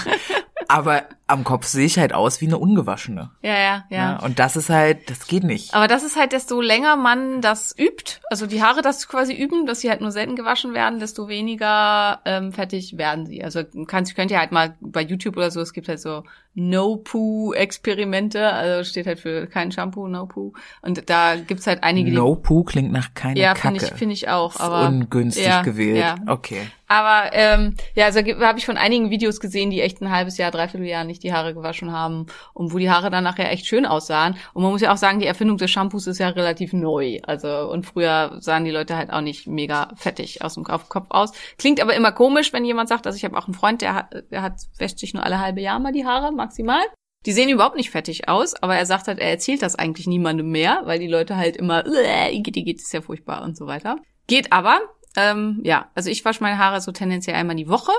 Aber 0.71 1.05
am 1.27 1.45
Kopf 1.45 1.67
sehe 1.67 1.87
ich 1.87 1.99
halt 1.99 2.13
aus 2.13 2.43
wie 2.43 2.47
eine 2.47 2.59
ungewaschene. 2.59 3.31
Ja, 3.41 3.59
ja, 3.59 3.85
ja. 3.89 3.97
Ja. 3.97 4.19
Und 4.19 4.39
das 4.39 4.55
ist 4.55 4.69
halt, 4.69 5.09
das 5.09 5.27
geht 5.27 5.43
nicht. 5.43 5.73
Aber 5.73 5.89
das 5.89 6.03
ist 6.03 6.17
halt, 6.17 6.33
desto 6.33 6.61
länger 6.61 6.97
man 6.97 7.41
das 7.41 7.75
übt, 7.79 8.21
also 8.29 8.47
die 8.47 8.63
Haare 8.63 8.83
das 8.83 9.09
quasi 9.09 9.33
üben, 9.33 9.65
dass 9.65 9.81
sie 9.81 9.89
halt 9.89 10.03
nur 10.03 10.11
selten 10.11 10.37
gewaschen 10.37 10.75
werden, 10.75 11.01
desto 11.01 11.27
weniger 11.27 12.21
ähm, 12.27 12.53
fettig 12.53 12.99
werden 12.99 13.25
sie. 13.25 13.43
Also 13.43 13.63
kannst, 13.87 14.15
könnt 14.15 14.31
ihr 14.31 14.39
halt 14.39 14.53
mal 14.53 14.77
bei 14.83 15.01
YouTube 15.01 15.39
oder 15.39 15.51
so, 15.51 15.63
es 15.63 15.73
gibt 15.73 15.89
halt 15.89 16.01
so 16.01 16.25
No-Poo-Experimente, 16.59 18.53
also 18.53 18.89
steht 18.89 19.07
halt 19.07 19.21
für 19.21 19.47
kein 19.47 19.71
Shampoo, 19.73 20.09
No-Poo. 20.09 20.53
Und 20.83 21.09
da 21.09 21.37
gibt's 21.37 21.67
halt 21.67 21.85
einige, 21.85 22.11
die 22.11 22.17
No 22.17 22.35
Poo 22.35 22.65
klingt 22.65 22.93
nach 22.93 23.15
keine 23.15 23.39
ja, 23.39 23.55
Kacke. 23.55 23.61
finde 23.61 23.85
ich, 23.85 23.91
finde 23.99 24.15
ich 24.15 24.29
auch. 24.29 24.55
Ist 24.55 24.61
Aber 24.61 24.89
ungünstig 24.89 25.47
ja, 25.47 25.63
gewählt. 25.63 25.99
Ja. 25.99 26.17
Okay. 26.27 26.63
Aber 26.89 27.35
ähm, 27.35 27.75
ja, 27.95 28.07
also 28.07 28.21
habe 28.21 28.59
ich 28.59 28.67
von 28.67 28.79
einigen 28.79 29.11
Videos 29.11 29.41
gesehen, 29.41 29.71
die 29.71 29.83
echt 29.83 30.01
ein 30.01 30.11
halbes 30.11 30.39
Jahr, 30.39 30.51
dreiviertel 30.51 30.87
Jahr 30.87 31.05
nicht 31.05 31.23
die 31.23 31.35
Haare 31.35 31.53
gewaschen 31.53 31.93
haben 31.93 32.27
und 32.55 32.73
wo 32.73 32.79
die 32.79 32.91
Haare 32.91 33.11
dann 33.11 33.25
nachher 33.25 33.53
echt 33.53 33.67
schön 33.67 33.85
aussahen. 33.85 34.37
Und 34.55 34.63
man 34.63 34.73
muss 34.73 34.81
ja 34.81 34.93
auch 34.93 34.97
sagen, 34.97 35.21
die 35.21 35.27
Erfindung 35.27 35.59
des 35.59 35.71
Shampoos 35.71 36.07
ist 36.07 36.19
ja 36.19 36.29
relativ 36.31 36.73
neu. 36.73 37.19
Also 37.25 37.71
und 37.71 37.85
früher 37.85 38.39
sahen 38.41 38.65
die 38.65 38.71
Leute 38.71 38.97
halt 38.97 39.13
auch 39.13 39.21
nicht 39.21 39.47
mega 39.47 39.91
fettig 39.97 40.43
aus 40.43 40.55
dem 40.55 40.65
Kopf 40.65 41.07
aus. 41.11 41.33
Klingt 41.59 41.83
aber 41.83 41.95
immer 41.95 42.11
komisch, 42.11 42.55
wenn 42.55 42.65
jemand 42.65 42.89
sagt, 42.89 43.07
also 43.07 43.17
ich 43.17 43.25
habe 43.25 43.37
auch 43.37 43.47
einen 43.47 43.55
Freund, 43.55 43.83
der 43.83 43.95
hat, 43.95 44.25
der 44.31 44.41
hat 44.41 44.55
wäscht 44.79 44.99
sich 44.99 45.13
nur 45.13 45.25
alle 45.25 45.41
halbe 45.41 45.61
Jahr 45.61 45.79
mal 45.79 45.93
die 45.93 46.07
Haare 46.07 46.33
maximal. 46.49 46.83
Die 47.27 47.33
sehen 47.33 47.49
überhaupt 47.49 47.77
nicht 47.77 47.91
fettig 47.91 48.29
aus, 48.29 48.55
aber 48.55 48.77
er 48.77 48.87
sagt 48.87 49.09
halt, 49.09 49.19
er 49.19 49.31
erzählt 49.31 49.63
das 49.63 49.75
eigentlich 49.75 50.07
niemandem 50.07 50.51
mehr, 50.51 50.83
weil 50.85 50.99
die 50.99 51.09
Leute 51.09 51.37
halt 51.37 51.57
immer, 51.57 51.85
"Uäh, 51.87 52.33
Igitt, 52.33 52.57
Igitt, 52.57 52.81
ist 52.81 52.93
ja 52.93 53.01
furchtbar 53.01 53.43
und 53.43 53.57
so 53.57 53.67
weiter. 53.67 53.97
Geht 54.29 54.53
aber, 54.53 54.81
ähm, 55.17 55.61
ja, 55.65 55.91
also 55.95 56.11
ich 56.11 56.25
wasche 56.25 56.43
meine 56.43 56.59
Haare 56.59 56.81
so 56.81 56.93
tendenziell 56.93 57.37
einmal 57.37 57.57
die 57.57 57.69
Woche. 57.69 57.93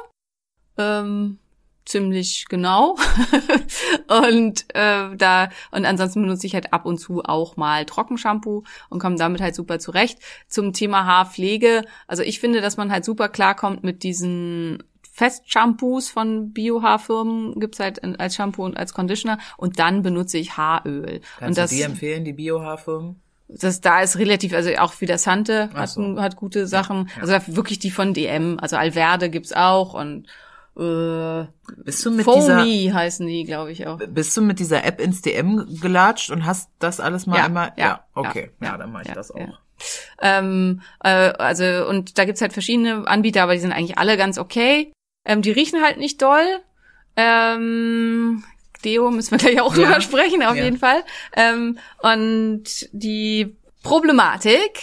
Ähm, 0.78 1.38
ziemlich 1.86 2.45
genau. 2.50 2.95
und 4.08 4.66
äh, 4.74 5.16
da 5.16 5.50
und 5.72 5.86
ansonsten 5.86 6.22
benutze 6.22 6.47
ich 6.47 6.54
halt 6.54 6.72
ab 6.72 6.86
und 6.86 7.00
zu 7.00 7.24
auch 7.24 7.58
mal 7.58 7.86
Trockenshampoo 7.86 8.64
und 8.89 9.00
komme 9.00 9.18
damit 9.18 9.41
halt 9.41 9.56
super 9.56 9.80
zurecht. 9.80 10.20
Zum 10.47 10.72
Thema 10.72 11.06
Haarpflege, 11.06 11.84
also 12.08 12.24
ich 12.24 12.39
finde, 12.39 12.62
dass 12.62 12.78
man 12.78 12.91
halt 12.91 13.04
super 13.06 13.28
klarkommt 13.28 13.84
mit 13.84 14.04
diesen 14.04 14.84
Festshampoos 15.20 16.09
von 16.09 16.53
Biohaarfirmen 16.53 17.59
gibt's 17.59 17.82
halt 17.82 18.01
als 18.22 18.36
Shampoo 18.36 18.63
und 18.63 18.78
als 18.78 18.93
Conditioner 18.93 19.38
und 19.57 19.78
dann 19.78 20.01
benutze 20.01 20.38
ich 20.38 20.55
Haaröl. 20.55 21.20
Kannst 21.39 21.49
und 21.49 21.57
das, 21.57 21.72
du 21.72 21.76
die 21.76 21.82
empfehlen, 21.82 22.24
die 22.24 22.32
Biohaarfirmen? 22.32 23.22
das 23.49 23.82
da 23.82 24.01
ist 24.01 24.17
relativ, 24.17 24.53
also 24.53 24.70
auch 24.78 25.01
wieder 25.01 25.17
Sante 25.17 25.72
hat, 25.74 25.89
so. 25.89 26.22
hat 26.22 26.36
gute 26.38 26.67
Sachen. 26.67 27.09
Also 27.20 27.34
wirklich 27.47 27.80
die 27.80 27.91
von 27.91 28.13
DM, 28.13 28.59
also 28.61 28.78
Alverde 28.78 29.30
gibt's 29.30 29.51
auch 29.51 29.93
und 29.93 30.28
äh, 30.78 31.47
Bist 31.84 32.05
du 32.05 32.11
mit 32.11 32.26
dieser 32.26 32.59
Foamy 32.59 32.91
heißen 32.93 33.28
die, 33.28 33.43
glaube 33.43 33.74
ich 33.74 33.88
auch. 33.88 33.97
bist 33.97 34.38
du 34.38 34.41
mit 34.41 34.59
dieser 34.59 34.86
App 34.86 35.01
ins 35.01 35.22
DM 35.22 35.80
gelatscht 35.82 36.30
und 36.32 36.45
hast 36.45 36.70
das 36.80 37.01
alles 37.01 37.26
mal 37.26 37.38
Ja, 37.38 37.45
einmal 37.45 37.74
ja, 37.76 38.05
okay, 38.13 38.51
ja, 38.61 38.67
ja, 38.67 38.78
dann 38.78 38.93
mache 38.93 39.01
ich 39.01 39.09
ja, 39.09 39.15
das 39.15 39.32
auch. 39.32 39.39
ja. 39.39 39.59
Ähm, 40.22 40.82
äh, 41.03 41.09
also, 41.09 41.88
und 41.88 42.17
da 42.17 42.26
gibt's 42.26 42.41
halt 42.41 42.53
verschiedene 42.53 43.07
Anbieter, 43.07 43.43
aber 43.43 43.53
die 43.53 43.59
sind 43.59 43.72
eigentlich 43.72 43.97
alle 43.97 44.15
ganz 44.15 44.38
okay. 44.38 44.91
Ähm, 45.30 45.44
die 45.44 45.52
riechen 45.52 45.82
halt 45.84 45.98
nicht 45.98 46.22
doll. 46.24 46.60
Ähm, 47.16 48.44
Deo 48.84 49.12
müssen 49.12 49.32
wir 49.32 49.38
gleich 49.38 49.62
auch 49.62 49.76
Ja. 49.76 49.84
drüber 49.86 50.02
sprechen, 50.02 50.42
auf 50.44 50.56
Ja. 50.56 50.64
jeden 50.64 50.78
Fall. 50.78 51.04
Ähm, 51.36 51.78
und 52.02 52.64
die 52.92 53.56
Problematik, 53.84 54.82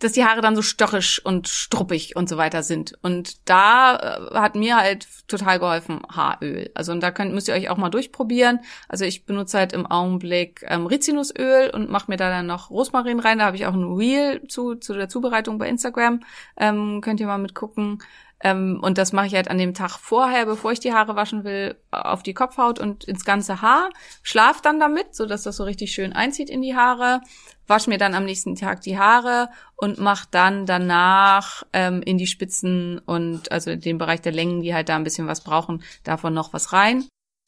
dass 0.00 0.12
die 0.12 0.24
Haare 0.24 0.40
dann 0.40 0.56
so 0.56 0.62
störrisch 0.62 1.24
und 1.24 1.46
struppig 1.48 2.16
und 2.16 2.28
so 2.28 2.36
weiter 2.36 2.62
sind. 2.62 2.94
Und 3.02 3.48
da 3.48 3.96
äh, 4.32 4.34
hat 4.38 4.54
mir 4.54 4.76
halt 4.76 5.06
total 5.28 5.58
geholfen 5.58 6.00
Haaröl. 6.10 6.70
Also 6.74 6.92
und 6.92 7.00
da 7.00 7.10
könnt, 7.10 7.32
müsst 7.34 7.48
ihr 7.48 7.54
euch 7.54 7.68
auch 7.70 7.76
mal 7.76 7.90
durchprobieren. 7.90 8.60
Also 8.88 9.04
ich 9.04 9.24
benutze 9.26 9.58
halt 9.58 9.72
im 9.72 9.86
Augenblick 9.86 10.64
ähm, 10.68 10.86
Rizinusöl 10.86 11.70
und 11.70 11.90
mache 11.90 12.10
mir 12.10 12.16
da 12.16 12.30
dann 12.30 12.46
noch 12.46 12.70
Rosmarin 12.70 13.20
rein. 13.20 13.38
Da 13.38 13.46
habe 13.46 13.56
ich 13.56 13.66
auch 13.66 13.74
ein 13.74 13.92
Reel 13.94 14.46
zu, 14.48 14.74
zu 14.74 14.94
der 14.94 15.08
Zubereitung 15.08 15.58
bei 15.58 15.68
Instagram. 15.68 16.20
Ähm, 16.56 17.00
könnt 17.02 17.20
ihr 17.20 17.26
mal 17.26 17.38
mitgucken. 17.38 18.02
Ähm, 18.42 18.80
und 18.82 18.96
das 18.96 19.12
mache 19.12 19.26
ich 19.26 19.34
halt 19.34 19.48
an 19.48 19.58
dem 19.58 19.74
Tag 19.74 19.98
vorher, 19.98 20.46
bevor 20.46 20.72
ich 20.72 20.80
die 20.80 20.92
Haare 20.92 21.14
waschen 21.14 21.44
will, 21.44 21.76
auf 21.90 22.22
die 22.22 22.32
Kopfhaut 22.32 22.78
und 22.78 23.04
ins 23.04 23.24
ganze 23.24 23.60
Haar. 23.60 23.90
Schlaf 24.22 24.62
dann 24.62 24.80
damit, 24.80 25.14
so 25.14 25.26
dass 25.26 25.42
das 25.42 25.56
so 25.56 25.64
richtig 25.64 25.92
schön 25.92 26.14
einzieht 26.14 26.48
in 26.48 26.62
die 26.62 26.74
Haare. 26.74 27.20
Wasch 27.66 27.86
mir 27.86 27.98
dann 27.98 28.14
am 28.14 28.24
nächsten 28.24 28.56
Tag 28.56 28.80
die 28.80 28.98
Haare 28.98 29.50
und 29.76 29.98
mach 29.98 30.24
dann 30.24 30.64
danach 30.64 31.64
ähm, 31.72 32.02
in 32.02 32.16
die 32.16 32.26
Spitzen 32.26 32.98
und 32.98 33.52
also 33.52 33.76
den 33.76 33.98
Bereich 33.98 34.22
der 34.22 34.32
Längen, 34.32 34.62
die 34.62 34.74
halt 34.74 34.88
da 34.88 34.96
ein 34.96 35.04
bisschen 35.04 35.26
was 35.26 35.42
brauchen, 35.42 35.82
davon 36.02 36.32
noch 36.32 36.52
was 36.52 36.72
rein. 36.72 37.04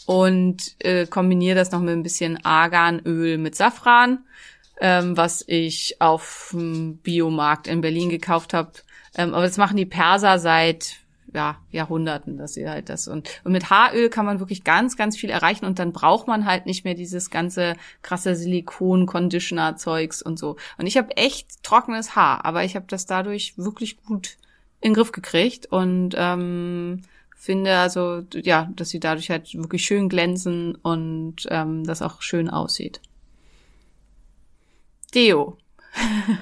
Und 0.07 0.77
äh, 0.81 1.07
kombiniere 1.07 1.57
das 1.57 1.71
noch 1.71 1.81
mit 1.81 1.93
ein 1.93 2.03
bisschen 2.03 2.45
Arganöl 2.45 3.39
mit 3.39 3.55
Safran, 3.55 4.25
ähm, 4.81 5.17
was 5.17 5.45
ich 5.47 6.01
auf 6.01 6.51
dem 6.53 6.99
Biomarkt 6.99 7.67
in 7.67 7.81
Berlin 7.81 8.11
gekauft 8.11 8.53
habe. 8.53 8.73
Ähm, 9.15 9.35
aber 9.35 9.45
das 9.45 9.59
machen 9.59 9.77
die 9.77 9.87
Perser 9.87 10.39
seit 10.39 11.03
ja, 11.35 11.57
Jahrhunderten, 11.71 12.37
dass 12.37 12.55
sie 12.55 12.69
halt 12.69 12.89
das 12.89 13.09
und, 13.09 13.29
und 13.45 13.53
mit 13.53 13.71
Haaröl 13.71 14.11
kann 14.11 14.27
man 14.27 14.39
wirklich 14.39 14.65
ganz, 14.65 14.97
ganz 14.97 15.17
viel 15.17 15.31
erreichen 15.31 15.65
und 15.65 15.79
dann 15.79 15.93
braucht 15.93 16.27
man 16.27 16.45
halt 16.45 16.67
nicht 16.67 16.85
mehr 16.85 16.95
dieses 16.95 17.31
ganze 17.31 17.75
krasse 18.03 18.35
Silikon-Conditioner-Zeugs 18.35 20.23
und 20.23 20.39
so. 20.39 20.57
Und 20.77 20.87
ich 20.87 20.97
habe 20.97 21.17
echt 21.17 21.63
trockenes 21.63 22.17
Haar, 22.17 22.45
aber 22.45 22.65
ich 22.65 22.77
habe 22.77 22.87
das 22.89 23.07
dadurch 23.07 23.57
wirklich 23.57 24.03
gut 24.03 24.37
in 24.81 24.91
den 24.91 24.95
Griff 24.95 25.13
gekriegt 25.13 25.67
und 25.67 26.15
ähm, 26.19 27.03
finde 27.35 27.77
also, 27.77 28.23
ja, 28.35 28.71
dass 28.77 28.91
sie 28.91 29.01
dadurch 29.01 29.31
halt 29.31 29.55
wirklich 29.55 29.85
schön 29.85 30.09
glänzen 30.09 30.75
und 30.77 31.47
ähm, 31.51 31.85
das 31.85 32.03
auch 32.03 32.21
schön 32.21 32.51
aussieht. 32.51 33.01
Deo. 35.15 35.57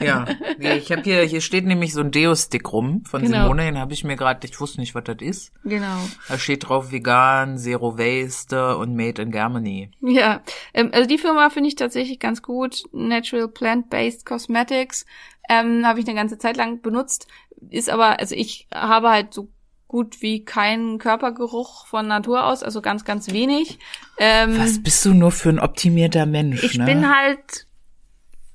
Ja, 0.00 0.26
ich 0.58 0.92
habe 0.92 1.02
hier, 1.02 1.22
hier 1.22 1.40
steht 1.40 1.66
nämlich 1.66 1.92
so 1.92 2.00
ein 2.00 2.10
Deo-Stick 2.10 2.72
rum 2.72 3.04
von 3.04 3.22
Genau. 3.22 3.42
Simone, 3.42 3.64
den 3.64 3.78
habe 3.78 3.92
ich 3.92 4.04
mir 4.04 4.16
gerade, 4.16 4.46
ich 4.46 4.60
wusste 4.60 4.80
nicht, 4.80 4.94
was 4.94 5.04
das 5.04 5.16
ist. 5.20 5.52
Genau. 5.64 5.98
Da 6.28 6.38
steht 6.38 6.68
drauf 6.68 6.92
vegan, 6.92 7.58
Zero 7.58 7.98
Waste 7.98 8.76
und 8.76 8.94
Made 8.94 9.20
in 9.20 9.30
Germany. 9.32 9.90
Ja, 10.00 10.42
ähm, 10.72 10.90
also 10.92 11.08
die 11.08 11.18
Firma 11.18 11.50
finde 11.50 11.68
ich 11.68 11.74
tatsächlich 11.74 12.18
ganz 12.20 12.42
gut. 12.42 12.84
Natural 12.92 13.48
Plant-Based 13.48 14.24
Cosmetics 14.24 15.04
ähm, 15.48 15.84
habe 15.84 16.00
ich 16.00 16.06
eine 16.06 16.14
ganze 16.16 16.38
Zeit 16.38 16.56
lang 16.56 16.80
benutzt. 16.80 17.26
Ist 17.70 17.90
aber, 17.90 18.20
also 18.20 18.34
ich 18.34 18.68
habe 18.72 19.10
halt 19.10 19.34
so 19.34 19.48
gut 19.88 20.22
wie 20.22 20.44
keinen 20.44 20.98
Körpergeruch 20.98 21.86
von 21.88 22.06
Natur 22.06 22.44
aus, 22.46 22.62
also 22.62 22.80
ganz, 22.80 23.04
ganz 23.04 23.32
wenig. 23.32 23.80
Ähm, 24.18 24.56
Was 24.56 24.80
bist 24.80 25.04
du 25.04 25.12
nur 25.12 25.32
für 25.32 25.48
ein 25.48 25.58
optimierter 25.58 26.26
Mensch, 26.26 26.62
ich 26.62 26.78
ne? 26.78 26.84
bin 26.84 27.12
halt, 27.12 27.66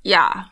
ja, 0.01 0.47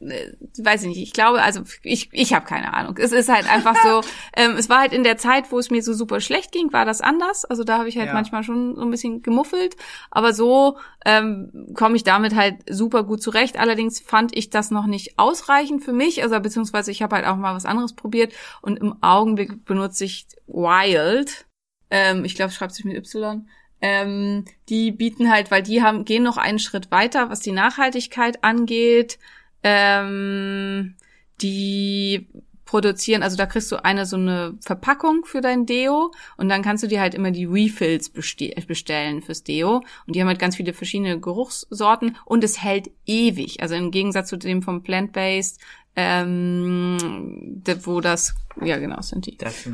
weiß 0.00 0.82
ich 0.82 0.88
nicht. 0.88 1.02
Ich 1.02 1.12
glaube, 1.12 1.42
also 1.42 1.60
ich, 1.82 2.08
ich 2.12 2.32
habe 2.32 2.46
keine 2.46 2.72
Ahnung. 2.72 2.96
Es 2.98 3.12
ist 3.12 3.28
halt 3.28 3.48
einfach 3.50 3.76
so, 3.82 4.00
ähm, 4.36 4.52
es 4.56 4.68
war 4.68 4.80
halt 4.80 4.92
in 4.92 5.04
der 5.04 5.18
Zeit, 5.18 5.52
wo 5.52 5.58
es 5.58 5.70
mir 5.70 5.82
so 5.82 5.92
super 5.92 6.20
schlecht 6.20 6.52
ging, 6.52 6.72
war 6.72 6.84
das 6.86 7.00
anders. 7.00 7.44
Also 7.44 7.64
da 7.64 7.78
habe 7.78 7.88
ich 7.88 7.98
halt 7.98 8.08
Ja. 8.08 8.14
manchmal 8.14 8.42
schon 8.42 8.76
so 8.76 8.82
ein 8.82 8.90
bisschen 8.90 9.22
gemuffelt. 9.22 9.76
Aber 10.10 10.32
so 10.32 10.78
ähm, 11.04 11.68
komme 11.74 11.96
ich 11.96 12.02
damit 12.04 12.34
halt 12.34 12.56
super 12.68 13.04
gut 13.04 13.22
zurecht. 13.22 13.58
Allerdings 13.58 14.00
fand 14.00 14.36
ich 14.36 14.48
das 14.50 14.70
noch 14.70 14.86
nicht 14.86 15.18
ausreichend 15.18 15.84
für 15.84 15.92
mich. 15.92 16.22
Also 16.22 16.40
beziehungsweise 16.40 16.90
ich 16.90 17.02
habe 17.02 17.16
halt 17.16 17.26
auch 17.26 17.36
mal 17.36 17.54
was 17.54 17.66
anderes 17.66 17.94
probiert. 17.94 18.32
Und 18.62 18.78
im 18.78 19.02
Augenblick 19.02 19.64
benutze 19.66 20.04
ich 20.06 20.26
Wild. 20.46 21.46
Ähm, 21.90 22.24
ich 22.24 22.34
glaube, 22.34 22.52
schreibt 22.52 22.72
sich 22.72 22.84
mit 22.84 22.96
Y. 22.96 23.46
Ähm, 23.82 24.44
die 24.68 24.92
bieten 24.92 25.30
halt, 25.32 25.50
weil 25.50 25.62
die 25.62 25.82
haben, 25.82 26.04
gehen 26.04 26.22
noch 26.22 26.36
einen 26.36 26.58
Schritt 26.58 26.90
weiter, 26.90 27.30
was 27.30 27.40
die 27.40 27.52
Nachhaltigkeit 27.52 28.44
angeht. 28.44 29.18
Ähm, 29.62 30.94
die 31.42 32.28
produzieren, 32.70 33.24
also 33.24 33.36
da 33.36 33.46
kriegst 33.46 33.72
du 33.72 33.84
eine 33.84 34.06
so 34.06 34.14
eine 34.14 34.56
Verpackung 34.60 35.24
für 35.24 35.40
dein 35.40 35.66
Deo 35.66 36.12
und 36.36 36.48
dann 36.48 36.62
kannst 36.62 36.84
du 36.84 36.86
dir 36.86 37.00
halt 37.00 37.14
immer 37.14 37.32
die 37.32 37.44
Refills 37.44 38.10
beste 38.10 38.48
bestellen 38.68 39.22
fürs 39.22 39.42
Deo. 39.42 39.82
Und 40.06 40.14
die 40.14 40.20
haben 40.20 40.28
halt 40.28 40.38
ganz 40.38 40.54
viele 40.54 40.72
verschiedene 40.72 41.18
Geruchssorten 41.18 42.16
und 42.24 42.44
es 42.44 42.62
hält 42.62 42.92
ewig, 43.06 43.60
also 43.60 43.74
im 43.74 43.90
Gegensatz 43.90 44.28
zu 44.28 44.36
dem 44.36 44.62
vom 44.62 44.84
Plant-Based, 44.84 45.60
ähm, 45.96 47.62
wo 47.82 48.00
das, 48.00 48.34
ja 48.62 48.78
genau, 48.78 49.00
sind 49.00 49.26
die 49.26 49.36
Das, 49.36 49.66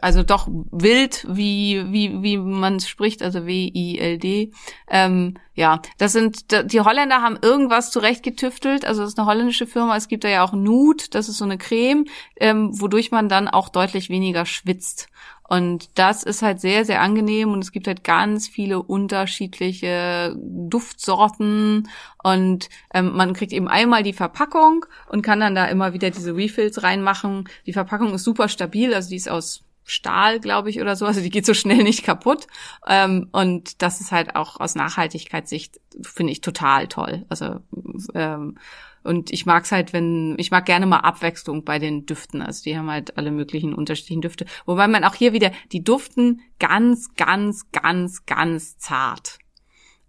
also 0.00 0.22
doch 0.22 0.48
wild, 0.70 1.26
wie, 1.28 1.84
wie, 1.90 2.22
wie 2.22 2.36
man 2.36 2.76
es 2.76 2.88
spricht, 2.88 3.22
also 3.22 3.46
W-I-L-D. 3.46 4.52
Ähm, 4.88 5.34
ja, 5.54 5.82
das 5.98 6.12
sind, 6.12 6.72
die 6.72 6.80
Holländer 6.80 7.22
haben 7.22 7.38
irgendwas 7.40 7.90
zurechtgetüftelt, 7.90 8.84
also 8.84 9.02
das 9.02 9.10
ist 9.10 9.18
eine 9.18 9.28
holländische 9.28 9.66
Firma, 9.66 9.96
es 9.96 10.08
gibt 10.08 10.24
da 10.24 10.28
ja 10.28 10.44
auch 10.44 10.52
Nude, 10.52 11.04
das 11.10 11.28
ist 11.28 11.38
so 11.38 11.44
eine 11.44 11.58
Creme, 11.58 12.04
ähm, 12.36 12.80
wodurch 12.80 13.10
man 13.10 13.28
dann 13.28 13.48
auch 13.48 13.68
deutlich 13.68 14.08
weniger 14.08 14.46
schwitzt. 14.46 15.08
Und 15.52 15.98
das 15.98 16.22
ist 16.22 16.40
halt 16.40 16.62
sehr, 16.62 16.86
sehr 16.86 17.02
angenehm 17.02 17.52
und 17.52 17.62
es 17.62 17.72
gibt 17.72 17.86
halt 17.86 18.04
ganz 18.04 18.48
viele 18.48 18.82
unterschiedliche 18.82 20.34
Duftsorten 20.34 21.90
und 22.22 22.70
ähm, 22.94 23.14
man 23.14 23.34
kriegt 23.34 23.52
eben 23.52 23.68
einmal 23.68 24.02
die 24.02 24.14
Verpackung 24.14 24.86
und 25.10 25.20
kann 25.20 25.40
dann 25.40 25.54
da 25.54 25.66
immer 25.66 25.92
wieder 25.92 26.08
diese 26.08 26.34
Refills 26.34 26.82
reinmachen. 26.82 27.50
Die 27.66 27.74
Verpackung 27.74 28.14
ist 28.14 28.24
super 28.24 28.48
stabil, 28.48 28.94
also 28.94 29.10
die 29.10 29.16
ist 29.16 29.28
aus 29.28 29.64
Stahl, 29.84 30.40
glaube 30.40 30.70
ich, 30.70 30.80
oder 30.80 30.96
so. 30.96 31.04
Also 31.04 31.20
die 31.20 31.28
geht 31.28 31.44
so 31.44 31.52
schnell 31.52 31.82
nicht 31.82 32.02
kaputt. 32.02 32.46
Ähm, 32.86 33.28
und 33.32 33.82
das 33.82 34.00
ist 34.00 34.10
halt 34.10 34.36
auch 34.36 34.58
aus 34.58 34.74
Nachhaltigkeitssicht, 34.74 35.80
finde 36.00 36.32
ich, 36.32 36.40
total 36.40 36.88
toll. 36.88 37.26
Also 37.28 37.60
ähm, 38.14 38.56
und 39.04 39.32
ich 39.32 39.46
mag's 39.46 39.72
halt, 39.72 39.92
wenn, 39.92 40.34
ich 40.38 40.50
mag 40.50 40.66
gerne 40.66 40.86
mal 40.86 41.00
Abwechslung 41.00 41.64
bei 41.64 41.78
den 41.78 42.06
Düften. 42.06 42.42
Also 42.42 42.62
die 42.64 42.76
haben 42.76 42.90
halt 42.90 43.16
alle 43.16 43.30
möglichen 43.30 43.74
unterschiedlichen 43.74 44.22
Düfte. 44.22 44.46
Wobei 44.64 44.86
man 44.88 45.04
auch 45.04 45.14
hier 45.14 45.32
wieder, 45.32 45.50
die 45.72 45.82
duften 45.82 46.40
ganz, 46.58 47.14
ganz, 47.16 47.70
ganz, 47.72 48.26
ganz 48.26 48.78
zart. 48.78 49.38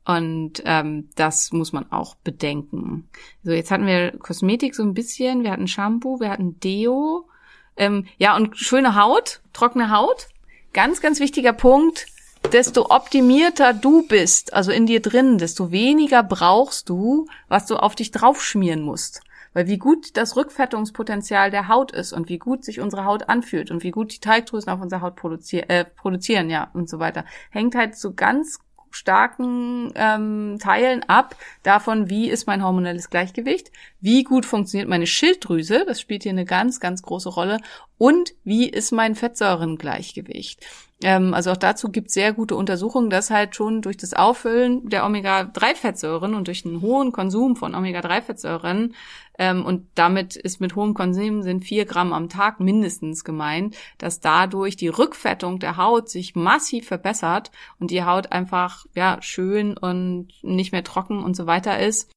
Und 0.06 0.62
ähm, 0.66 1.10
das 1.16 1.54
muss 1.54 1.72
man 1.72 1.92
auch 1.92 2.16
bedenken. 2.16 3.10
So, 3.44 3.52
jetzt 3.52 3.72
hatten 3.72 3.88
wir 3.88 4.12
Kosmetik 4.20 4.76
so 4.76 4.84
ein 4.84 4.94
bisschen, 4.94 5.44
wir 5.44 5.52
hatten 5.52 5.68
Shampoo, 5.68 6.20
wir 6.20 6.30
hatten 6.30 6.60
Deo. 6.60 7.30
Ähm, 7.78 8.06
ja, 8.18 8.36
und 8.36 8.58
schöne 8.58 8.96
Haut, 8.96 9.42
trockene 9.54 9.90
Haut. 9.90 10.28
Ganz, 10.74 11.02
ganz 11.02 11.20
wichtiger 11.20 11.54
Punkt. 11.54 12.08
Desto 12.52 12.86
optimierter 12.90 13.74
du 13.74 14.08
bist, 14.08 14.54
also 14.54 14.72
in 14.72 14.86
dir 14.86 15.02
drin, 15.02 15.38
desto 15.38 15.72
weniger 15.72 16.22
brauchst 16.22 16.90
du, 16.90 17.28
was 17.48 17.66
du 17.66 17.78
auf 17.78 17.96
dich 17.96 18.12
draufschmieren 18.12 18.82
musst. 18.82 19.22
Weil 19.54 19.68
wie 19.68 19.78
gut 19.78 20.18
das 20.18 20.36
Rückfettungspotenzial 20.36 21.52
der 21.52 21.68
Haut 21.68 21.92
ist 21.92 22.14
und 22.14 22.30
wie 22.30 22.40
gut 22.40 22.64
sich 22.64 22.80
unsere 22.80 23.06
Haut 23.06 23.30
anfühlt 23.30 23.72
und 23.72 23.84
wie 23.84 23.92
gut 23.92 24.14
die 24.14 24.20
Teigdrüsen 24.20 24.72
auf 24.72 24.82
unserer 24.82 25.02
Haut 25.02 25.16
produzier 25.16 25.70
äh, 25.70 25.86
produzieren, 25.86 26.50
ja, 26.50 26.70
und 26.74 26.90
so 26.90 27.00
weiter, 27.00 27.26
hängt 27.50 27.76
halt 27.76 27.96
so 27.96 28.14
ganz 28.14 28.60
starken 28.96 29.92
ähm, 29.96 30.58
Teilen 30.60 31.04
ab 31.08 31.36
davon, 31.64 32.10
wie 32.10 32.30
ist 32.30 32.48
mein 32.48 32.64
hormonelles 32.64 33.10
Gleichgewicht, 33.10 33.72
wie 34.00 34.24
gut 34.24 34.46
funktioniert 34.46 34.90
meine 34.90 35.08
Schilddrüse, 35.08 35.84
das 35.86 36.00
spielt 36.00 36.24
hier 36.24 36.32
eine 36.32 36.46
ganz, 36.46 36.80
ganz 36.80 37.02
große 37.02 37.30
Rolle, 37.30 37.60
und 37.98 38.34
wie 38.44 38.68
ist 38.68 38.92
mein 38.92 39.16
Fettsäurengleichgewicht. 39.16 40.60
Ähm, 41.04 41.34
also 41.34 41.52
auch 41.52 41.58
dazu 41.58 41.90
gibt 41.90 42.08
es 42.08 42.14
sehr 42.14 42.34
gute 42.34 42.56
Untersuchungen, 42.56 43.10
dass 43.10 43.30
halt 43.30 43.56
schon 43.56 43.82
durch 43.82 43.98
das 43.98 44.14
Auffüllen 44.14 44.90
der 44.90 45.06
Omega-3-Fettsäuren 45.06 46.34
und 46.34 46.48
durch 46.48 46.66
einen 46.66 46.82
hohen 46.82 47.12
Konsum 47.12 47.56
von 47.56 47.76
Omega-3-Fettsäuren 47.76 48.96
ähm, 49.38 49.66
und 49.66 49.88
damit 49.96 50.36
ist 50.36 50.62
mit 50.62 50.76
hohem 50.76 50.94
Konsum 50.94 51.42
sind 51.42 51.64
vier 51.64 51.86
Gramm 51.86 52.14
am 52.14 52.30
Tag 52.30 52.60
mindestens 52.60 53.24
gemeint, 53.24 53.76
dass 53.98 54.20
dadurch 54.20 54.76
die 54.76 54.90
Rückfettung 54.90 55.60
der 55.60 55.78
Haut 55.78 56.10
sich 56.10 56.36
massiv 56.36 56.88
verbessert 56.88 57.52
und 57.80 57.92
die 57.92 58.04
Haut 58.04 58.32
einfach 58.32 58.86
ja 58.96 59.18
schön 59.22 59.78
und 59.78 60.28
nicht 60.44 60.72
mehr 60.72 60.84
trocken 60.84 61.24
und 61.24 61.36
so 61.36 61.48
weiter 61.48 61.80
ist, 61.80 62.12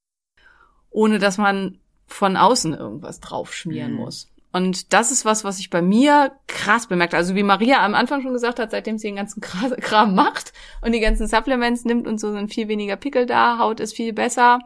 ohne 0.89 1.19
dass 1.19 1.37
man 1.37 1.79
von 2.05 2.37
außen 2.37 2.73
irgendwas 2.73 3.19
draufschmieren 3.19 3.91
Mhm. 3.93 3.97
muss. 3.97 4.29
Und 4.57 4.91
das 4.93 5.11
ist 5.11 5.23
was, 5.23 5.43
was 5.43 5.59
ich 5.59 5.69
bei 5.69 5.81
mir 5.81 6.31
krass 6.47 6.87
bemerkt. 6.87 7.13
Also 7.13 7.35
wie 7.35 7.43
Maria 7.43 7.85
am 7.85 7.93
Anfang 7.95 8.21
schon 8.21 8.33
gesagt 8.33 8.59
hat, 8.59 8.71
seitdem 8.71 8.97
sie 8.97 9.07
den 9.07 9.15
ganzen 9.15 9.39
Kram 9.81 10.15
macht 10.15 10.51
und 10.81 10.91
die 10.93 10.99
ganzen 10.99 11.27
Supplements 11.27 11.85
nimmt 11.85 12.07
und 12.07 12.19
so 12.19 12.31
sind 12.33 12.53
viel 12.53 12.67
weniger 12.67 12.95
Pickel 12.95 13.25
da, 13.25 13.59
Haut 13.59 13.79
ist 13.79 13.95
viel 13.95 14.13
besser. 14.13 14.59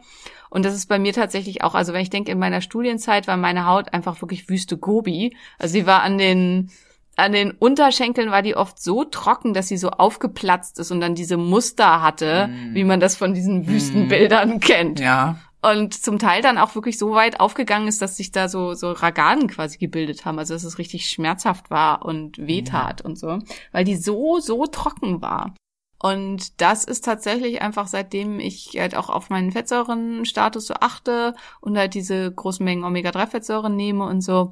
Und 0.49 0.65
das 0.65 0.73
ist 0.73 0.87
bei 0.87 0.99
mir 0.99 1.13
tatsächlich 1.13 1.63
auch, 1.63 1.75
also 1.75 1.93
wenn 1.93 2.01
ich 2.01 2.09
denke, 2.09 2.31
in 2.31 2.39
meiner 2.39 2.61
Studienzeit 2.61 3.27
war 3.27 3.37
meine 3.37 3.65
Haut 3.65 3.93
einfach 3.93 4.21
wirklich 4.21 4.49
Wüste 4.49 4.77
Gobi. 4.77 5.35
Also 5.59 5.73
sie 5.73 5.85
war 5.85 6.01
an 6.03 6.17
den, 6.17 6.71
an 7.15 7.31
den 7.31 7.51
Unterschenkeln 7.51 8.31
war 8.31 8.41
die 8.41 8.55
oft 8.55 8.81
so 8.81 9.03
trocken, 9.05 9.53
dass 9.53 9.67
sie 9.67 9.77
so 9.77 9.91
aufgeplatzt 9.91 10.79
ist 10.79 10.91
und 10.91 10.99
dann 11.01 11.15
diese 11.15 11.37
Muster 11.37 12.01
hatte, 12.01 12.47
Mm. 12.47 12.75
wie 12.75 12.83
man 12.83 12.99
das 12.99 13.15
von 13.15 13.33
diesen 13.33 13.67
Wüstenbildern 13.67 14.59
kennt. 14.59 14.99
Ja. 14.99 15.37
Und 15.61 15.93
zum 15.93 16.17
Teil 16.17 16.41
dann 16.41 16.57
auch 16.57 16.73
wirklich 16.73 16.97
so 16.97 17.11
weit 17.11 17.39
aufgegangen 17.39 17.87
ist, 17.87 18.01
dass 18.01 18.17
sich 18.17 18.31
da 18.31 18.49
so, 18.49 18.73
so 18.73 18.91
Ragaden 18.91 19.47
quasi 19.47 19.77
gebildet 19.77 20.25
haben. 20.25 20.39
Also 20.39 20.55
dass 20.55 20.63
es 20.63 20.79
richtig 20.79 21.07
schmerzhaft 21.07 21.69
war 21.69 22.03
und 22.03 22.39
wehtat 22.39 23.01
und 23.01 23.17
so. 23.17 23.39
Weil 23.71 23.83
die 23.83 23.95
so, 23.95 24.39
so 24.39 24.65
trocken 24.65 25.21
war. 25.21 25.53
Und 26.01 26.59
das 26.61 26.83
ist 26.83 27.05
tatsächlich 27.05 27.61
einfach, 27.61 27.85
seitdem 27.85 28.39
ich 28.39 28.75
halt 28.79 28.95
auch 28.95 29.09
auf 29.09 29.29
meinen 29.29 29.51
Fettsäurenstatus 29.51 30.65
so 30.65 30.73
achte 30.73 31.35
und 31.59 31.77
halt 31.77 31.93
diese 31.93 32.31
großen 32.31 32.63
Mengen 32.63 32.83
Omega-3-Fettsäuren 32.83 33.75
nehme 33.75 34.05
und 34.05 34.21
so, 34.21 34.49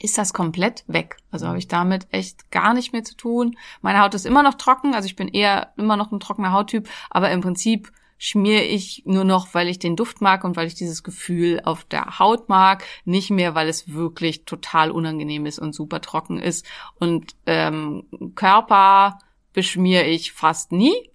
ist 0.00 0.18
das 0.18 0.32
komplett 0.32 0.82
weg. 0.88 1.16
Also 1.30 1.46
habe 1.46 1.58
ich 1.58 1.68
damit 1.68 2.08
echt 2.10 2.50
gar 2.50 2.74
nicht 2.74 2.92
mehr 2.92 3.04
zu 3.04 3.16
tun. 3.16 3.56
Meine 3.82 4.00
Haut 4.00 4.14
ist 4.14 4.26
immer 4.26 4.42
noch 4.42 4.54
trocken, 4.54 4.94
also 4.94 5.06
ich 5.06 5.14
bin 5.14 5.28
eher 5.28 5.72
immer 5.76 5.96
noch 5.96 6.10
ein 6.10 6.18
trockener 6.20 6.52
Hauttyp, 6.52 6.88
aber 7.08 7.30
im 7.30 7.40
Prinzip 7.40 7.92
schmiere 8.18 8.64
ich 8.64 9.04
nur 9.06 9.24
noch, 9.24 9.54
weil 9.54 9.68
ich 9.68 9.78
den 9.78 9.96
Duft 9.96 10.20
mag 10.20 10.44
und 10.44 10.56
weil 10.56 10.66
ich 10.66 10.74
dieses 10.74 11.02
Gefühl 11.04 11.60
auf 11.64 11.84
der 11.84 12.18
Haut 12.18 12.48
mag, 12.48 12.84
nicht 13.04 13.30
mehr, 13.30 13.54
weil 13.54 13.68
es 13.68 13.92
wirklich 13.92 14.44
total 14.44 14.90
unangenehm 14.90 15.46
ist 15.46 15.60
und 15.60 15.74
super 15.74 16.00
trocken 16.00 16.38
ist. 16.40 16.66
Und 16.98 17.36
ähm, 17.46 18.04
Körper 18.34 19.20
beschmiere 19.52 20.04
ich 20.04 20.32
fast 20.32 20.72
nie, 20.72 21.10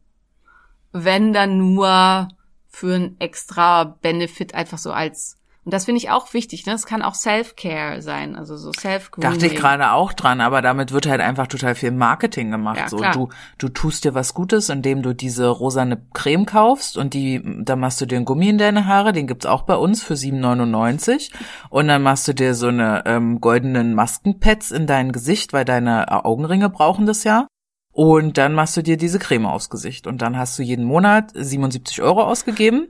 wenn 0.93 1.33
dann 1.33 1.57
nur 1.57 2.29
für 2.69 2.95
ein 2.95 3.15
extra 3.19 3.83
Benefit 3.83 4.55
einfach 4.55 4.77
so 4.77 4.91
als 4.91 5.37
und 5.65 5.73
das 5.73 5.85
finde 5.85 5.99
ich 5.99 6.09
auch 6.09 6.33
wichtig, 6.33 6.65
ne? 6.65 6.73
Es 6.73 6.85
kann 6.85 7.01
auch 7.01 7.15
Self-Care 7.15 8.01
sein, 8.01 8.35
also 8.35 8.57
so 8.57 8.71
Self-Grooming. 8.73 9.31
Dachte 9.31 9.45
ich 9.47 9.55
gerade 9.55 9.91
auch 9.91 10.11
dran, 10.11 10.41
aber 10.41 10.61
damit 10.61 10.91
wird 10.91 11.07
halt 11.07 11.21
einfach 11.21 11.47
total 11.47 11.73
viel 11.75 11.91
Marketing 11.91 12.51
gemacht. 12.51 12.79
Ja, 12.79 12.89
so, 12.89 12.97
klar. 12.97 13.13
du, 13.13 13.29
du 13.57 13.69
tust 13.69 14.03
dir 14.03 14.13
was 14.13 14.33
Gutes, 14.33 14.67
indem 14.67 15.01
du 15.01 15.13
diese 15.13 15.47
rosane 15.47 16.05
Creme 16.13 16.45
kaufst 16.45 16.97
und 16.97 17.13
die, 17.13 17.41
da 17.63 17.77
machst 17.77 18.01
du 18.01 18.05
dir 18.05 18.17
einen 18.17 18.25
Gummi 18.25 18.49
in 18.49 18.57
deine 18.57 18.87
Haare, 18.87 19.13
den 19.13 19.25
gibt's 19.25 19.45
auch 19.45 19.61
bei 19.61 19.75
uns 19.75 20.03
für 20.03 20.15
7,99 20.15 21.31
und 21.69 21.87
dann 21.87 22.03
machst 22.03 22.27
du 22.27 22.33
dir 22.33 22.55
so 22.55 22.67
eine 22.67 23.03
ähm, 23.05 23.39
goldenen 23.39 23.93
Maskenpads 23.93 24.71
in 24.71 24.85
dein 24.85 25.13
Gesicht, 25.13 25.53
weil 25.53 25.63
deine 25.63 26.07
äh, 26.07 26.11
Augenringe 26.11 26.69
brauchen 26.69 27.05
das 27.05 27.23
ja. 27.23 27.47
Und 27.93 28.39
dann 28.39 28.55
machst 28.55 28.75
du 28.75 28.81
dir 28.81 28.97
diese 28.97 29.19
Creme 29.19 29.45
aufs 29.45 29.69
Gesicht 29.69 30.07
und 30.07 30.23
dann 30.23 30.35
hast 30.35 30.57
du 30.57 30.63
jeden 30.63 30.83
Monat 30.83 31.31
77 31.35 32.01
Euro 32.01 32.23
ausgegeben 32.23 32.87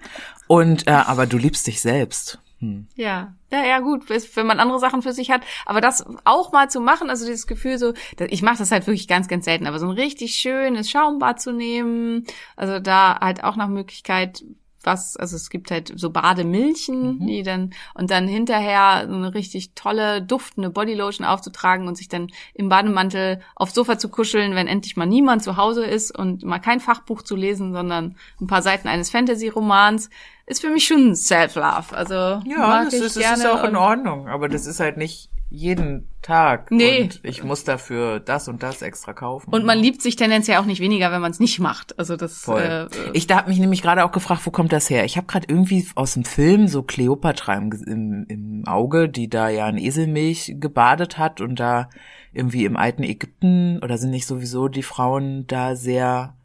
und 0.48 0.88
äh, 0.88 0.92
aber 0.92 1.28
du 1.28 1.38
liebst 1.38 1.68
dich 1.68 1.82
selbst. 1.82 2.40
Hm. 2.64 2.88
Ja, 2.96 3.36
ja, 3.52 3.66
ja, 3.66 3.80
gut, 3.80 4.10
wenn 4.10 4.48
man 4.48 4.60
andere 4.60 4.80
Sachen 4.80 5.02
für 5.02 5.14
sich 5.14 5.30
hat. 5.32 5.42
Aber 5.66 5.82
das 5.82 6.06
auch 6.24 6.52
mal 6.52 6.70
zu 6.70 6.80
machen, 6.80 7.10
also 7.10 7.26
dieses 7.26 7.46
Gefühl 7.48 7.78
so, 7.78 7.94
ich 8.30 8.42
mache 8.42 8.58
das 8.58 8.72
halt 8.72 8.88
wirklich 8.88 9.08
ganz, 9.08 9.28
ganz 9.28 9.46
selten, 9.46 9.68
aber 9.68 9.80
so 9.80 9.88
ein 9.88 9.92
richtig 9.92 10.36
schönes 10.36 10.90
Schaumbad 10.90 11.42
zu 11.42 11.52
nehmen, 11.52 12.26
also 12.56 12.80
da 12.80 13.20
halt 13.20 13.44
auch 13.44 13.56
nach 13.56 13.68
Möglichkeit 13.68 14.44
was, 14.86 15.16
also 15.16 15.38
es 15.38 15.50
gibt 15.50 15.72
halt 15.72 15.94
so 15.96 16.10
Bademilchen, 16.10 17.20
Mhm. 17.20 17.28
die 17.28 17.44
dann, 17.44 17.74
und 17.94 18.12
dann 18.12 18.28
hinterher 18.28 19.08
so 19.08 19.16
eine 19.16 19.34
richtig 19.34 19.76
tolle, 19.76 20.22
duftende 20.22 20.70
Bodylotion 20.70 21.26
aufzutragen 21.26 21.88
und 21.88 21.96
sich 21.96 22.10
dann 22.10 22.28
im 22.54 22.68
Bademantel 22.68 23.42
aufs 23.56 23.74
Sofa 23.76 23.98
zu 23.98 24.10
kuscheln, 24.10 24.56
wenn 24.56 24.68
endlich 24.68 24.98
mal 24.98 25.06
niemand 25.06 25.42
zu 25.42 25.56
Hause 25.56 25.86
ist 25.86 26.18
und 26.18 26.44
mal 26.44 26.60
kein 26.60 26.82
Fachbuch 26.82 27.22
zu 27.22 27.38
lesen, 27.38 27.72
sondern 27.72 28.18
ein 28.42 28.48
paar 28.48 28.62
Seiten 28.62 28.90
eines 28.90 29.10
Fantasy-Romans, 29.10 30.10
ist 30.46 30.62
für 30.62 30.70
mich 30.70 30.86
schon 30.86 31.16
Self-Love. 31.16 31.96
Also 31.96 32.16
Ja, 32.46 32.84
das 32.86 32.94
ist, 32.94 33.16
das 33.16 33.24
gerne 33.24 33.44
ist 33.44 33.50
auch 33.50 33.64
in 33.64 33.76
Ordnung, 33.76 34.28
aber 34.28 34.50
das 34.50 34.66
ist 34.66 34.80
halt 34.80 34.98
nicht 34.98 35.30
jeden 35.54 36.08
Tag. 36.24 36.72
Nee. 36.72 37.04
Und 37.04 37.22
ich 37.22 37.44
muss 37.44 37.64
dafür 37.64 38.20
das 38.20 38.48
und 38.48 38.64
das 38.64 38.82
extra 38.82 39.14
kaufen. 39.14 39.54
Und 39.54 39.66
man 39.66 39.78
liebt 39.78 40.02
sich 40.02 40.16
tendenziell 40.16 40.58
auch 40.58 40.66
nicht 40.66 40.82
weniger, 40.82 41.12
wenn 41.12 41.22
man 41.22 41.30
es 41.30 41.40
nicht 41.40 41.60
macht. 41.60 42.00
Also 42.00 42.16
das 42.16 42.40
Voll. 42.40 42.90
Äh, 42.92 43.10
ich 43.14 43.28
da 43.28 43.38
hab 43.38 43.48
mich 43.48 43.60
nämlich 43.60 43.84
gerade 43.84 44.04
auch 44.04 44.12
gefragt, 44.12 44.48
wo 44.48 44.50
kommt 44.50 44.74
das 44.74 44.90
her? 44.90 45.06
Ich 45.06 45.16
habe 45.16 45.28
gerade 45.28 45.46
irgendwie 45.48 45.88
aus 45.94 46.16
dem 46.16 46.26
Film 46.26 46.68
so 46.68 46.82
Kleopatra 46.82 47.54
im, 47.54 47.72
im, 47.86 48.26
im 48.28 48.64
Auge, 48.66 49.10
die 49.10 49.30
da 49.30 49.48
ja 49.48 49.70
in 49.70 49.78
Eselmilch 49.78 50.56
gebadet 50.58 51.20
hat 51.20 51.40
und 51.40 51.60
da 51.60 51.88
irgendwie 52.32 52.66
im 52.66 52.76
alten 52.76 53.04
Ägypten 53.04 53.80
oder 53.84 54.00
sind 54.00 54.10
nicht 54.10 54.26
sowieso 54.26 54.70
die 54.70 54.82
Frauen 54.82 55.46
da 55.46 55.76
sehr 55.76 56.36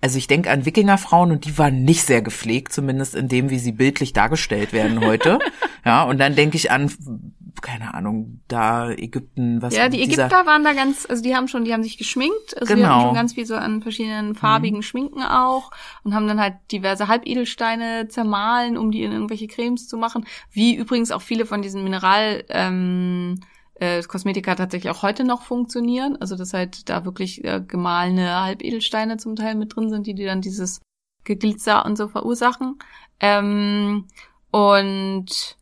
also 0.00 0.18
ich 0.18 0.26
denke 0.26 0.50
an 0.50 0.64
Wikingerfrauen 0.66 1.30
und 1.32 1.44
die 1.46 1.56
waren 1.58 1.84
nicht 1.84 2.02
sehr 2.04 2.22
gepflegt, 2.22 2.72
zumindest 2.72 3.14
in 3.14 3.28
dem, 3.28 3.50
wie 3.50 3.58
sie 3.58 3.72
bildlich 3.72 4.12
dargestellt 4.12 4.72
werden 4.72 5.00
heute. 5.04 5.38
ja, 5.84 6.02
und 6.04 6.18
dann 6.18 6.34
denke 6.34 6.56
ich 6.56 6.70
an, 6.70 6.92
keine 7.62 7.94
Ahnung, 7.94 8.40
da 8.48 8.90
Ägypten, 8.90 9.62
was 9.62 9.74
ja, 9.74 9.88
die 9.88 10.06
dieser- 10.06 10.26
Ägypter 10.26 10.44
waren 10.46 10.62
da 10.62 10.74
ganz, 10.74 11.06
also 11.08 11.22
die 11.22 11.34
haben 11.34 11.48
schon, 11.48 11.64
die 11.64 11.72
haben 11.72 11.82
sich 11.82 11.96
geschminkt, 11.96 12.54
also 12.60 12.74
die 12.74 12.80
Genau. 12.80 12.88
haben 12.92 13.00
schon 13.06 13.14
ganz 13.14 13.32
viel 13.32 13.46
so 13.46 13.54
an 13.56 13.80
verschiedenen 13.80 14.34
farbigen 14.34 14.82
Schminken 14.82 15.22
auch 15.22 15.70
und 16.04 16.14
haben 16.14 16.28
dann 16.28 16.40
halt 16.40 16.54
diverse 16.70 17.08
Halbedelsteine 17.08 18.08
zermahlen, 18.08 18.76
um 18.76 18.90
die 18.90 19.02
in 19.02 19.12
irgendwelche 19.12 19.46
Cremes 19.46 19.88
zu 19.88 19.96
machen. 19.96 20.26
Wie 20.52 20.74
übrigens 20.74 21.10
auch 21.10 21.22
viele 21.22 21.46
von 21.46 21.62
diesen 21.62 21.82
Mineral 21.82 22.44
ähm, 22.50 23.40
äh, 23.80 24.02
Kosmetika 24.02 24.54
tatsächlich 24.54 24.90
auch 24.90 25.02
heute 25.02 25.24
noch 25.24 25.42
funktionieren. 25.42 26.16
Also 26.20 26.36
dass 26.36 26.54
halt 26.54 26.88
da 26.88 27.04
wirklich 27.04 27.44
äh, 27.44 27.60
gemahlene 27.60 28.42
Halbedelsteine 28.42 29.16
zum 29.16 29.36
Teil 29.36 29.54
mit 29.54 29.76
drin 29.76 29.90
sind, 29.90 30.06
die 30.06 30.14
dir 30.14 30.26
dann 30.26 30.40
dieses 30.40 30.80
Geglitzer 31.24 31.84
und 31.84 31.96
so 31.96 32.08
verursachen. 32.08 32.78
Ähm, 33.20 34.06
und 34.50 35.56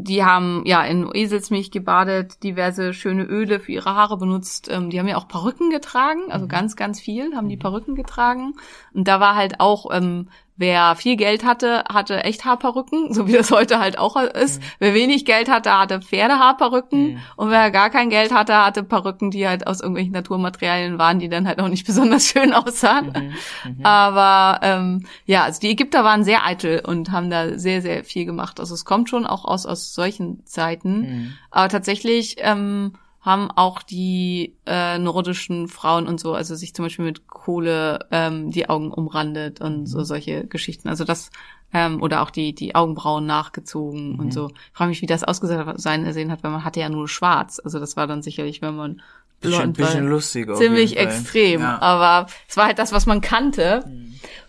die 0.00 0.24
haben 0.24 0.62
ja 0.64 0.84
in 0.84 1.10
Eselsmilch 1.12 1.72
gebadet, 1.72 2.44
diverse 2.44 2.94
schöne 2.94 3.24
Öle 3.24 3.58
für 3.58 3.72
ihre 3.72 3.96
Haare 3.96 4.16
benutzt. 4.16 4.68
Ähm, 4.70 4.90
die 4.90 5.00
haben 5.00 5.08
ja 5.08 5.16
auch 5.16 5.26
Perücken 5.26 5.70
getragen, 5.70 6.30
also 6.30 6.46
ganz, 6.46 6.76
ganz 6.76 7.00
viel 7.00 7.34
haben 7.34 7.48
die 7.48 7.56
Perücken 7.56 7.96
getragen. 7.96 8.54
Und 8.94 9.08
da 9.08 9.18
war 9.18 9.34
halt 9.34 9.58
auch, 9.58 9.90
ähm, 9.92 10.28
wer 10.58 10.96
viel 10.96 11.16
Geld 11.16 11.44
hatte, 11.44 11.84
hatte 11.88 12.24
echt 12.24 12.44
Haarperücken, 12.44 13.14
so 13.14 13.26
wie 13.26 13.32
das 13.32 13.50
heute 13.50 13.78
halt 13.78 13.96
auch 13.98 14.16
ist. 14.16 14.60
Wer 14.78 14.92
wenig 14.92 15.24
Geld 15.24 15.48
hatte, 15.48 15.78
hatte 15.78 16.02
Pferdehaarperücken. 16.02 17.12
Mhm. 17.12 17.18
Und 17.36 17.50
wer 17.50 17.70
gar 17.70 17.90
kein 17.90 18.10
Geld 18.10 18.34
hatte, 18.34 18.56
hatte 18.56 18.82
Perücken, 18.82 19.30
die 19.30 19.46
halt 19.48 19.66
aus 19.66 19.80
irgendwelchen 19.80 20.12
Naturmaterialien 20.12 20.98
waren, 20.98 21.20
die 21.20 21.28
dann 21.28 21.46
halt 21.46 21.60
auch 21.60 21.68
nicht 21.68 21.86
besonders 21.86 22.26
schön 22.26 22.52
aussahen. 22.52 23.32
Mhm. 23.64 23.84
Aber 23.84 24.60
ähm, 24.62 25.06
ja, 25.24 25.44
also 25.44 25.60
die 25.60 25.70
Ägypter 25.70 26.04
waren 26.04 26.24
sehr 26.24 26.44
eitel 26.44 26.82
und 26.84 27.12
haben 27.12 27.30
da 27.30 27.56
sehr, 27.58 27.80
sehr 27.80 28.04
viel 28.04 28.24
gemacht. 28.24 28.58
Also 28.60 28.74
es 28.74 28.84
kommt 28.84 29.08
schon 29.08 29.26
auch 29.26 29.44
aus, 29.44 29.64
aus 29.64 29.94
solchen 29.94 30.44
Zeiten. 30.44 31.00
Mhm. 31.00 31.32
Aber 31.50 31.68
tatsächlich 31.68 32.36
ähm, 32.38 32.94
haben 33.20 33.50
auch 33.50 33.82
die 33.82 34.54
äh, 34.66 34.98
nordischen 34.98 35.68
Frauen 35.68 36.06
und 36.06 36.20
so, 36.20 36.34
also 36.34 36.54
sich 36.54 36.74
zum 36.74 36.84
Beispiel 36.84 37.04
mit 37.04 37.26
Kohle 37.26 38.06
ähm, 38.10 38.50
die 38.50 38.68
Augen 38.68 38.92
umrandet 38.92 39.60
und 39.60 39.86
so 39.86 40.04
solche 40.04 40.46
Geschichten. 40.46 40.88
Also 40.88 41.04
das 41.04 41.30
ähm, 41.72 42.00
oder 42.00 42.22
auch 42.22 42.30
die 42.30 42.54
die 42.54 42.74
Augenbrauen 42.74 43.26
nachgezogen 43.26 44.18
und 44.18 44.32
so. 44.32 44.48
Ich 44.48 44.76
frage 44.76 44.90
mich, 44.90 45.02
wie 45.02 45.06
das 45.06 45.24
ausgesehen 45.24 46.04
gesehen 46.04 46.30
hat, 46.30 46.42
weil 46.42 46.52
man 46.52 46.64
hatte 46.64 46.80
ja 46.80 46.88
nur 46.88 47.08
schwarz. 47.08 47.60
Also 47.62 47.80
das 47.80 47.96
war 47.96 48.06
dann 48.06 48.22
sicherlich, 48.22 48.62
wenn 48.62 48.76
man 48.76 49.02
bisschen, 49.40 49.72
bisschen 49.72 50.06
lustig. 50.06 50.54
ziemlich 50.56 50.96
extrem. 50.96 51.60
Ja. 51.60 51.80
Aber 51.80 52.26
es 52.48 52.56
war 52.56 52.66
halt 52.66 52.78
das, 52.78 52.92
was 52.92 53.06
man 53.06 53.20
kannte. 53.20 53.84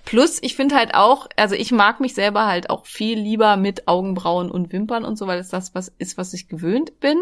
Plus, 0.06 0.40
ich 0.42 0.56
finde 0.56 0.76
halt 0.76 0.96
auch, 0.96 1.28
also 1.36 1.56
ich 1.56 1.72
mag 1.72 2.00
mich 2.00 2.14
selber 2.14 2.48
halt 2.48 2.70
auch 2.70 2.86
viel 2.86 3.20
lieber 3.20 3.58
mit 3.58 3.88
Augenbrauen 3.88 4.50
und 4.50 4.72
Wimpern 4.72 5.06
und 5.06 5.18
so, 5.18 5.28
weil 5.28 5.40
es 5.40 5.50
das 5.50 5.76
was 5.76 5.92
ist, 5.98 6.18
was 6.18 6.34
ich 6.34 6.48
gewöhnt 6.48 7.00
bin. 7.00 7.18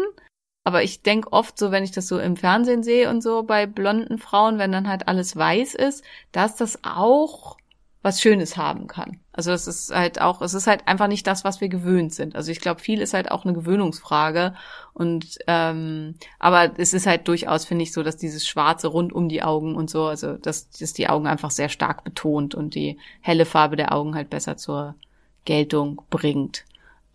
Aber 0.68 0.82
ich 0.82 1.00
denk 1.00 1.32
oft 1.32 1.56
so, 1.56 1.70
wenn 1.70 1.82
ich 1.82 1.92
das 1.92 2.08
so 2.08 2.18
im 2.18 2.36
Fernsehen 2.36 2.82
sehe 2.82 3.08
und 3.08 3.22
so 3.22 3.42
bei 3.42 3.64
blonden 3.64 4.18
Frauen, 4.18 4.58
wenn 4.58 4.70
dann 4.70 4.86
halt 4.86 5.08
alles 5.08 5.34
weiß 5.34 5.74
ist, 5.74 6.04
dass 6.30 6.56
das 6.56 6.80
auch 6.84 7.56
was 8.02 8.20
Schönes 8.20 8.58
haben 8.58 8.86
kann. 8.86 9.18
Also 9.32 9.50
es 9.50 9.66
ist 9.66 9.96
halt 9.96 10.20
auch, 10.20 10.42
es 10.42 10.52
ist 10.52 10.66
halt 10.66 10.86
einfach 10.86 11.06
nicht 11.06 11.26
das, 11.26 11.42
was 11.42 11.62
wir 11.62 11.70
gewöhnt 11.70 12.12
sind. 12.12 12.36
Also 12.36 12.52
ich 12.52 12.60
glaube, 12.60 12.82
viel 12.82 13.00
ist 13.00 13.14
halt 13.14 13.30
auch 13.30 13.46
eine 13.46 13.54
Gewöhnungsfrage. 13.54 14.54
Und 14.92 15.38
ähm, 15.46 16.16
aber 16.38 16.78
es 16.78 16.92
ist 16.92 17.06
halt 17.06 17.26
durchaus, 17.28 17.64
finde 17.64 17.84
ich, 17.84 17.94
so, 17.94 18.02
dass 18.02 18.18
dieses 18.18 18.46
Schwarze 18.46 18.88
rund 18.88 19.14
um 19.14 19.30
die 19.30 19.42
Augen 19.42 19.74
und 19.74 19.88
so, 19.88 20.04
also 20.04 20.34
dass, 20.34 20.68
dass 20.68 20.92
die 20.92 21.08
Augen 21.08 21.26
einfach 21.26 21.50
sehr 21.50 21.70
stark 21.70 22.04
betont 22.04 22.54
und 22.54 22.74
die 22.74 22.98
helle 23.22 23.46
Farbe 23.46 23.76
der 23.76 23.94
Augen 23.94 24.14
halt 24.14 24.28
besser 24.28 24.58
zur 24.58 24.96
Geltung 25.46 26.02
bringt. 26.10 26.66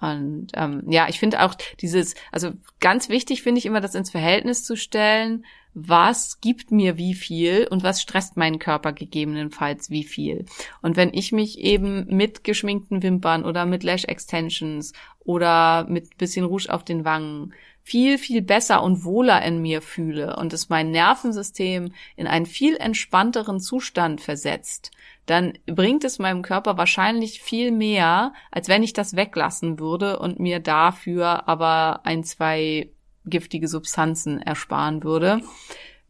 Und 0.04 0.47
ähm, 0.56 0.84
ja, 0.89 1.08
ich 1.08 1.18
finde 1.18 1.41
auch 1.41 1.56
dieses, 1.80 2.16
also 2.34 2.51
ganz 2.82 3.08
wichtig 3.08 3.41
finde 3.41 3.60
ich 3.60 3.66
immer, 3.66 3.80
das 3.80 3.95
ins 3.95 4.12
Verhältnis 4.12 4.66
zu 4.66 4.76
stellen, 4.76 5.45
was 5.74 6.41
gibt 6.41 6.72
mir 6.72 6.97
wie 6.97 7.14
viel 7.14 7.68
und 7.72 7.84
was 7.84 8.01
stresst 8.01 8.36
meinen 8.36 8.60
Körper 8.60 8.91
gegebenenfalls 8.91 9.89
wie 9.89 10.04
viel. 10.04 10.45
Und 10.82 10.97
wenn 10.97 11.14
ich 11.14 11.32
mich 11.32 11.58
eben 11.58 12.06
mit 12.14 12.43
geschminkten 12.43 13.01
Wimpern 13.01 13.45
oder 13.45 13.66
mit 13.66 13.84
Lash 13.84 14.04
Extensions 14.04 14.91
oder 15.20 15.86
mit 15.88 16.18
bisschen 16.18 16.43
Rouge 16.43 16.68
auf 16.68 16.84
den 16.84 17.06
Wangen 17.06 17.54
viel, 17.84 18.18
viel 18.18 18.42
besser 18.42 18.82
und 18.82 19.04
wohler 19.04 19.44
in 19.44 19.62
mir 19.62 19.82
fühle 19.82 20.38
und 20.38 20.54
es 20.54 20.70
mein 20.70 20.92
Nervensystem 20.92 21.94
in 22.16 22.28
einen 22.28 22.46
viel 22.46 22.78
entspannteren 22.78 23.60
Zustand 23.60 24.22
versetzt, 24.22 24.92
dann 25.26 25.54
bringt 25.66 26.04
es 26.06 26.18
meinem 26.18 26.42
Körper 26.42 26.78
wahrscheinlich 26.78 27.42
viel 27.42 27.72
mehr, 27.72 28.34
als 28.52 28.70
wenn 28.70 28.84
ich 28.84 28.94
das 28.94 29.16
weglassen 29.16 29.80
würde 29.80 30.20
und 30.20 30.40
mir 30.40 30.60
dafür 30.60 31.48
aber 31.48 32.06
ein, 32.06 32.24
zwei 32.24 32.90
giftige 33.26 33.68
Substanzen 33.68 34.42
ersparen 34.42 35.04
würde 35.04 35.42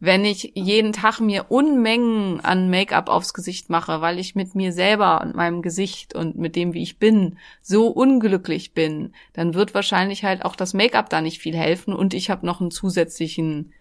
wenn 0.04 0.24
ich 0.24 0.52
jeden 0.54 0.92
Tag 0.92 1.20
mir 1.20 1.46
Unmengen 1.50 2.40
an 2.40 2.68
Make-up 2.68 3.08
aufs 3.08 3.32
Gesicht 3.32 3.70
mache, 3.70 4.00
weil 4.00 4.18
ich 4.18 4.34
mit 4.34 4.54
mir 4.54 4.72
selber 4.72 5.22
und 5.22 5.34
meinem 5.34 5.62
Gesicht 5.62 6.14
und 6.14 6.36
mit 6.36 6.56
dem, 6.56 6.74
wie 6.74 6.82
ich 6.82 6.98
bin, 6.98 7.38
so 7.62 7.88
unglücklich 7.88 8.74
bin, 8.74 9.14
dann 9.32 9.54
wird 9.54 9.72
wahrscheinlich 9.72 10.22
halt 10.24 10.44
auch 10.44 10.56
das 10.56 10.74
Make-up 10.74 11.08
da 11.08 11.20
nicht 11.20 11.38
viel 11.38 11.56
helfen 11.56 11.94
und 11.94 12.12
ich 12.12 12.28
habe 12.28 12.44
noch 12.44 12.60
einen 12.60 12.70
zusätzlichen 12.70 13.72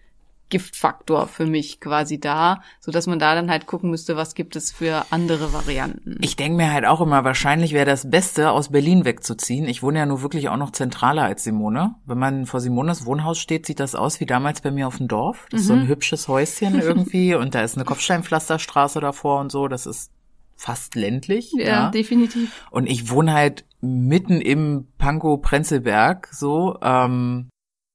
Giftfaktor 0.53 1.25
für 1.25 1.47
mich 1.47 1.79
quasi 1.79 2.19
da, 2.19 2.61
so 2.79 2.91
dass 2.91 3.07
man 3.07 3.17
da 3.17 3.33
dann 3.33 3.49
halt 3.49 3.65
gucken 3.65 3.89
müsste, 3.89 4.15
was 4.15 4.35
gibt 4.35 4.55
es 4.55 4.71
für 4.71 5.03
andere 5.09 5.51
Varianten. 5.51 6.17
Ich 6.21 6.35
denke 6.35 6.57
mir 6.57 6.71
halt 6.71 6.85
auch 6.85 7.01
immer, 7.01 7.23
wahrscheinlich 7.23 7.73
wäre 7.73 7.87
das 7.87 8.07
Beste, 8.07 8.51
aus 8.51 8.69
Berlin 8.69 9.03
wegzuziehen. 9.03 9.67
Ich 9.67 9.81
wohne 9.81 9.97
ja 9.97 10.05
nur 10.05 10.21
wirklich 10.21 10.49
auch 10.49 10.57
noch 10.57 10.69
zentraler 10.69 11.23
als 11.23 11.43
Simone. 11.43 11.95
Wenn 12.05 12.19
man 12.19 12.45
vor 12.45 12.59
Simones 12.59 13.07
Wohnhaus 13.07 13.39
steht, 13.39 13.65
sieht 13.65 13.79
das 13.79 13.95
aus 13.95 14.19
wie 14.19 14.27
damals 14.27 14.61
bei 14.61 14.69
mir 14.69 14.85
auf 14.85 14.97
dem 14.97 15.07
Dorf. 15.07 15.47
Das 15.49 15.61
ist 15.61 15.67
so 15.67 15.73
ein 15.73 15.87
hübsches 15.87 16.27
Häuschen 16.27 16.79
irgendwie 16.79 17.33
und 17.33 17.55
da 17.55 17.63
ist 17.63 17.75
eine 17.75 17.85
Kopfsteinpflasterstraße 17.85 18.99
davor 18.99 19.39
und 19.39 19.51
so. 19.51 19.67
Das 19.67 19.87
ist 19.87 20.11
fast 20.55 20.93
ländlich. 20.93 21.51
ja, 21.57 21.65
ja. 21.65 21.89
definitiv. 21.89 22.67
Und 22.69 22.85
ich 22.85 23.09
wohne 23.09 23.33
halt 23.33 23.65
mitten 23.81 24.39
im 24.39 24.85
Pankow-Prenzlberg 24.99 26.29
so. 26.31 26.77
Ähm, 26.83 27.49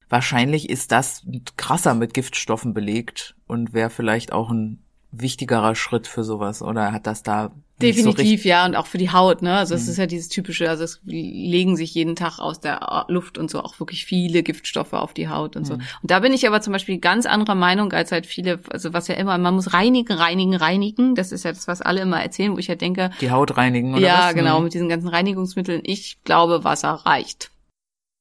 wahrscheinlich 0.08 0.68
ist 0.70 0.92
das 0.92 1.22
krasser 1.56 1.94
mit 1.94 2.14
Giftstoffen 2.14 2.74
belegt 2.74 3.34
und 3.46 3.72
wäre 3.72 3.90
vielleicht 3.90 4.32
auch 4.32 4.50
ein 4.50 4.82
wichtigerer 5.10 5.74
Schritt 5.74 6.06
für 6.06 6.22
sowas 6.22 6.60
oder 6.60 6.92
hat 6.92 7.06
das 7.06 7.22
da 7.22 7.44
so 7.48 7.52
Definitiv, 7.80 8.18
richtig- 8.18 8.44
ja, 8.44 8.66
und 8.66 8.74
auch 8.76 8.86
für 8.86 8.98
die 8.98 9.10
Haut, 9.10 9.40
ne? 9.40 9.56
Also 9.56 9.74
es 9.74 9.84
Mhm. 9.84 9.90
ist 9.92 9.96
ja 9.98 10.06
dieses 10.06 10.28
typische, 10.28 10.68
also 10.68 10.84
es 10.84 11.00
legen 11.04 11.76
sich 11.76 11.94
jeden 11.94 12.14
Tag 12.14 12.40
aus 12.40 12.60
der 12.60 13.06
Luft 13.08 13.38
und 13.38 13.50
so 13.50 13.62
auch 13.62 13.78
wirklich 13.80 14.04
viele 14.04 14.42
Giftstoffe 14.42 14.92
auf 14.92 15.14
die 15.14 15.28
Haut 15.28 15.56
und 15.56 15.64
so. 15.64 15.74
Mhm. 15.76 15.80
Und 16.02 16.10
da 16.10 16.18
bin 16.18 16.32
ich 16.34 16.46
aber 16.46 16.60
zum 16.60 16.72
Beispiel 16.74 16.98
ganz 16.98 17.24
anderer 17.24 17.54
Meinung 17.54 17.90
als 17.92 18.12
halt 18.12 18.26
viele, 18.26 18.58
also 18.70 18.92
was 18.92 19.08
ja 19.08 19.14
immer, 19.14 19.38
man 19.38 19.54
muss 19.54 19.72
reinigen, 19.72 20.12
reinigen, 20.12 20.56
reinigen. 20.56 21.14
Das 21.14 21.32
ist 21.32 21.44
ja 21.44 21.52
das, 21.52 21.68
was 21.68 21.80
alle 21.80 22.00
immer 22.02 22.20
erzählen, 22.20 22.52
wo 22.52 22.58
ich 22.58 22.66
ja 22.66 22.74
denke, 22.74 23.10
die 23.20 23.30
Haut 23.30 23.56
reinigen 23.56 23.94
oder 23.94 24.02
ja, 24.06 24.26
was? 24.28 24.34
genau, 24.34 24.58
Mhm. 24.58 24.64
mit 24.64 24.74
diesen 24.74 24.88
ganzen 24.90 25.08
Reinigungsmitteln. 25.08 25.80
Ich 25.84 26.18
glaube, 26.24 26.64
Wasser 26.64 26.90
reicht. 26.90 27.50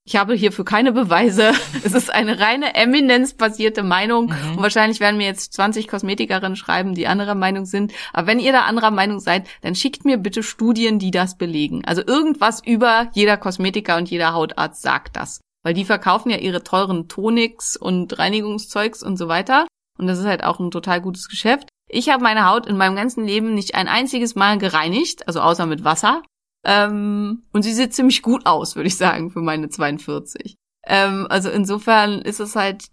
Ich 0.08 0.16
habe 0.16 0.36
hierfür 0.36 0.64
keine 0.64 0.93
Beweise. 0.93 1.51
Es 1.84 1.93
ist 1.93 2.14
eine 2.14 2.39
reine 2.39 2.76
eminenzbasierte 2.76 3.84
Meinung. 3.84 4.28
Mhm. 4.28 4.55
Und 4.55 4.64
wahrscheinlich 4.64 5.01
werden 5.01 5.18
mir 5.18 5.26
jetzt 5.26 5.53
20 5.53 5.88
Kosmetikerinnen 5.88 6.55
schreiben, 6.55 6.95
die 6.95 7.08
anderer 7.08 7.36
Meinung 7.36 7.66
sind. 7.66 7.93
Aber 8.14 8.28
wenn 8.28 8.39
ihr 8.39 8.53
da 8.53 8.62
anderer 8.62 8.91
Meinung 8.91 9.20
seid, 9.20 9.47
dann 9.62 9.76
schickt 9.76 10.05
mir 10.05 10.18
bitte 10.18 10.43
Studien, 10.43 10.97
die 10.97 11.12
das 11.12 11.38
belegen. 11.38 11.84
Also 11.86 12.01
irgendwas 12.05 12.66
über 12.66 13.10
jeder 13.14 13.36
Kosmetiker 13.36 13.97
und 13.97 14.10
jeder 14.10 14.34
Hautarzt 14.34 14.82
sagt 14.82 15.18
das. 15.18 15.41
Weil 15.64 15.74
die 15.74 15.86
verkaufen 15.86 16.30
ja 16.30 16.38
ihre 16.38 16.64
teuren 16.64 17.10
Tonics 17.10 17.76
und 17.76 18.18
Reinigungszeugs 18.18 19.03
und 19.03 19.18
so 19.18 19.28
weiter. 19.28 19.68
Und 19.97 20.08
das 20.08 20.20
ist 20.20 20.26
halt 20.26 20.43
auch 20.43 20.60
ein 20.60 20.72
total 20.72 21.01
gutes 21.01 21.28
Geschäft. 21.28 21.68
Ich 21.89 22.10
habe 22.10 22.24
meine 22.24 22.49
Haut 22.49 22.66
in 22.66 22.78
meinem 22.78 22.95
ganzen 22.95 23.26
Leben 23.26 23.53
nicht 23.53 23.76
ein 23.76 23.89
einziges 23.89 24.36
Mal 24.36 24.58
gereinigt, 24.58 25.28
also 25.28 25.41
außer 25.41 25.66
mit 25.66 25.84
Wasser. 25.84 26.22
Ähm, 26.68 27.43
und 27.53 27.63
sie 27.63 27.72
sieht 27.74 27.95
ziemlich 27.95 28.22
gut 28.22 28.45
aus, 28.45 28.76
würde 28.76 28.88
ich 28.88 28.97
sagen, 28.97 29.32
für 29.32 29.39
meine 29.39 29.70
42. 29.70 30.57
Ähm, 30.86 31.26
also 31.30 31.49
insofern 31.49 32.22
ist 32.22 32.41
es 32.41 32.57
halt, 32.57 32.89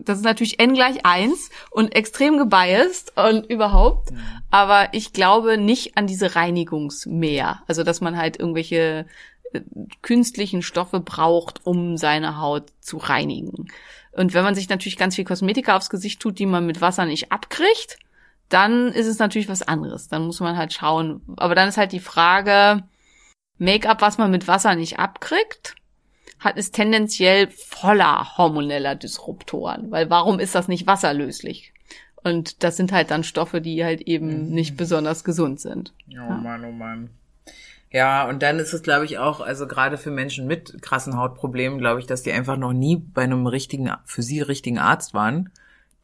das 0.00 0.18
ist 0.18 0.24
natürlich 0.24 0.58
n 0.58 0.74
gleich 0.74 1.06
eins 1.06 1.50
und 1.70 1.94
extrem 1.94 2.38
gebiased 2.38 3.12
und 3.16 3.46
überhaupt. 3.46 4.10
Aber 4.50 4.88
ich 4.92 5.12
glaube 5.12 5.58
nicht 5.58 5.96
an 5.96 6.08
diese 6.08 6.34
Reinigungsmeer. 6.34 7.62
Also 7.68 7.84
dass 7.84 8.00
man 8.00 8.16
halt 8.16 8.40
irgendwelche 8.40 9.06
äh, 9.52 9.60
künstlichen 10.02 10.62
Stoffe 10.62 10.98
braucht, 10.98 11.64
um 11.64 11.96
seine 11.96 12.40
Haut 12.40 12.72
zu 12.80 12.96
reinigen. 12.96 13.68
Und 14.10 14.34
wenn 14.34 14.44
man 14.44 14.56
sich 14.56 14.68
natürlich 14.68 14.96
ganz 14.96 15.14
viel 15.14 15.24
Kosmetika 15.24 15.76
aufs 15.76 15.90
Gesicht 15.90 16.20
tut, 16.20 16.40
die 16.40 16.46
man 16.46 16.66
mit 16.66 16.80
Wasser 16.80 17.04
nicht 17.04 17.30
abkriegt, 17.30 17.98
dann 18.48 18.88
ist 18.88 19.06
es 19.06 19.20
natürlich 19.20 19.48
was 19.48 19.62
anderes. 19.62 20.08
Dann 20.08 20.26
muss 20.26 20.40
man 20.40 20.56
halt 20.56 20.72
schauen. 20.72 21.22
Aber 21.36 21.54
dann 21.54 21.68
ist 21.68 21.76
halt 21.76 21.92
die 21.92 22.00
Frage, 22.00 22.82
Make-up, 23.58 24.00
was 24.00 24.18
man 24.18 24.30
mit 24.30 24.48
Wasser 24.48 24.74
nicht 24.74 24.98
abkriegt, 24.98 25.74
hat 26.40 26.56
ist 26.56 26.74
tendenziell 26.74 27.48
voller 27.48 28.36
hormoneller 28.36 28.94
Disruptoren. 28.94 29.90
Weil 29.90 30.10
warum 30.10 30.40
ist 30.40 30.54
das 30.54 30.68
nicht 30.68 30.86
wasserlöslich? 30.86 31.72
Und 32.22 32.62
das 32.64 32.76
sind 32.76 32.90
halt 32.92 33.10
dann 33.10 33.22
Stoffe, 33.22 33.60
die 33.60 33.84
halt 33.84 34.00
eben 34.02 34.48
nicht 34.50 34.76
besonders 34.76 35.24
gesund 35.24 35.60
sind. 35.60 35.92
Oh 36.10 36.32
Mann, 36.32 36.64
oh 36.64 36.72
Mann. 36.72 37.10
Ja, 37.90 38.28
und 38.28 38.42
dann 38.42 38.58
ist 38.58 38.72
es, 38.72 38.82
glaube 38.82 39.04
ich, 39.04 39.18
auch, 39.18 39.40
also 39.40 39.68
gerade 39.68 39.98
für 39.98 40.10
Menschen 40.10 40.48
mit 40.48 40.82
krassen 40.82 41.16
Hautproblemen, 41.16 41.78
glaube 41.78 42.00
ich, 42.00 42.06
dass 42.06 42.22
die 42.22 42.32
einfach 42.32 42.56
noch 42.56 42.72
nie 42.72 42.96
bei 42.96 43.22
einem 43.22 43.46
richtigen, 43.46 43.92
für 44.04 44.22
sie 44.22 44.40
richtigen 44.40 44.78
Arzt 44.78 45.14
waren, 45.14 45.50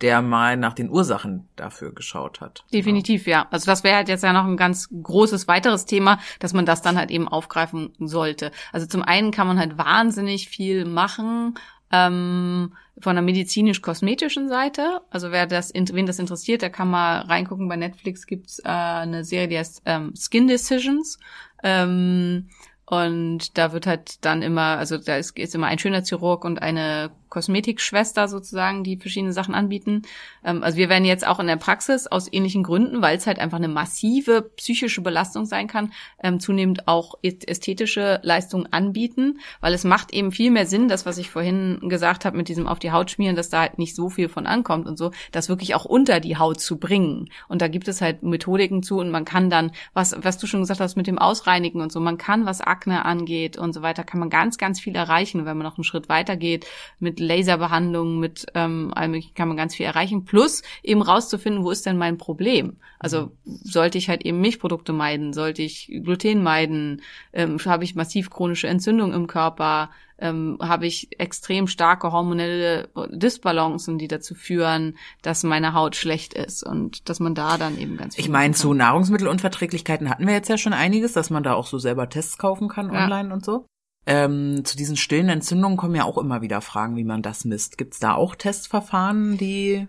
der 0.01 0.22
mal 0.22 0.57
nach 0.57 0.72
den 0.72 0.90
Ursachen 0.90 1.48
dafür 1.57 1.92
geschaut 1.92 2.40
hat. 2.40 2.64
Definitiv, 2.72 3.26
ja. 3.26 3.46
Also 3.51 3.66
das 3.66 3.84
wäre 3.84 3.96
halt 3.96 4.09
jetzt 4.09 4.24
ja 4.24 4.32
noch 4.32 4.46
ein 4.46 4.57
ganz 4.57 4.88
großes 4.90 5.46
weiteres 5.48 5.84
Thema, 5.84 6.18
dass 6.38 6.53
man 6.55 6.66
das 6.66 6.82
dann 6.82 6.96
halt 6.96 7.11
eben 7.11 7.28
aufgreifen 7.28 7.92
sollte. 7.98 8.51
Also 8.72 8.86
zum 8.86 9.03
einen 9.03 9.30
kann 9.30 9.46
man 9.46 9.59
halt 9.59 9.76
wahnsinnig 9.78 10.48
viel 10.48 10.84
machen 10.84 11.55
ähm, 11.92 12.72
von 12.98 13.16
der 13.16 13.22
medizinisch-kosmetischen 13.22 14.48
Seite. 14.48 15.01
Also 15.11 15.32
wer 15.32 15.46
das, 15.46 15.72
wen 15.74 16.07
das 16.07 16.18
interessiert, 16.18 16.62
der 16.62 16.70
kann 16.70 16.88
mal 16.88 17.20
reingucken. 17.20 17.68
Bei 17.68 17.76
Netflix 17.76 18.26
gibt's 18.26 18.59
äh, 18.61 18.68
eine 18.68 19.24
Serie, 19.24 19.48
die 19.48 19.59
heißt 19.59 19.82
ähm, 19.86 20.14
Skin 20.16 20.46
Decisions. 20.46 21.18
Ähm, 21.62 22.48
und 22.91 23.57
da 23.57 23.72
wird 23.72 23.86
halt 23.86 24.24
dann 24.24 24.43
immer, 24.43 24.76
also 24.78 24.99
da 24.99 25.16
ist, 25.16 25.38
ist 25.38 25.55
immer 25.55 25.68
ein 25.68 25.78
schöner 25.78 26.03
Chirurg 26.03 26.45
und 26.45 26.61
eine 26.61 27.12
Kosmetikschwester 27.30 28.28
sozusagen, 28.28 28.84
die 28.84 28.97
verschiedene 28.97 29.32
Sachen 29.32 29.55
anbieten. 29.55 30.03
Ähm, 30.45 30.62
also 30.62 30.76
wir 30.76 30.88
werden 30.88 31.05
jetzt 31.05 31.26
auch 31.26 31.38
in 31.38 31.47
der 31.47 31.57
Praxis 31.57 32.07
aus 32.09 32.30
ähnlichen 32.30 32.64
Gründen, 32.64 33.01
weil 33.01 33.16
es 33.16 33.26
halt 33.26 33.38
einfach 33.38 33.59
eine 33.59 33.68
massive 33.68 34.43
psychische 34.57 35.01
Belastung 35.01 35.47
sein 35.47 35.68
kann, 35.68 35.93
ähm, 36.22 36.41
zunehmend 36.41 36.88
auch 36.88 37.14
ästhetische 37.22 38.20
Leistungen 38.22 38.66
anbieten, 38.72 39.38
weil 39.61 39.72
es 39.72 39.84
macht 39.84 40.12
eben 40.12 40.32
viel 40.32 40.51
mehr 40.51 40.66
Sinn, 40.66 40.88
das, 40.88 41.07
was 41.07 41.18
ich 41.18 41.30
vorhin 41.30 41.78
gesagt 41.88 42.24
habe 42.24 42.36
mit 42.36 42.49
diesem 42.49 42.66
auf 42.66 42.80
die 42.80 42.91
Haut 42.91 43.11
schmieren, 43.11 43.36
dass 43.36 43.49
da 43.49 43.61
halt 43.61 43.78
nicht 43.78 43.95
so 43.95 44.11
viel 44.11 44.28
von 44.28 44.47
ankommt 44.47 44.86
und 44.88 44.99
so, 44.99 45.12
das 45.30 45.49
wirklich 45.49 45.74
auch 45.74 45.84
unter 45.84 46.20
die 46.20 46.36
Haut 46.36 46.61
zu 46.61 46.78
bringen. 46.78 47.30
Und 47.49 47.62
da 47.62 47.68
gibt 47.68 47.86
es 47.86 48.01
halt 48.01 48.24
Methodiken 48.24 48.82
zu 48.82 48.99
und 48.99 49.11
man 49.11 49.24
kann 49.24 49.49
dann, 49.49 49.70
was, 49.95 50.16
was 50.20 50.38
du 50.38 50.49
schon 50.49 50.61
gesagt 50.61 50.80
hast 50.80 50.97
mit 50.97 51.07
dem 51.07 51.18
Ausreinigen 51.18 51.80
und 51.80 51.93
so, 51.93 52.01
man 52.01 52.18
kann, 52.18 52.45
was 52.45 52.61
Akne 52.81 53.05
angeht 53.05 53.59
und 53.59 53.74
so 53.74 53.83
weiter, 53.83 54.05
kann 54.05 54.20
man 54.20 54.31
ganz, 54.31 54.57
ganz 54.57 54.81
viel 54.81 54.97
erreichen. 54.97 55.41
Und 55.41 55.47
wenn 55.47 55.57
man 55.57 55.66
noch 55.66 55.76
einen 55.76 55.85
Schritt 55.85 56.09
weiter 56.09 56.37
geht, 56.37 56.66
mit 56.99 57.20
Laserbehandlungen, 57.20 58.18
mit 58.18 58.47
ähm, 58.55 58.93
allem 58.95 59.12
möglichen 59.12 59.35
kann 59.35 59.49
man 59.49 59.57
ganz 59.57 59.74
viel 59.74 59.87
erreichen. 59.87 60.24
Plus 60.24 60.62
eben 60.83 61.03
rauszufinden, 61.03 61.62
wo 61.62 61.70
ist 61.70 61.85
denn 61.85 61.99
mein 61.99 62.16
Problem? 62.16 62.78
Also 62.99 63.33
sollte 63.45 63.99
ich 63.99 64.09
halt 64.09 64.24
eben 64.24 64.41
Milchprodukte 64.41 64.93
meiden, 64.93 65.33
sollte 65.33 65.62
ich 65.62 65.91
Gluten 66.03 66.43
meiden, 66.43 67.03
ähm, 67.33 67.59
habe 67.64 67.85
ich 67.85 67.95
massiv 67.95 68.31
chronische 68.31 68.68
Entzündung 68.68 69.12
im 69.12 69.26
Körper, 69.26 69.91
ähm, 70.21 70.59
habe 70.61 70.87
ich 70.87 71.09
extrem 71.18 71.66
starke 71.66 72.12
hormonelle 72.12 72.89
Disbalancen, 73.11 73.99
die 73.99 74.09
dazu 74.09 74.35
führen, 74.35 74.97
dass 75.23 75.43
meine 75.43 75.73
Haut 75.75 75.97
schlecht 75.97 76.35
ist 76.35 76.62
und 76.62 77.09
dass 77.09 77.21
man 77.21 77.35
da 77.35 77.57
dann 77.59 77.79
eben 77.79 77.97
ganz 77.97 78.14
viel 78.16 78.25
Ich 78.25 78.31
meine, 78.31 78.55
zu. 78.55 78.75
Nahrungsmittelunverträglichkeiten 78.75 80.09
hatten 80.11 80.27
wir 80.27 80.35
jetzt 80.35 80.49
ja 80.49 80.59
schon 80.59 80.73
einiges, 80.73 81.12
dass 81.12 81.31
man 81.31 81.43
da 81.43 81.55
auch 81.55 81.66
so 81.66 81.79
selber 81.79 82.09
Tests 82.09 82.39
kaufen 82.39 82.68
kann 82.68 82.93
Ja. 82.93 83.05
online 83.05 83.33
und 83.33 83.45
so. 83.45 83.66
Ähm, 84.07 84.62
zu 84.64 84.77
diesen 84.77 84.97
stillen 84.97 85.29
Entzündungen 85.29 85.77
kommen 85.77 85.95
ja 85.95 86.05
auch 86.05 86.16
immer 86.18 86.41
wieder 86.43 86.61
Fragen, 86.62 86.97
wie 86.97 87.05
man 87.05 87.23
das 87.23 87.45
misst. 87.45 87.77
Gibt's 87.79 87.99
da 87.99 88.14
auch 88.14 88.35
Testverfahren, 88.35 89.37
die 89.37 89.87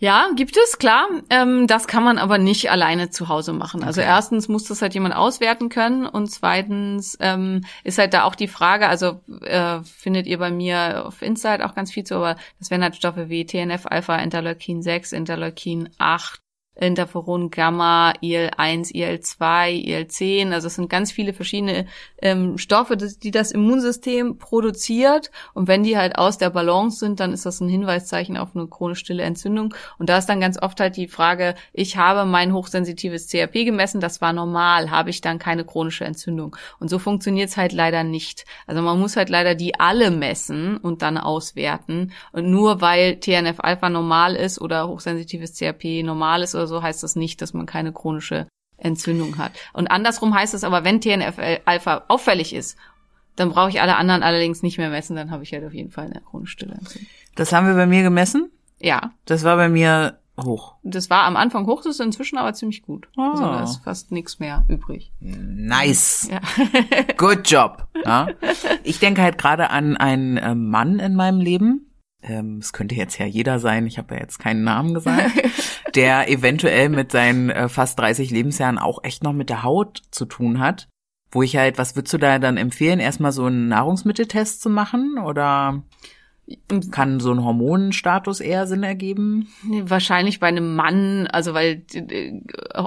Ja, 0.00 0.28
gibt 0.36 0.56
es, 0.56 0.78
klar. 0.78 1.08
Ähm, 1.28 1.66
das 1.66 1.88
kann 1.88 2.04
man 2.04 2.18
aber 2.18 2.38
nicht 2.38 2.70
alleine 2.70 3.10
zu 3.10 3.28
Hause 3.28 3.52
machen. 3.52 3.82
Also 3.82 4.00
Okay. 4.00 4.08
erstens 4.10 4.46
muss 4.46 4.64
das 4.64 4.80
halt 4.80 4.94
jemand 4.94 5.16
auswerten 5.16 5.68
können 5.70 6.06
und 6.06 6.28
zweitens 6.30 7.16
ähm, 7.20 7.64
ist 7.82 7.98
halt 7.98 8.14
da 8.14 8.22
auch 8.22 8.36
die 8.36 8.46
Frage, 8.46 8.88
also 8.88 9.20
äh, 9.42 9.80
findet 9.82 10.26
ihr 10.28 10.38
bei 10.38 10.52
mir 10.52 11.04
auf 11.06 11.20
Insight 11.20 11.62
auch 11.62 11.74
ganz 11.74 11.92
viel 11.92 12.04
zu, 12.04 12.14
aber 12.14 12.36
das 12.60 12.70
wären 12.70 12.82
halt 12.82 12.94
Stoffe 12.94 13.28
wie 13.28 13.44
TNF-Alpha, 13.44 14.16
Interleukin 14.18 14.82
6, 14.82 15.12
Interleukin 15.12 15.88
8, 15.98 16.40
Interferon 16.80 17.50
Gamma, 17.50 18.12
IL-1, 18.20 18.94
IL-2, 18.94 19.70
IL-10. 19.70 20.52
Also 20.52 20.68
es 20.68 20.76
sind 20.76 20.88
ganz 20.88 21.10
viele 21.10 21.32
verschiedene 21.32 21.86
ähm, 22.22 22.56
Stoffe, 22.58 22.96
die, 22.96 23.30
das 23.30 23.50
Immunsystem 23.50 24.38
produziert. 24.38 25.30
Und 25.54 25.68
wenn 25.68 25.82
die 25.82 25.96
halt 25.96 26.16
aus 26.16 26.38
der 26.38 26.50
Balance 26.50 26.98
sind, 26.98 27.20
dann 27.20 27.32
ist 27.32 27.46
das 27.46 27.60
ein 27.60 27.68
Hinweiszeichen 27.68 28.36
auf 28.36 28.54
eine 28.54 28.68
chronisch 28.68 29.00
stille 29.00 29.24
Entzündung. 29.24 29.74
Und 29.98 30.08
da 30.08 30.18
ist 30.18 30.26
dann 30.26 30.40
ganz 30.40 30.60
oft 30.60 30.78
halt 30.80 30.96
die 30.96 31.08
Frage, 31.08 31.54
ich 31.72 31.96
habe 31.96 32.24
mein 32.24 32.52
hochsensitives 32.52 33.28
CRP 33.28 33.64
gemessen, 33.64 34.00
das 34.00 34.20
war 34.20 34.32
normal, 34.32 34.90
habe 34.90 35.10
ich 35.10 35.20
dann 35.20 35.38
keine 35.38 35.64
chronische 35.64 36.04
Entzündung. 36.04 36.56
Und 36.78 36.88
so 36.88 36.98
funktioniert 36.98 37.48
es 37.48 37.56
halt 37.56 37.72
leider 37.72 38.04
nicht. 38.04 38.44
Also 38.66 38.82
man 38.82 39.00
muss 39.00 39.16
halt 39.16 39.30
leider 39.30 39.54
die 39.54 39.78
alle 39.80 40.10
messen 40.10 40.76
und 40.76 41.02
dann 41.02 41.18
auswerten. 41.18 42.12
Und 42.32 42.50
nur 42.50 42.80
weil 42.80 43.16
TNF-Alpha 43.16 43.88
normal 43.90 44.36
ist 44.36 44.60
oder 44.60 44.86
hochsensitives 44.86 45.58
CRP 45.58 46.04
normal 46.04 46.42
ist 46.42 46.54
oder 46.54 46.67
so, 46.68 46.82
heißt 46.82 47.02
das 47.02 47.16
nicht, 47.16 47.42
dass 47.42 47.54
man 47.54 47.66
keine 47.66 47.92
chronische 47.92 48.46
Entzündung 48.76 49.38
hat. 49.38 49.52
Und 49.72 49.88
andersrum 49.90 50.34
heißt 50.34 50.54
es 50.54 50.62
aber, 50.64 50.84
wenn 50.84 51.00
TNF-Alpha 51.00 52.04
auffällig 52.08 52.54
ist, 52.54 52.76
dann 53.36 53.50
brauche 53.50 53.70
ich 53.70 53.80
alle 53.80 53.96
anderen 53.96 54.22
allerdings 54.22 54.62
nicht 54.62 54.78
mehr 54.78 54.90
messen, 54.90 55.16
dann 55.16 55.30
habe 55.30 55.42
ich 55.42 55.52
halt 55.52 55.64
auf 55.64 55.72
jeden 55.74 55.90
Fall 55.90 56.06
eine 56.06 56.20
chronische 56.20 56.52
stille 56.52 56.74
Entzündung. 56.74 57.08
Das 57.34 57.52
haben 57.52 57.66
wir 57.66 57.74
bei 57.74 57.86
mir 57.86 58.02
gemessen. 58.02 58.50
Ja, 58.80 59.12
Das 59.26 59.42
war 59.44 59.56
bei 59.56 59.68
mir 59.68 60.18
hoch. 60.40 60.76
das 60.84 61.10
war 61.10 61.24
am 61.24 61.36
Anfang 61.36 61.66
hoch, 61.66 61.82
das 61.82 61.94
ist 61.96 62.00
inzwischen 62.00 62.38
aber 62.38 62.54
ziemlich 62.54 62.82
gut. 62.82 63.08
Ah. 63.16 63.30
Also 63.32 63.42
da 63.44 63.62
ist 63.64 63.76
fast 63.82 64.12
nichts 64.12 64.38
mehr 64.38 64.64
übrig. 64.68 65.10
Nice. 65.20 66.28
Ja. 66.30 66.40
Good 67.16 67.50
job. 67.50 67.88
Ja? 68.04 68.28
Ich 68.84 69.00
denke 69.00 69.22
halt 69.22 69.38
gerade 69.38 69.70
an 69.70 69.96
einen 69.96 70.36
äh, 70.36 70.54
Mann 70.54 71.00
in 71.00 71.16
meinem 71.16 71.40
Leben. 71.40 71.87
Ähm, 72.22 72.58
Es 72.58 72.72
könnte 72.72 72.94
jetzt 72.94 73.18
ja 73.18 73.26
jeder 73.26 73.58
sein, 73.58 73.86
ich 73.86 73.98
habe 73.98 74.14
ja 74.14 74.20
jetzt 74.20 74.38
keinen 74.38 74.64
Namen 74.64 74.94
gesagt, 74.94 75.32
der 75.94 76.28
eventuell 76.30 76.88
mit 76.88 77.12
seinen 77.12 77.50
äh, 77.50 77.68
fast 77.68 77.98
30 77.98 78.30
Lebensjahren 78.30 78.78
auch 78.78 79.04
echt 79.04 79.22
noch 79.22 79.32
mit 79.32 79.50
der 79.50 79.62
Haut 79.62 80.02
zu 80.10 80.24
tun 80.24 80.58
hat. 80.58 80.88
Wo 81.30 81.42
ich 81.42 81.56
halt, 81.56 81.76
was 81.76 81.94
würdest 81.94 82.14
du 82.14 82.18
da 82.18 82.38
dann 82.38 82.56
empfehlen, 82.56 83.00
erstmal 83.00 83.32
so 83.32 83.44
einen 83.44 83.68
Nahrungsmitteltest 83.68 84.62
zu 84.62 84.70
machen? 84.70 85.18
Oder 85.18 85.82
kann 86.90 87.20
so 87.20 87.32
ein 87.32 87.44
Hormonenstatus 87.44 88.40
eher 88.40 88.66
Sinn 88.66 88.82
ergeben? 88.82 89.48
Wahrscheinlich 89.82 90.40
bei 90.40 90.46
einem 90.46 90.76
Mann, 90.76 91.26
also 91.26 91.54
weil 91.54 91.82
äh, 91.92 92.32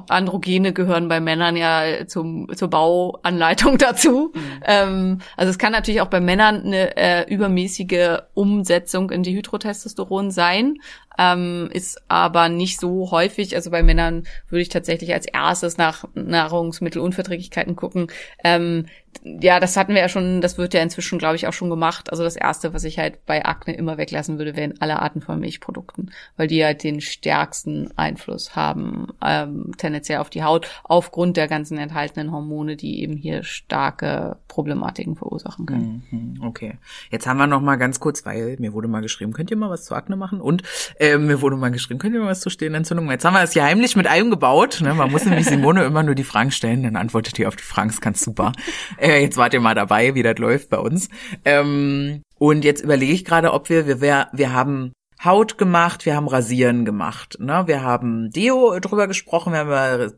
Androgene 0.10 0.74
gehören 0.74 1.08
bei 1.08 1.20
Männern 1.20 1.56
ja 1.56 2.08
zum, 2.08 2.48
zur 2.56 2.70
Bauanleitung 2.70 3.78
dazu. 3.80 4.34
Ähm, 4.66 5.20
also 5.38 5.50
es 5.50 5.58
kann 5.58 5.72
natürlich 5.72 6.02
auch 6.02 6.08
bei 6.08 6.20
Männern 6.20 6.64
eine 6.64 6.98
äh, 6.98 7.34
übermäßige 7.34 8.20
Umsetzung 8.34 9.12
in 9.12 9.24
Dihydrotestosteron 9.24 10.32
sein, 10.32 10.78
ähm, 11.22 11.70
ist 11.72 12.02
aber 12.08 12.50
nicht 12.50 12.80
so 12.80 13.12
häufig. 13.12 13.56
Also 13.56 13.70
bei 13.70 13.84
Männern 13.84 14.24
würde 14.50 14.62
ich 14.64 14.70
tatsächlich 14.70 15.14
als 15.14 15.28
erstes 15.28 15.78
nach 15.78 16.06
Nahrungsmittelunverträglichkeiten 16.16 17.76
gucken. 17.76 18.08
Ähm, 18.44 18.88
ja, 19.24 19.60
das 19.60 19.78
hatten 19.78 19.94
wir 19.94 20.02
ja 20.02 20.10
schon, 20.10 20.42
das 20.42 20.58
wird 20.58 20.74
ja 20.74 20.82
inzwischen, 20.82 21.20
glaube 21.20 21.36
ich, 21.36 21.46
auch 21.46 21.54
schon 21.54 21.70
gemacht. 21.70 22.10
Also 22.10 22.24
das 22.24 22.36
Erste, 22.36 22.74
was 22.74 22.84
ich 22.86 22.98
halt 22.98 23.26
bei 23.26 23.46
Akne 23.46 23.76
immer 23.76 23.98
weglassen 23.98 24.38
würde, 24.38 24.56
wären 24.56 24.76
alle 24.80 25.00
Arten 25.00 25.22
von 25.22 25.40
Milchprodukten, 25.40 26.12
weil 26.38 26.48
die 26.48 26.64
halt 26.64 26.84
den 26.84 27.02
stärksten 27.02 27.96
Einfluss 27.98 28.56
haben, 28.56 29.10
ähm, 29.24 29.72
tendenziell 29.78 30.20
auf 30.20 30.30
die 30.30 30.44
Haut, 30.44 30.70
aufgrund 30.84 31.38
der 31.38 31.48
ganzen 31.48 31.78
enthaltenen 31.78 32.32
Hormone, 32.32 32.78
die 32.78 33.02
eben 33.02 33.16
hier 33.16 33.44
starke 33.44 34.38
Problematiken 34.48 35.16
verursachen 35.16 35.66
können. 35.66 36.04
Mhm, 36.10 36.44
Okay. 36.44 36.78
Jetzt 37.12 37.28
haben 37.28 37.38
wir 37.38 37.48
noch 37.48 37.62
mal 37.62 37.76
ganz 37.76 38.00
kurz, 38.00 38.26
weil 38.26 38.56
mir 38.60 38.74
wurde 38.74 38.88
mal 38.88 39.02
geschrieben, 39.02 39.34
könnt 39.34 39.52
ihr 39.52 39.58
mal 39.58 39.70
was 39.70 39.86
zu 39.86 39.94
Akne 39.94 40.16
machen? 40.16 40.42
Und 40.42 40.64
äh, 40.98 41.11
mir 41.18 41.42
wurde 41.42 41.56
mal 41.56 41.72
geschrieben, 41.72 42.00
könnt 42.00 42.16
ihr 42.16 42.22
mal 42.22 42.30
was 42.30 42.40
zu 42.42 42.50
stehenden 42.50 42.82
Entzündungen? 42.82 43.12
Jetzt 43.12 43.26
haben 43.26 43.34
wir 43.34 43.42
das 43.42 43.54
hier 43.54 43.64
heimlich 43.64 43.96
mit 43.96 44.08
eingebaut. 44.08 44.80
Ne? 44.82 44.94
Man 44.94 45.12
muss 45.12 45.26
nämlich 45.26 45.46
Simone 45.46 45.84
immer 45.84 46.04
nur 46.04 46.16
die 46.16 46.24
Fragen 46.24 46.52
stellen, 46.52 46.84
dann 46.84 46.96
antwortet 46.96 47.38
ihr 47.40 47.48
auf 47.48 47.56
die 47.56 47.64
Fragen, 47.64 47.90
ist 47.90 48.02
ganz 48.02 48.22
super. 48.22 48.52
Äh, 48.98 49.22
jetzt 49.22 49.38
wart 49.38 49.54
ihr 49.54 49.62
mal 49.62 49.76
dabei, 49.76 50.16
wie 50.16 50.24
das 50.24 50.38
läuft 50.38 50.70
bei 50.70 50.78
uns. 50.78 51.10
Ähm, 51.46 52.22
und 52.38 52.66
jetzt 52.66 52.84
überlege 52.84 53.14
ich 53.14 53.26
gerade, 53.26 53.54
ob 53.54 53.70
wir, 53.70 53.88
wir, 53.88 54.02
wir, 54.02 54.28
wir 54.32 54.54
haben 54.54 54.94
Haut 55.24 55.58
gemacht, 55.58 56.06
wir 56.06 56.16
haben 56.16 56.28
Rasieren 56.28 56.86
gemacht. 56.86 57.38
Ne? 57.40 57.64
Wir 57.68 57.84
haben 57.84 58.32
Deo 58.32 58.80
drüber 58.80 59.08
gesprochen, 59.08 59.54
wir 59.54 59.60
haben 59.60 59.68
über 59.68 60.12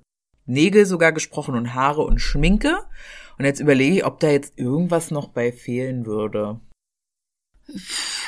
Nägel 0.46 0.86
sogar 0.86 1.12
gesprochen 1.12 1.56
und 1.56 1.74
Haare 1.74 2.02
und 2.02 2.20
Schminke. 2.20 2.80
Und 3.38 3.46
jetzt 3.46 3.60
überlege 3.60 3.98
ich, 3.98 4.06
ob 4.06 4.20
da 4.20 4.30
jetzt 4.30 4.58
irgendwas 4.58 5.12
noch 5.12 5.30
bei 5.30 5.52
fehlen 5.52 6.06
würde. 6.06 6.60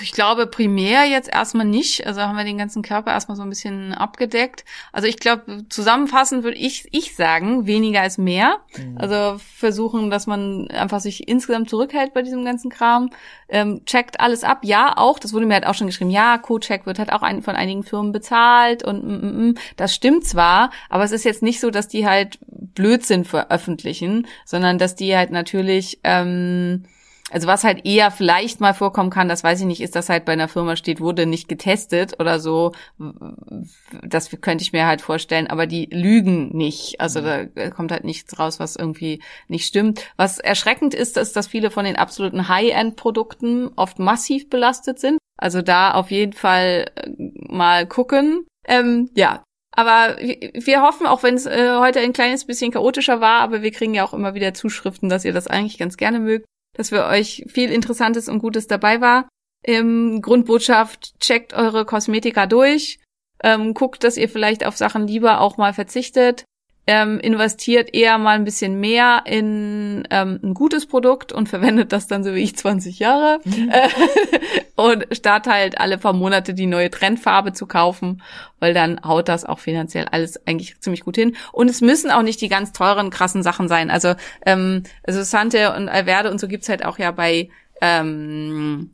Ich 0.02 0.12
glaube 0.12 0.48
primär 0.48 1.06
jetzt 1.06 1.30
erstmal 1.34 1.66
nicht. 1.66 2.06
Also 2.06 2.22
haben 2.22 2.38
wir 2.38 2.44
den 2.44 2.58
ganzen 2.58 2.82
Körper 2.82 3.12
erstmal 3.12 3.36
so 3.36 3.44
ein 3.44 3.50
bisschen 3.50 3.94
abgedeckt. 3.94 4.66
Also 4.92 5.08
ich 5.08 5.18
glaube, 5.18 5.66
zusammenfassend 5.70 6.44
würde 6.44 6.58
ich, 6.58 6.88
ich 6.92 7.16
sagen, 7.16 7.66
weniger 7.66 8.06
ist 8.06 8.18
mehr. 8.18 8.58
Also 8.96 9.40
versuchen, 9.56 10.10
dass 10.10 10.28
man 10.28 10.68
einfach 10.70 11.00
sich 11.00 11.28
insgesamt 11.28 11.70
zurückhält 11.70 12.14
bei 12.14 12.22
diesem 12.22 12.44
ganzen 12.46 12.70
Kram. 12.70 13.10
Ähm, 13.48 13.82
checkt 13.86 14.20
alles 14.20 14.44
ab. 14.44 14.60
Ja, 14.64 14.98
auch, 14.98 15.20
das 15.20 15.34
wurde 15.34 15.46
mir 15.46 15.54
halt 15.54 15.68
auch 15.68 15.76
schon 15.76 15.88
geschrieben, 15.88 16.10
ja, 16.10 16.38
Co-Check 16.38 16.86
wird 16.86 17.00
halt 17.00 17.12
auch 17.12 17.22
ein, 17.22 17.44
von 17.44 17.56
einigen 17.56 17.84
Firmen 17.84 18.12
bezahlt 18.12 18.84
und 18.84 19.04
mm, 19.04 19.28
mm, 19.28 19.50
mm. 19.50 19.56
das 19.78 19.94
stimmt 19.94 20.26
zwar, 20.26 20.72
aber 20.90 21.04
es 21.04 21.12
ist 21.12 21.26
jetzt 21.26 21.44
nicht 21.44 21.60
so, 21.60 21.70
dass 21.70 21.88
die 21.88 22.08
halt 22.08 22.40
Blödsinn 22.48 23.24
veröffentlichen, 23.24 24.28
sondern 24.46 24.78
dass 24.78 24.96
die 24.96 25.16
halt 25.16 25.32
natürlich 25.32 26.00
ähm, 26.04 26.86
also 27.32 27.48
was 27.48 27.64
halt 27.64 27.86
eher 27.86 28.12
vielleicht 28.12 28.62
mal 28.62 28.74
vorkommen 28.74 29.10
kann, 29.10 29.28
das 29.28 29.44
weiß 29.44 29.60
ich 29.62 29.66
nicht, 29.66 29.82
ist, 29.82 29.96
dass 29.96 30.10
halt 30.10 30.26
bei 30.26 30.34
einer 30.34 30.48
Firma 30.48 30.76
steht, 30.76 31.02
wurde 31.02 31.26
nicht 31.26 31.48
getestet 31.48 32.20
oder 32.20 32.40
so. 32.40 32.72
Das 34.04 34.30
könnte 34.42 34.62
ich 34.64 34.74
mir 34.74 34.86
halt 34.86 35.02
vorstellen, 35.02 35.48
aber 35.48 35.66
die 35.68 35.86
lügen 35.92 36.56
nicht. 36.56 37.02
Also 37.02 37.22
da 37.22 37.46
kommt 37.72 37.92
halt 37.92 38.04
nichts 38.04 38.38
raus, 38.40 38.60
was 38.60 38.76
irgendwie 38.76 39.22
nicht 39.48 39.66
stimmt. 39.66 40.02
Was 40.18 40.40
erschreckend 40.40 40.94
ist, 40.94 41.18
ist, 41.18 41.36
dass 41.36 41.48
viele 41.48 41.72
von 41.72 41.86
den 41.86 41.96
absoluten 41.96 42.48
High-End-Produkten 42.48 43.70
oft 43.76 44.00
massiv 44.00 44.50
belastet 44.50 45.00
sind. 45.00 45.18
Also 45.38 45.62
da 45.62 45.92
auf 45.94 46.12
jeden 46.12 46.34
Fall 46.34 46.86
äh, 46.96 47.10
mal 47.50 47.86
gucken. 47.88 48.46
Ähm, 48.68 49.10
ja, 49.16 49.44
aber 49.76 50.16
wir- 50.20 50.52
wir 50.54 50.82
hoffen, 50.82 51.06
auch 51.08 51.24
wenn 51.24 51.36
es 51.36 51.46
äh, 51.46 51.76
heute 51.78 52.00
ein 52.00 52.14
kleines 52.14 52.46
bisschen 52.46 52.72
chaotischer 52.72 53.20
war, 53.20 53.42
aber 53.42 53.62
wir 53.62 53.72
kriegen 53.72 53.94
ja 53.94 54.06
auch 54.06 54.14
immer 54.14 54.34
wieder 54.34 54.54
Zuschriften, 54.54 55.10
dass 55.10 55.26
ihr 55.26 55.34
das 55.34 55.48
eigentlich 55.48 55.78
ganz 55.78 55.98
gerne 55.98 56.20
mögt, 56.20 56.46
dass 56.76 56.90
für 56.90 57.06
euch 57.06 57.46
viel 57.48 57.72
Interessantes 57.72 58.30
und 58.30 58.40
Gutes 58.40 58.68
dabei 58.68 59.02
war. 59.02 59.28
Ähm, 59.64 60.22
Grundbotschaft, 60.22 61.20
checkt 61.20 61.54
eure 61.54 61.86
Kosmetika 61.86 62.46
durch, 62.46 63.00
ähm, 63.44 63.74
guckt, 63.74 64.04
dass 64.04 64.18
ihr 64.18 64.30
vielleicht 64.30 64.66
auf 64.66 64.78
Sachen 64.78 65.08
lieber 65.08 65.42
auch 65.42 65.58
mal 65.58 65.74
verzichtet, 65.74 66.46
ähm, 66.88 67.20
investiert 67.20 67.94
eher 67.94 68.18
mal 68.18 68.36
ein 68.36 68.44
bisschen 68.44 68.80
mehr 68.80 69.24
in 69.26 70.08
ähm, 70.12 70.40
ein 70.44 70.54
gutes 70.54 70.86
Produkt 70.86 71.32
und 71.32 71.50
verwendet 71.50 71.92
das 71.92 72.08
dann 72.08 72.24
so 72.24 72.36
wie 72.36 72.44
ich 72.44 72.56
20 72.56 73.00
Jahre 73.00 73.40
äh, 73.46 73.90
und 74.76 75.08
statt 75.12 75.48
halt 75.48 75.80
alle 75.80 75.98
paar 75.98 76.14
Monate 76.14 76.54
die 76.54 76.68
neue 76.68 76.92
Trendfarbe 76.92 77.54
zu 77.54 77.66
kaufen, 77.66 78.22
weil 78.60 78.74
dann 78.74 79.02
haut 79.04 79.30
das 79.30 79.46
auch 79.46 79.60
finanziell 79.60 80.06
alles 80.12 80.46
eigentlich 80.46 80.80
ziemlich 80.80 81.02
gut 81.02 81.16
hin. 81.16 81.36
Und 81.52 81.70
es 81.70 81.82
müssen 81.82 82.12
auch 82.12 82.22
nicht 82.22 82.42
die 82.42 82.50
ganz 82.50 82.72
teuren, 82.72 83.10
krassen 83.10 83.42
Sachen 83.42 83.68
sein. 83.68 83.90
Also, 83.90 84.14
ähm, 84.46 84.84
also 85.04 85.24
Sante 85.24 85.74
und 85.76 85.90
Alverde 85.90 86.30
und 86.30 86.40
so 86.40 86.48
gibt's 86.48 86.70
halt 86.70 86.86
auch 86.86 87.00
ja 87.00 87.12
bei 87.12 87.50
ähm, 87.82 88.92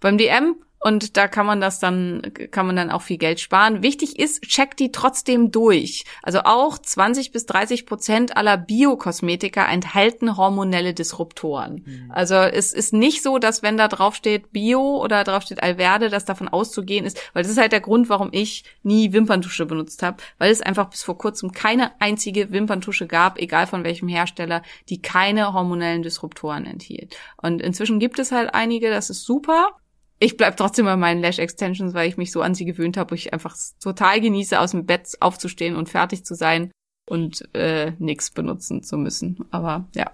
beim 0.00 0.18
DM 0.18 0.56
und 0.84 1.16
da 1.16 1.28
kann 1.28 1.46
man 1.46 1.62
das 1.62 1.78
dann, 1.78 2.20
kann 2.50 2.66
man 2.66 2.76
dann 2.76 2.90
auch 2.90 3.00
viel 3.00 3.16
Geld 3.16 3.40
sparen. 3.40 3.82
Wichtig 3.82 4.18
ist, 4.18 4.42
checkt 4.42 4.78
die 4.80 4.92
trotzdem 4.92 5.50
durch. 5.50 6.04
Also 6.22 6.40
auch 6.40 6.76
20 6.76 7.32
bis 7.32 7.46
30 7.46 7.86
Prozent 7.86 8.36
aller 8.36 8.58
Biokosmetika 8.58 9.64
enthalten 9.64 10.36
hormonelle 10.36 10.92
Disruptoren. 10.92 11.86
Also 12.10 12.34
es 12.34 12.74
ist 12.74 12.92
nicht 12.92 13.22
so, 13.22 13.38
dass 13.38 13.62
wenn 13.62 13.78
da 13.78 13.88
drauf 13.88 14.14
steht 14.14 14.52
Bio 14.52 15.02
oder 15.02 15.24
drauf 15.24 15.44
steht 15.44 15.62
Alverde, 15.62 16.10
dass 16.10 16.26
davon 16.26 16.48
auszugehen 16.48 17.06
ist, 17.06 17.18
weil 17.32 17.44
das 17.44 17.52
ist 17.52 17.58
halt 17.58 17.72
der 17.72 17.80
Grund, 17.80 18.10
warum 18.10 18.28
ich 18.32 18.64
nie 18.82 19.14
Wimperntusche 19.14 19.64
benutzt 19.64 20.02
habe, 20.02 20.18
weil 20.36 20.50
es 20.50 20.60
einfach 20.60 20.90
bis 20.90 21.02
vor 21.02 21.16
kurzem 21.16 21.52
keine 21.52 21.98
einzige 21.98 22.52
Wimperntusche 22.52 23.06
gab, 23.06 23.38
egal 23.38 23.66
von 23.66 23.84
welchem 23.84 24.08
Hersteller, 24.08 24.60
die 24.90 25.00
keine 25.00 25.54
hormonellen 25.54 26.02
Disruptoren 26.02 26.66
enthielt. 26.66 27.16
Und 27.38 27.62
inzwischen 27.62 28.00
gibt 28.00 28.18
es 28.18 28.32
halt 28.32 28.52
einige, 28.52 28.90
das 28.90 29.08
ist 29.08 29.24
super. 29.24 29.70
Ich 30.18 30.36
bleib 30.36 30.56
trotzdem 30.56 30.84
bei 30.84 30.96
meinen 30.96 31.20
Lash 31.20 31.38
Extensions, 31.38 31.94
weil 31.94 32.08
ich 32.08 32.16
mich 32.16 32.30
so 32.30 32.40
an 32.40 32.54
sie 32.54 32.64
gewöhnt 32.64 32.96
habe, 32.96 33.10
wo 33.10 33.14
ich 33.14 33.32
einfach 33.32 33.56
total 33.82 34.20
genieße, 34.20 34.58
aus 34.58 34.70
dem 34.70 34.86
Bett 34.86 35.08
aufzustehen 35.20 35.76
und 35.76 35.88
fertig 35.88 36.24
zu 36.24 36.34
sein 36.34 36.70
und 37.08 37.48
äh, 37.54 37.92
nichts 37.98 38.30
benutzen 38.30 38.82
zu 38.82 38.96
müssen. 38.96 39.44
Aber 39.50 39.88
ja. 39.94 40.10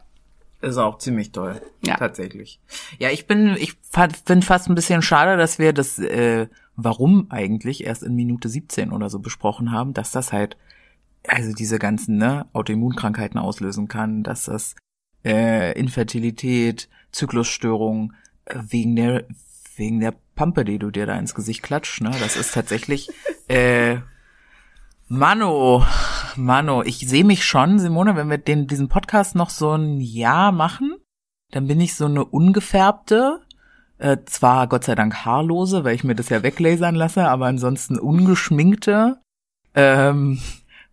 Ist 0.63 0.77
auch 0.77 0.99
ziemlich 0.99 1.33
toll. 1.33 1.61
Ja. 1.87 1.97
Tatsächlich. 1.97 2.61
Ja, 2.99 3.11
ich 3.11 3.27
bin, 3.27 3.57
ich 3.59 3.77
finde 3.91 4.47
fast 4.47 4.69
ein 4.69 4.75
bisschen 4.75 5.01
schade, 5.01 5.39
dass 5.39 5.59
wir 5.59 5.73
das, 5.73 5.99
äh, 5.99 6.49
warum 6.77 7.31
eigentlich 7.31 7.85
erst 7.85 8.03
in 8.03 8.15
Minute 8.15 8.49
17 8.49 8.93
oder 8.93 9.09
so 9.09 9.21
besprochen 9.21 9.73
haben, 9.73 9.95
dass 9.95 10.11
das 10.11 10.33
halt, 10.33 10.59
also 11.27 11.55
diese 11.55 11.79
ganzen, 11.79 12.19
ne, 12.19 12.47
Autoimmunkrankheiten 12.53 13.41
auslösen 13.41 13.89
kann, 13.89 14.23
dass 14.23 14.45
das 14.45 14.75
äh, 15.25 15.79
Infertilität, 15.79 16.91
Zyklusstörungen 17.11 18.15
äh, 18.45 18.57
wegen 18.69 18.97
der 18.97 19.25
wegen 19.81 19.99
der 19.99 20.15
Pampe, 20.37 20.65
die 20.65 20.79
du 20.79 20.93
dir 20.93 21.07
da 21.07 21.19
ins 21.19 21.35
Gesicht 21.35 21.63
klatscht, 21.63 22.03
ne? 22.03 22.13
Das 22.21 22.37
ist 22.37 22.55
tatsächlich 22.55 23.09
äh, 23.49 23.97
Mano, 25.09 25.85
Mano, 26.37 26.85
ich 26.85 26.99
sehe 26.99 27.25
mich 27.25 27.45
schon, 27.45 27.81
Simone, 27.81 28.15
wenn 28.15 28.31
wir 28.31 28.39
den, 28.39 28.69
diesen 28.69 28.89
Podcast 28.89 29.35
noch 29.35 29.51
so 29.51 29.73
ein 29.73 30.01
Jahr 30.01 30.53
machen, 30.53 30.97
dann 31.51 31.67
bin 31.67 31.81
ich 31.81 31.97
so 31.97 32.05
eine 32.05 32.25
ungefärbte, 32.25 33.41
äh, 33.99 34.19
zwar 34.27 34.69
Gott 34.69 34.85
sei 34.85 34.95
Dank 34.95 35.25
haarlose, 35.25 35.83
weil 35.83 35.97
ich 35.97 36.05
mir 36.05 36.15
das 36.15 36.29
ja 36.29 36.45
weglasern 36.45 36.95
lasse, 36.95 37.27
aber 37.27 37.47
ansonsten 37.47 37.99
ungeschminkte, 37.99 39.19
ähm, 39.75 40.41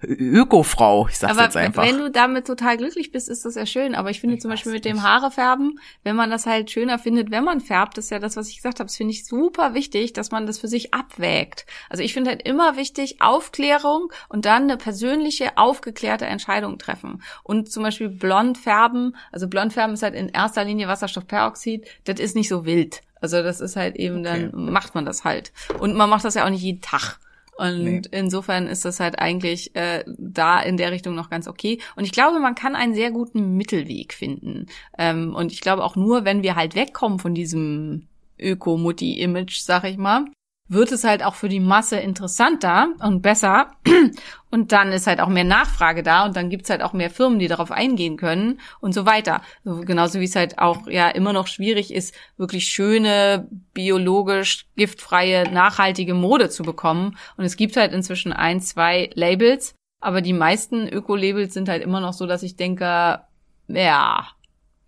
Ökofrau, 0.02 1.08
ich 1.08 1.18
sag's 1.18 1.34
Aber 1.34 1.44
jetzt 1.46 1.58
einfach. 1.58 1.84
wenn 1.84 1.98
du 1.98 2.12
damit 2.12 2.46
total 2.48 2.78
glücklich 2.78 3.12
bist, 3.12 3.30
ist 3.30 3.46
das 3.46 3.56
ja 3.56 3.66
schön. 3.66 3.96
Aber 3.96 4.10
ich 4.12 4.20
finde 4.20 4.36
Ich 4.36 4.42
zum 4.42 4.52
Beispiel 4.52 4.72
mit 4.72 4.86
dem. 4.86 5.02
Haare 5.04 5.32
färben, 5.32 5.80
wenn 6.04 6.16
man 6.16 6.30
das 6.30 6.46
halt 6.46 6.70
schöner 6.72 7.00
findet, 7.00 7.32
wenn 7.32 7.44
man 7.44 7.62
färbt, 7.62 7.98
das 7.98 8.06
ist 8.06 8.12
ja 8.12 8.20
das, 8.20 8.36
was 8.36 8.50
ich 8.50 8.58
gesagt 8.58 8.80
habe. 8.80 8.88
Das 8.88 8.96
finde 8.98 9.14
ich 9.14 9.26
super 9.26 9.74
wichtig, 9.74 10.14
dass 10.14 10.32
man 10.32 10.46
das 10.46 10.60
für 10.60 10.68
sich 10.68 10.94
abwägt. 10.94 11.66
Also 11.90 12.04
ich 12.04 12.14
finde 12.14 12.30
halt 12.32 12.48
immer 12.48 12.78
wichtig, 12.78 13.22
Aufklärung 13.22 14.12
und 14.30 14.46
dann 14.46 14.64
eine 14.64 14.78
persönliche, 14.78 15.58
aufgeklärte 15.58 16.26
Entscheidung 16.26 16.78
treffen. 16.78 17.24
Und 17.44 17.72
zum 17.72 17.84
Beispiel 17.84 18.10
blond 18.10 18.58
färben, 18.58 19.16
also 19.32 19.48
blond 19.48 19.74
färben 19.74 19.94
ist 19.94 20.04
halt 20.04 20.16
in 20.16 20.30
erster 20.30 20.64
Linie 20.64 20.88
Wasserstoffperoxid, 20.88 21.86
das 22.06 22.20
ist 22.20 22.36
nicht 22.36 22.50
so 22.50 22.66
wild. 22.66 23.02
Also 23.20 23.42
das 23.42 23.62
ist 23.62 23.76
halt 23.76 23.96
eben, 23.96 24.22
dann 24.24 24.50
Okay. 24.50 24.56
macht 24.72 24.94
man 24.94 25.06
das 25.06 25.24
halt. 25.24 25.52
Und 25.80 25.96
man 25.96 26.10
macht 26.10 26.24
das 26.24 26.36
ja 26.36 26.46
auch 26.46 26.50
nicht 26.52 26.62
jeden 26.62 26.82
Tag. 26.82 27.18
Und 27.58 27.84
Nee. 27.84 28.02
insofern 28.12 28.68
ist 28.68 28.86
das 28.86 29.00
halt 29.00 29.20
eigentlich 29.20 29.76
äh, 29.76 30.04
da 30.18 30.60
in 30.62 30.78
der 30.78 30.92
Richtung 30.92 31.16
noch 31.16 31.30
ganz 31.30 31.48
okay. 31.48 31.80
Und 31.96 32.04
ich 32.04 32.12
glaube, 32.12 32.40
man 32.40 32.56
kann 32.56 32.76
einen 32.76 32.94
sehr 32.94 33.12
guten 33.12 33.58
Mittelweg 33.58 34.14
finden. 34.14 34.68
Ähm, 34.98 35.36
und 35.36 35.52
ich 35.52 35.62
glaube 35.62 35.84
auch 35.84 35.96
nur, 35.96 36.24
wenn 36.26 36.44
wir 36.44 36.56
halt 36.56 36.76
wegkommen 36.76 37.20
von 37.20 37.34
diesem 37.34 38.08
Öko-Mutti-Image, 38.40 39.60
sag 39.62 39.84
ich 39.86 39.98
mal, 39.98 40.26
wird 40.70 40.92
es 40.92 41.04
halt 41.04 41.24
auch 41.24 41.36
für 41.36 41.50
die 41.50 41.60
Masse 41.60 41.98
interessanter 41.98 42.90
und 43.00 43.22
besser. 43.22 43.72
Und 44.50 44.72
dann 44.72 44.94
ist 44.94 45.08
halt 45.08 45.20
auch 45.20 45.28
mehr 45.28 45.44
Nachfrage 45.44 46.04
da 46.04 46.26
und 46.26 46.38
dann 46.38 46.50
gibt's 46.50 46.70
halt 46.70 46.82
auch 46.82 46.94
mehr 46.94 47.10
Firmen, 47.10 47.38
die 47.38 47.50
darauf 47.50 47.70
eingehen 47.70 48.16
können 48.16 48.62
und 48.80 48.94
so 48.94 49.06
weiter. 49.06 49.42
So, 49.66 49.82
genauso 49.82 50.22
wie 50.22 50.24
es 50.24 50.38
halt 50.38 50.58
auch 50.58 50.88
ja 50.88 51.10
immer 51.10 51.34
noch 51.34 51.48
schwierig 51.48 51.94
ist, 51.94 52.16
wirklich 52.38 52.70
schöne, 52.70 53.50
biologisch 53.74 54.66
giftfreie, 54.78 55.52
nachhaltige 55.52 56.14
Mode 56.14 56.50
zu 56.50 56.64
bekommen. 56.64 57.18
Und 57.36 57.44
es 57.44 57.58
gibt 57.58 57.76
halt 57.76 57.92
inzwischen 57.92 58.32
ein, 58.32 58.62
zwei 58.62 59.10
Labels, 59.16 59.76
aber 60.00 60.22
die 60.22 60.34
meisten 60.34 60.88
Öko-Labels 60.88 61.54
sind 61.54 61.68
halt 61.68 61.84
immer 61.84 62.00
noch 62.00 62.14
so, 62.14 62.26
dass 62.26 62.42
ich 62.42 62.56
denke, 62.56 63.20
ja, 63.68 64.28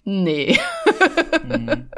nee. 0.05 0.57
Mhm. 1.47 1.89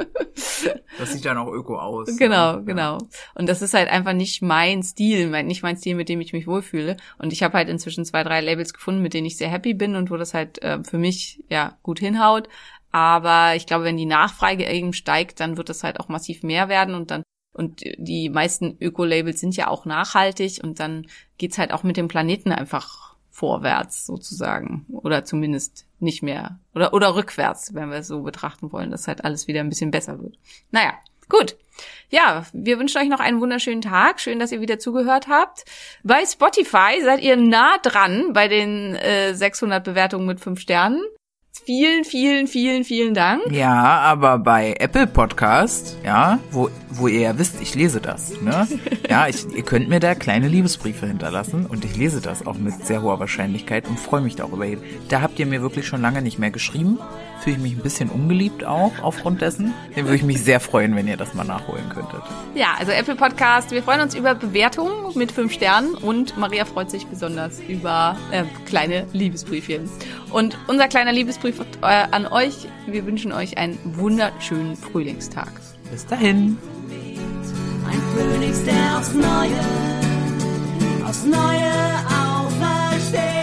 Das 0.98 1.12
sieht 1.12 1.24
dann 1.24 1.38
auch 1.38 1.48
öko 1.52 1.78
aus. 1.78 2.16
Genau, 2.16 2.54
Ja. 2.54 2.56
genau. 2.60 2.98
Und 3.34 3.48
das 3.48 3.62
ist 3.62 3.74
halt 3.74 3.88
einfach 3.90 4.12
nicht 4.12 4.42
mein 4.42 4.82
Stil, 4.82 5.28
mein, 5.28 5.46
nicht 5.46 5.62
mein 5.62 5.76
Stil, 5.76 5.94
mit 5.94 6.08
dem 6.08 6.20
ich 6.20 6.32
mich 6.32 6.46
wohlfühle. 6.46 6.96
Und 7.18 7.32
ich 7.32 7.42
habe 7.42 7.54
halt 7.56 7.68
inzwischen 7.68 8.04
zwei, 8.04 8.22
drei 8.22 8.40
Labels 8.40 8.72
gefunden, 8.74 9.02
mit 9.02 9.14
denen 9.14 9.26
ich 9.26 9.36
sehr 9.36 9.48
happy 9.48 9.74
bin 9.74 9.96
und 9.96 10.10
wo 10.10 10.16
das 10.16 10.34
halt 10.34 10.62
äh, 10.62 10.82
für 10.84 10.98
mich 10.98 11.42
ja 11.48 11.78
gut 11.82 11.98
hinhaut. 11.98 12.48
Aber 12.90 13.54
ich 13.56 13.66
glaube, 13.66 13.84
wenn 13.84 13.96
die 13.96 14.06
Nachfrage 14.06 14.64
eben 14.70 14.92
steigt, 14.92 15.40
dann 15.40 15.56
wird 15.56 15.68
das 15.70 15.82
halt 15.82 15.98
auch 15.98 16.08
massiv 16.08 16.42
mehr 16.42 16.68
werden 16.68 16.94
und 16.94 17.10
dann 17.10 17.22
und 17.54 17.82
die 17.98 18.30
meisten 18.30 18.78
Öko-Labels 18.80 19.38
sind 19.38 19.56
ja 19.56 19.68
auch 19.68 19.84
nachhaltig 19.84 20.60
und 20.64 20.80
dann 20.80 21.06
geht's 21.36 21.58
halt 21.58 21.72
auch 21.72 21.82
mit 21.82 21.98
dem 21.98 22.08
Planeten 22.08 22.50
einfach 22.50 23.11
vorwärts 23.32 24.04
sozusagen 24.04 24.84
oder 24.92 25.24
zumindest 25.24 25.86
nicht 25.98 26.22
mehr 26.22 26.58
oder 26.74 26.92
oder 26.92 27.16
rückwärts, 27.16 27.74
wenn 27.74 27.90
wir 27.90 27.98
es 27.98 28.06
so 28.06 28.22
betrachten 28.22 28.70
wollen, 28.72 28.90
dass 28.90 29.08
halt 29.08 29.24
alles 29.24 29.48
wieder 29.48 29.60
ein 29.60 29.70
bisschen 29.70 29.90
besser 29.90 30.22
wird. 30.22 30.38
Naja, 30.70 30.92
gut. 31.28 31.56
Ja, 32.10 32.44
wir 32.52 32.78
wünschen 32.78 33.00
euch 33.00 33.08
noch 33.08 33.20
einen 33.20 33.40
wunderschönen 33.40 33.80
Tag. 33.80 34.20
Schön, 34.20 34.38
dass 34.38 34.52
ihr 34.52 34.60
wieder 34.60 34.78
zugehört 34.78 35.28
habt. 35.28 35.64
Bei 36.04 36.26
Spotify 36.26 37.00
seid 37.02 37.22
ihr 37.22 37.36
nah 37.36 37.78
dran 37.78 38.34
bei 38.34 38.48
den 38.48 38.94
äh, 38.96 39.34
600 39.34 39.82
Bewertungen 39.82 40.26
mit 40.26 40.38
5 40.38 40.60
Sternen. 40.60 41.02
Vielen, 41.54 42.04
vielen, 42.04 42.46
vielen, 42.46 42.82
vielen 42.82 43.12
Dank. 43.12 43.42
Ja, 43.52 43.98
aber 44.00 44.38
bei 44.38 44.74
Apple 44.78 45.06
Podcast, 45.06 45.98
ja, 46.02 46.38
wo, 46.50 46.70
wo 46.88 47.08
ihr 47.08 47.20
ja 47.20 47.38
wisst, 47.38 47.60
ich 47.60 47.74
lese 47.74 48.00
das, 48.00 48.40
ne? 48.40 48.66
Ja, 49.08 49.28
ich, 49.28 49.46
ihr 49.54 49.62
könnt 49.62 49.90
mir 49.90 50.00
da 50.00 50.14
kleine 50.14 50.48
Liebesbriefe 50.48 51.06
hinterlassen 51.06 51.66
und 51.66 51.84
ich 51.84 51.94
lese 51.94 52.22
das 52.22 52.46
auch 52.46 52.56
mit 52.56 52.86
sehr 52.86 53.02
hoher 53.02 53.20
Wahrscheinlichkeit 53.20 53.86
und 53.86 54.00
freue 54.00 54.22
mich 54.22 54.34
darüber. 54.34 54.64
Da 55.10 55.20
habt 55.20 55.38
ihr 55.38 55.44
mir 55.44 55.60
wirklich 55.60 55.86
schon 55.86 56.00
lange 56.00 56.22
nicht 56.22 56.38
mehr 56.38 56.50
geschrieben. 56.50 56.98
Fühle 57.42 57.56
ich 57.56 57.62
mich 57.62 57.72
ein 57.72 57.82
bisschen 57.82 58.08
ungeliebt 58.08 58.64
auch 58.64 58.92
aufgrund 59.02 59.42
dessen. 59.42 59.74
Den 59.94 60.04
würde 60.06 60.16
ich 60.16 60.22
mich 60.22 60.42
sehr 60.42 60.58
freuen, 60.60 60.96
wenn 60.96 61.06
ihr 61.06 61.18
das 61.18 61.34
mal 61.34 61.44
nachholen 61.44 61.88
könntet. 61.90 62.22
Ja, 62.54 62.68
also 62.78 62.92
Apple 62.92 63.16
Podcast. 63.16 63.72
Wir 63.72 63.82
freuen 63.82 64.00
uns 64.00 64.14
über 64.14 64.34
Bewertungen 64.34 65.12
mit 65.16 65.32
5 65.32 65.52
Sternen 65.52 65.94
und 65.94 66.38
Maria 66.38 66.64
freut 66.64 66.90
sich 66.90 67.06
besonders 67.06 67.60
über 67.68 68.16
äh, 68.30 68.44
kleine 68.64 69.06
Liebesbriefchen. 69.12 69.90
Und 70.30 70.56
unser 70.66 70.88
kleiner 70.88 71.12
Liebesbrief 71.12 71.41
Schlussbrief 71.42 71.66
äh, 71.82 72.06
an 72.10 72.26
euch. 72.28 72.68
Wir 72.86 73.04
wünschen 73.04 73.32
euch 73.32 73.58
einen 73.58 73.78
wunderschönen 73.96 74.76
Frühlingstag. 74.76 75.50
Bis 75.90 76.06
dahin. 76.06 76.56
Ein 77.84 78.00
Phönix, 78.14 78.60
aufs 78.96 79.12
Neue, 79.14 81.04
aufs 81.04 81.24
Neue 81.24 81.72
aufersteht. 82.08 83.41